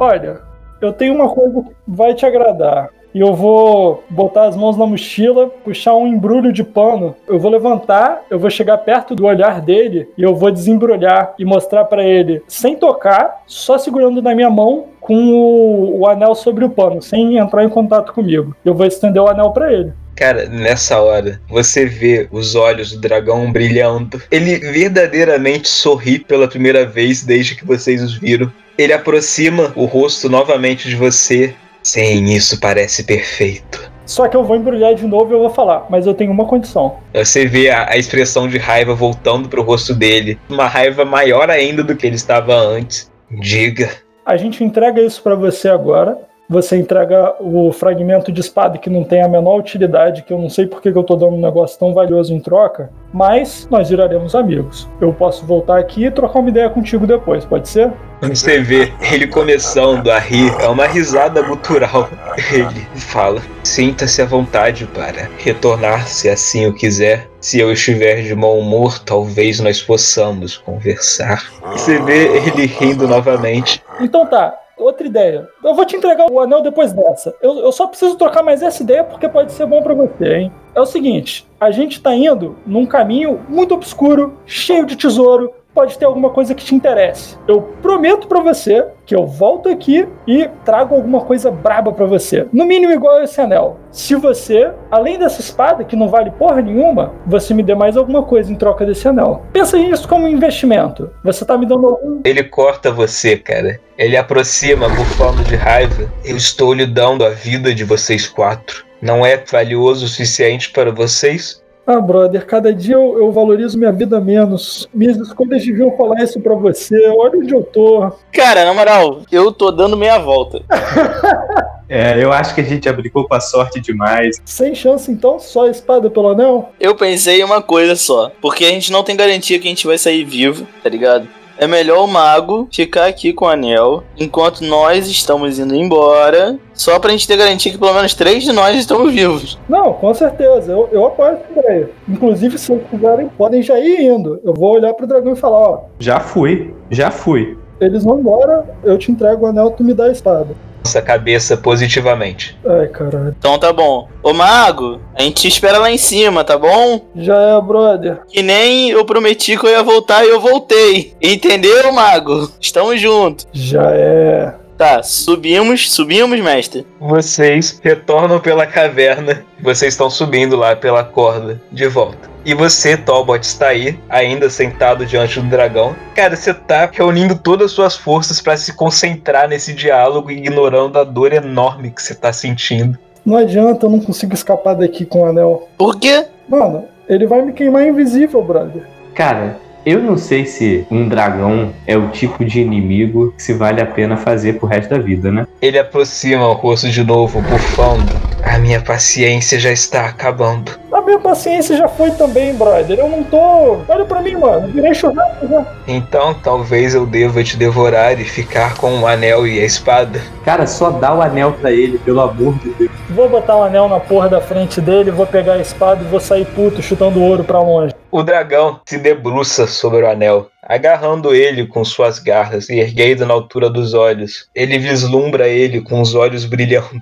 Olha, 0.00 0.40
eu 0.80 0.92
tenho 0.92 1.14
uma 1.14 1.28
coisa 1.28 1.62
que 1.62 1.70
vai 1.86 2.12
te 2.12 2.26
agradar. 2.26 2.90
E 3.14 3.20
eu 3.20 3.34
vou 3.34 4.02
botar 4.08 4.46
as 4.46 4.56
mãos 4.56 4.76
na 4.76 4.86
mochila, 4.86 5.48
puxar 5.64 5.94
um 5.94 6.06
embrulho 6.06 6.52
de 6.52 6.64
pano. 6.64 7.14
Eu 7.28 7.38
vou 7.38 7.50
levantar, 7.50 8.22
eu 8.30 8.38
vou 8.38 8.50
chegar 8.50 8.78
perto 8.78 9.14
do 9.14 9.26
olhar 9.26 9.60
dele 9.60 10.08
e 10.16 10.22
eu 10.22 10.34
vou 10.34 10.50
desembrulhar 10.50 11.34
e 11.38 11.44
mostrar 11.44 11.84
pra 11.84 12.02
ele, 12.02 12.42
sem 12.48 12.76
tocar, 12.76 13.42
só 13.46 13.76
segurando 13.76 14.22
na 14.22 14.34
minha 14.34 14.50
mão 14.50 14.86
com 15.00 15.32
o, 15.32 16.00
o 16.00 16.06
anel 16.06 16.34
sobre 16.34 16.64
o 16.64 16.70
pano, 16.70 17.02
sem 17.02 17.36
entrar 17.36 17.64
em 17.64 17.68
contato 17.68 18.12
comigo. 18.12 18.56
Eu 18.64 18.74
vou 18.74 18.86
estender 18.86 19.20
o 19.20 19.28
anel 19.28 19.50
pra 19.50 19.72
ele. 19.72 19.92
Cara, 20.14 20.46
nessa 20.46 21.00
hora, 21.00 21.40
você 21.48 21.86
vê 21.86 22.28
os 22.30 22.54
olhos 22.54 22.92
do 22.92 23.00
dragão 23.00 23.50
brilhando. 23.50 24.22
Ele 24.30 24.58
verdadeiramente 24.58 25.68
sorri 25.68 26.18
pela 26.18 26.46
primeira 26.46 26.86
vez 26.86 27.24
desde 27.24 27.56
que 27.56 27.64
vocês 27.64 28.02
os 28.02 28.14
viram. 28.14 28.52
Ele 28.76 28.92
aproxima 28.92 29.72
o 29.74 29.84
rosto 29.84 30.28
novamente 30.28 30.88
de 30.88 30.96
você. 30.96 31.54
Sim, 31.82 32.24
isso 32.24 32.60
parece 32.60 33.04
perfeito. 33.04 33.90
Só 34.04 34.28
que 34.28 34.36
eu 34.36 34.44
vou 34.44 34.56
embrulhar 34.56 34.94
de 34.94 35.06
novo 35.06 35.32
e 35.32 35.34
eu 35.34 35.40
vou 35.40 35.50
falar, 35.50 35.86
mas 35.88 36.06
eu 36.06 36.14
tenho 36.14 36.30
uma 36.32 36.44
condição. 36.44 36.98
Você 37.14 37.46
vê 37.46 37.70
a, 37.70 37.90
a 37.90 37.96
expressão 37.96 38.48
de 38.48 38.58
raiva 38.58 38.94
voltando 38.94 39.48
pro 39.48 39.62
rosto 39.62 39.94
dele. 39.94 40.38
Uma 40.48 40.66
raiva 40.66 41.04
maior 41.04 41.48
ainda 41.50 41.82
do 41.82 41.96
que 41.96 42.06
ele 42.06 42.16
estava 42.16 42.54
antes. 42.54 43.10
Diga. 43.30 43.90
A 44.26 44.36
gente 44.36 44.62
entrega 44.62 45.00
isso 45.00 45.22
pra 45.22 45.34
você 45.34 45.68
agora. 45.68 46.18
Você 46.52 46.76
entrega 46.76 47.34
o 47.40 47.72
fragmento 47.72 48.30
de 48.30 48.42
espada 48.42 48.76
que 48.76 48.90
não 48.90 49.04
tem 49.04 49.22
a 49.22 49.28
menor 49.28 49.58
utilidade, 49.58 50.22
que 50.22 50.34
eu 50.34 50.38
não 50.38 50.50
sei 50.50 50.66
por 50.66 50.82
que 50.82 50.90
eu 50.90 51.02
tô 51.02 51.16
dando 51.16 51.36
um 51.36 51.40
negócio 51.40 51.78
tão 51.78 51.94
valioso 51.94 52.34
em 52.34 52.40
troca, 52.40 52.90
mas 53.10 53.66
nós 53.70 53.88
viraremos 53.88 54.34
amigos. 54.34 54.86
Eu 55.00 55.14
posso 55.14 55.46
voltar 55.46 55.78
aqui 55.78 56.04
e 56.04 56.10
trocar 56.10 56.40
uma 56.40 56.50
ideia 56.50 56.68
contigo 56.68 57.06
depois, 57.06 57.46
pode 57.46 57.70
ser? 57.70 57.90
Você 58.20 58.60
vê 58.60 58.92
ele 59.10 59.26
começando 59.26 60.10
a 60.10 60.18
rir, 60.18 60.52
é 60.60 60.68
uma 60.68 60.86
risada 60.86 61.40
gutural. 61.40 62.10
Ele 62.52 62.86
fala: 62.96 63.40
Sinta-se 63.64 64.20
à 64.20 64.26
vontade 64.26 64.84
para 64.84 65.30
retornar 65.38 66.06
se 66.06 66.28
assim 66.28 66.66
o 66.66 66.74
quiser. 66.74 67.28
Se 67.40 67.58
eu 67.58 67.72
estiver 67.72 68.22
de 68.22 68.34
mau 68.34 68.58
humor, 68.58 68.98
talvez 68.98 69.58
nós 69.58 69.82
possamos 69.82 70.58
conversar. 70.58 71.50
Você 71.72 71.98
vê 71.98 72.26
ele 72.36 72.66
rindo 72.66 73.08
novamente. 73.08 73.82
Então 74.00 74.24
tá, 74.26 74.54
outra 74.82 75.06
ideia. 75.06 75.48
Eu 75.64 75.74
vou 75.74 75.84
te 75.84 75.96
entregar 75.96 76.30
o 76.30 76.40
anel 76.40 76.60
depois 76.60 76.92
dessa. 76.92 77.34
Eu, 77.40 77.58
eu 77.58 77.72
só 77.72 77.86
preciso 77.86 78.16
trocar 78.16 78.42
mais 78.42 78.62
essa 78.62 78.82
ideia 78.82 79.04
porque 79.04 79.28
pode 79.28 79.52
ser 79.52 79.66
bom 79.66 79.82
pra 79.82 79.94
você, 79.94 80.34
hein? 80.34 80.52
É 80.74 80.80
o 80.80 80.86
seguinte, 80.86 81.46
a 81.60 81.70
gente 81.70 82.00
tá 82.00 82.14
indo 82.14 82.56
num 82.66 82.86
caminho 82.86 83.40
muito 83.48 83.74
obscuro, 83.74 84.38
cheio 84.46 84.86
de 84.86 84.96
tesouro, 84.96 85.52
pode 85.74 85.98
ter 85.98 86.04
alguma 86.04 86.30
coisa 86.30 86.54
que 86.54 86.64
te 86.64 86.74
interesse. 86.74 87.36
Eu 87.46 87.62
prometo 87.80 88.26
pra 88.26 88.40
você 88.40 88.86
que 89.04 89.14
eu 89.14 89.26
volto 89.26 89.68
aqui 89.68 90.06
e 90.26 90.48
trago 90.64 90.94
alguma 90.94 91.20
coisa 91.20 91.50
braba 91.50 91.92
pra 91.92 92.06
você. 92.06 92.46
No 92.52 92.64
mínimo 92.64 92.92
igual 92.92 93.22
esse 93.22 93.40
anel. 93.40 93.78
Se 93.90 94.14
você, 94.14 94.70
além 94.90 95.18
dessa 95.18 95.40
espada 95.40 95.84
que 95.84 95.96
não 95.96 96.08
vale 96.08 96.30
porra 96.30 96.62
nenhuma, 96.62 97.12
você 97.26 97.52
me 97.52 97.62
dê 97.62 97.74
mais 97.74 97.96
alguma 97.96 98.22
coisa 98.22 98.52
em 98.52 98.56
troca 98.56 98.86
desse 98.86 99.08
anel. 99.08 99.42
Pensa 99.52 99.76
nisso 99.76 100.08
como 100.08 100.26
um 100.26 100.28
investimento. 100.28 101.10
Você 101.24 101.44
tá 101.44 101.56
me 101.58 101.66
dando 101.66 101.86
algum 101.86 102.20
Ele 102.24 102.44
corta 102.44 102.90
você, 102.90 103.36
cara. 103.36 103.78
Ele 103.98 104.16
aproxima, 104.16 104.88
bufando 104.88 105.42
de 105.44 105.56
raiva. 105.56 106.10
Eu 106.24 106.36
estou 106.36 106.72
lhe 106.72 106.86
dando 106.86 107.24
a 107.24 107.30
vida 107.30 107.74
de 107.74 107.84
vocês 107.84 108.26
quatro. 108.26 108.84
Não 109.00 109.26
é 109.26 109.36
valioso 109.36 110.04
o 110.04 110.08
suficiente 110.08 110.70
para 110.70 110.92
vocês? 110.92 111.61
Ah, 111.86 112.00
brother, 112.00 112.46
cada 112.46 112.72
dia 112.72 112.94
eu, 112.94 113.18
eu 113.18 113.32
valorizo 113.32 113.78
minha 113.78 113.92
vida 113.92 114.20
menos. 114.20 114.88
Minhas 114.94 115.16
escolhas 115.16 115.64
deviam 115.64 115.96
falar 115.96 116.22
isso 116.22 116.40
pra 116.40 116.54
você. 116.54 116.96
Olha 117.08 117.38
onde 117.38 117.52
eu 117.52 117.62
tô. 117.62 118.12
Cara, 118.32 118.64
na 118.64 118.72
moral, 118.72 119.22
eu 119.30 119.52
tô 119.52 119.70
dando 119.70 119.96
meia 119.96 120.18
volta. 120.18 120.62
É, 121.94 122.24
eu 122.24 122.32
acho 122.32 122.54
que 122.54 122.62
a 122.62 122.64
gente 122.64 122.88
aplicou 122.88 123.28
com 123.28 123.34
a 123.34 123.40
sorte 123.40 123.78
demais. 123.78 124.40
Sem 124.46 124.74
chance, 124.74 125.12
então? 125.12 125.38
Só 125.38 125.66
a 125.66 125.70
espada 125.70 126.08
pelo 126.08 126.30
anel? 126.30 126.72
Eu 126.80 126.94
pensei 126.94 127.42
em 127.42 127.44
uma 127.44 127.60
coisa 127.60 127.94
só. 127.96 128.32
Porque 128.40 128.64
a 128.64 128.70
gente 128.70 128.90
não 128.90 129.04
tem 129.04 129.14
garantia 129.14 129.58
que 129.58 129.66
a 129.66 129.70
gente 129.70 129.86
vai 129.86 129.98
sair 129.98 130.24
vivo, 130.24 130.66
tá 130.82 130.88
ligado? 130.88 131.28
É 131.62 131.66
melhor 131.68 132.02
o 132.04 132.08
mago 132.08 132.66
ficar 132.72 133.06
aqui 133.06 133.32
com 133.32 133.44
o 133.44 133.48
anel 133.48 134.02
enquanto 134.18 134.62
nós 134.62 135.06
estamos 135.06 135.60
indo 135.60 135.76
embora. 135.76 136.58
Só 136.74 136.98
pra 136.98 137.12
gente 137.12 137.28
ter 137.28 137.36
garantia 137.36 137.70
que 137.70 137.78
pelo 137.78 137.94
menos 137.94 138.14
três 138.14 138.42
de 138.42 138.50
nós 138.50 138.76
estamos 138.76 139.14
vivos. 139.14 139.56
Não, 139.68 139.92
com 139.92 140.12
certeza. 140.12 140.72
Eu, 140.72 140.88
eu 140.90 141.06
apoio 141.06 141.34
essa 141.34 141.60
ideia. 141.60 141.88
Inclusive, 142.08 142.58
se 142.58 142.66
vocês 142.66 142.82
quiserem, 142.90 143.28
podem 143.38 143.62
já 143.62 143.78
ir 143.78 144.00
indo. 144.00 144.40
Eu 144.42 144.52
vou 144.52 144.72
olhar 144.74 144.92
pro 144.94 145.06
dragão 145.06 145.34
e 145.34 145.36
falar, 145.36 145.56
ó. 145.56 145.80
Já 146.00 146.18
fui, 146.18 146.74
já 146.90 147.12
fui. 147.12 147.56
Eles 147.80 148.02
vão 148.02 148.18
embora, 148.18 148.64
eu 148.82 148.98
te 148.98 149.12
entrego 149.12 149.46
o 149.46 149.48
anel, 149.48 149.70
tu 149.70 149.84
me 149.84 149.94
dá 149.94 150.06
a 150.06 150.10
espada. 150.10 150.48
Nossa 150.84 151.00
cabeça 151.00 151.56
positivamente. 151.56 152.58
Ai, 152.66 152.88
caralho. 152.88 153.34
Então 153.38 153.58
tá 153.58 153.72
bom. 153.72 154.08
Ô 154.22 154.32
Mago, 154.32 155.00
a 155.14 155.22
gente 155.22 155.42
te 155.42 155.48
espera 155.48 155.78
lá 155.78 155.90
em 155.90 155.98
cima, 155.98 156.42
tá 156.44 156.58
bom? 156.58 157.06
Já 157.14 157.36
é, 157.36 157.60
brother. 157.60 158.20
Que 158.28 158.42
nem 158.42 158.90
eu 158.90 159.04
prometi 159.04 159.56
que 159.56 159.64
eu 159.66 159.70
ia 159.70 159.82
voltar 159.82 160.24
e 160.24 160.28
eu 160.28 160.40
voltei. 160.40 161.14
Entendeu, 161.22 161.92
Mago? 161.92 162.50
Estamos 162.60 163.00
juntos. 163.00 163.46
Já 163.52 163.84
é. 163.92 164.54
Tá, 164.82 165.00
subimos, 165.00 165.92
subimos, 165.92 166.40
mestre. 166.40 166.84
Vocês 166.98 167.78
retornam 167.84 168.40
pela 168.40 168.66
caverna. 168.66 169.44
Vocês 169.60 169.94
estão 169.94 170.10
subindo 170.10 170.56
lá 170.56 170.74
pela 170.74 171.04
corda 171.04 171.62
de 171.70 171.86
volta. 171.86 172.28
E 172.44 172.52
você, 172.52 172.96
Talbot, 172.96 173.46
está 173.46 173.68
aí, 173.68 173.96
ainda 174.08 174.50
sentado 174.50 175.06
diante 175.06 175.38
do 175.38 175.48
dragão. 175.48 175.94
Cara, 176.16 176.34
você 176.34 176.52
tá 176.52 176.90
reunindo 176.92 177.38
todas 177.38 177.66
as 177.66 177.70
suas 177.70 177.96
forças 177.96 178.40
para 178.40 178.56
se 178.56 178.72
concentrar 178.72 179.48
nesse 179.48 179.72
diálogo, 179.72 180.32
ignorando 180.32 180.98
a 180.98 181.04
dor 181.04 181.32
enorme 181.32 181.92
que 181.92 182.02
você 182.02 182.16
tá 182.16 182.32
sentindo. 182.32 182.98
Não 183.24 183.36
adianta, 183.36 183.86
eu 183.86 183.90
não 183.90 184.00
consigo 184.00 184.34
escapar 184.34 184.74
daqui 184.74 185.06
com 185.06 185.20
o 185.20 185.26
anel. 185.26 185.68
Por 185.78 185.96
quê? 186.00 186.26
Mano, 186.48 186.86
ele 187.08 187.24
vai 187.28 187.40
me 187.42 187.52
queimar 187.52 187.86
invisível, 187.86 188.42
brother. 188.42 188.82
Cara, 189.14 189.60
eu 189.84 190.00
não 190.00 190.16
sei 190.16 190.44
se 190.44 190.86
um 190.90 191.08
dragão 191.08 191.72
é 191.86 191.96
o 191.96 192.08
tipo 192.08 192.44
de 192.44 192.60
inimigo 192.60 193.32
que 193.36 193.42
se 193.42 193.52
vale 193.52 193.80
a 193.80 193.86
pena 193.86 194.16
fazer 194.16 194.54
pro 194.54 194.66
resto 194.66 194.90
da 194.90 194.98
vida, 194.98 195.30
né? 195.30 195.46
Ele 195.60 195.78
aproxima 195.78 196.46
o 196.46 196.52
rosto 196.52 196.88
de 196.88 197.02
novo, 197.02 197.40
bufando. 197.40 198.31
A 198.52 198.58
minha 198.58 198.82
paciência 198.82 199.58
já 199.58 199.72
está 199.72 200.04
acabando. 200.04 200.78
A 200.92 201.00
minha 201.00 201.18
paciência 201.18 201.74
já 201.74 201.88
foi 201.88 202.10
também, 202.10 202.54
brother. 202.54 202.98
Eu 202.98 203.08
não 203.08 203.24
tô. 203.24 203.78
Olha 203.88 204.04
pra 204.04 204.20
mim, 204.20 204.36
mano. 204.36 204.68
Eu 204.68 204.72
virei 204.74 204.92
churrasco 204.92 205.48
já. 205.48 205.64
Então 205.88 206.34
talvez 206.34 206.94
eu 206.94 207.06
deva 207.06 207.42
te 207.42 207.56
devorar 207.56 208.20
e 208.20 208.24
ficar 208.26 208.76
com 208.76 209.00
o 209.00 209.06
anel 209.06 209.46
e 209.46 209.58
a 209.58 209.64
espada. 209.64 210.20
Cara, 210.44 210.66
só 210.66 210.90
dá 210.90 211.14
o 211.14 211.22
anel 211.22 211.52
pra 211.52 211.72
ele, 211.72 211.96
pelo 212.00 212.20
amor 212.20 212.52
de 212.58 212.68
Deus. 212.74 212.90
Vou 213.08 213.26
botar 213.26 213.56
o 213.56 213.62
anel 213.62 213.88
na 213.88 213.98
porra 213.98 214.28
da 214.28 214.40
frente 214.42 214.82
dele, 214.82 215.10
vou 215.10 215.26
pegar 215.26 215.54
a 215.54 215.58
espada 215.62 216.04
e 216.04 216.08
vou 216.08 216.20
sair 216.20 216.44
puto 216.44 216.82
chutando 216.82 217.22
ouro 217.22 217.44
pra 217.44 217.58
longe. 217.58 217.94
O 218.10 218.22
dragão 218.22 218.80
se 218.84 218.98
debruça 218.98 219.66
sobre 219.66 220.02
o 220.02 220.10
anel, 220.10 220.48
agarrando 220.62 221.34
ele 221.34 221.66
com 221.66 221.82
suas 221.86 222.18
garras 222.18 222.68
e 222.68 222.78
erguendo 222.78 223.24
na 223.24 223.32
altura 223.32 223.70
dos 223.70 223.94
olhos. 223.94 224.46
Ele 224.54 224.78
vislumbra 224.78 225.48
ele 225.48 225.80
com 225.80 226.02
os 226.02 226.14
olhos 226.14 226.44
brilhando. 226.44 227.00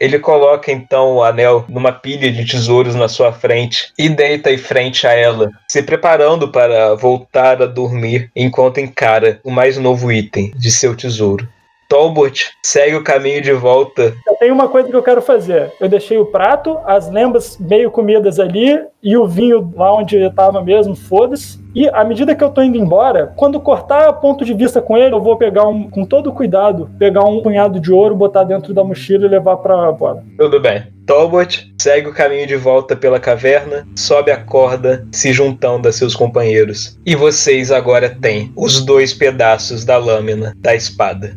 Ele 0.00 0.18
coloca 0.18 0.72
então 0.72 1.16
o 1.16 1.22
anel 1.22 1.66
numa 1.68 1.92
pilha 1.92 2.32
de 2.32 2.46
tesouros 2.46 2.94
na 2.94 3.06
sua 3.06 3.32
frente 3.32 3.92
e 3.98 4.08
deita 4.08 4.50
em 4.50 4.56
frente 4.56 5.06
a 5.06 5.12
ela, 5.12 5.50
se 5.68 5.82
preparando 5.82 6.48
para 6.48 6.94
voltar 6.94 7.62
a 7.62 7.66
dormir 7.66 8.30
enquanto 8.34 8.80
encara 8.80 9.38
o 9.44 9.50
mais 9.50 9.76
novo 9.76 10.10
item 10.10 10.52
de 10.56 10.70
seu 10.70 10.96
tesouro. 10.96 11.46
Talbot 11.90 12.52
segue 12.62 12.94
o 12.94 13.02
caminho 13.02 13.42
de 13.42 13.52
volta. 13.52 14.14
Eu 14.24 14.36
tenho 14.38 14.54
uma 14.54 14.68
coisa 14.68 14.88
que 14.88 14.94
eu 14.94 15.02
quero 15.02 15.20
fazer. 15.20 15.72
Eu 15.80 15.88
deixei 15.88 16.16
o 16.18 16.26
prato, 16.26 16.78
as 16.86 17.10
lembas 17.10 17.58
meio 17.58 17.90
comidas 17.90 18.38
ali 18.38 18.80
e 19.02 19.16
o 19.16 19.26
vinho 19.26 19.72
lá 19.74 19.92
onde 19.92 20.16
eu 20.16 20.32
tava 20.32 20.62
mesmo, 20.62 20.94
foda-se. 20.94 21.58
E 21.74 21.88
à 21.88 22.04
medida 22.04 22.32
que 22.32 22.44
eu 22.44 22.50
tô 22.50 22.62
indo 22.62 22.78
embora, 22.78 23.32
quando 23.36 23.60
cortar 23.60 24.12
ponto 24.12 24.44
de 24.44 24.54
vista 24.54 24.80
com 24.80 24.96
ele, 24.96 25.12
eu 25.12 25.20
vou 25.20 25.36
pegar 25.36 25.66
um, 25.66 25.90
com 25.90 26.04
todo 26.04 26.32
cuidado, 26.32 26.88
pegar 26.96 27.24
um 27.24 27.42
punhado 27.42 27.80
de 27.80 27.92
ouro, 27.92 28.14
botar 28.14 28.44
dentro 28.44 28.72
da 28.72 28.84
mochila 28.84 29.26
e 29.26 29.28
levar 29.28 29.56
pra 29.56 29.92
fora. 29.96 30.22
Tudo 30.38 30.60
bem. 30.60 30.84
Talbot 31.06 31.74
segue 31.76 32.08
o 32.08 32.14
caminho 32.14 32.46
de 32.46 32.54
volta 32.54 32.94
pela 32.94 33.18
caverna, 33.18 33.84
sobe 33.96 34.30
a 34.30 34.36
corda, 34.36 35.04
se 35.10 35.32
juntando 35.32 35.88
a 35.88 35.92
seus 35.92 36.14
companheiros. 36.14 36.96
E 37.04 37.16
vocês 37.16 37.72
agora 37.72 38.08
têm 38.08 38.52
os 38.56 38.84
dois 38.84 39.12
pedaços 39.12 39.84
da 39.84 39.98
lâmina 39.98 40.54
da 40.56 40.72
espada. 40.72 41.34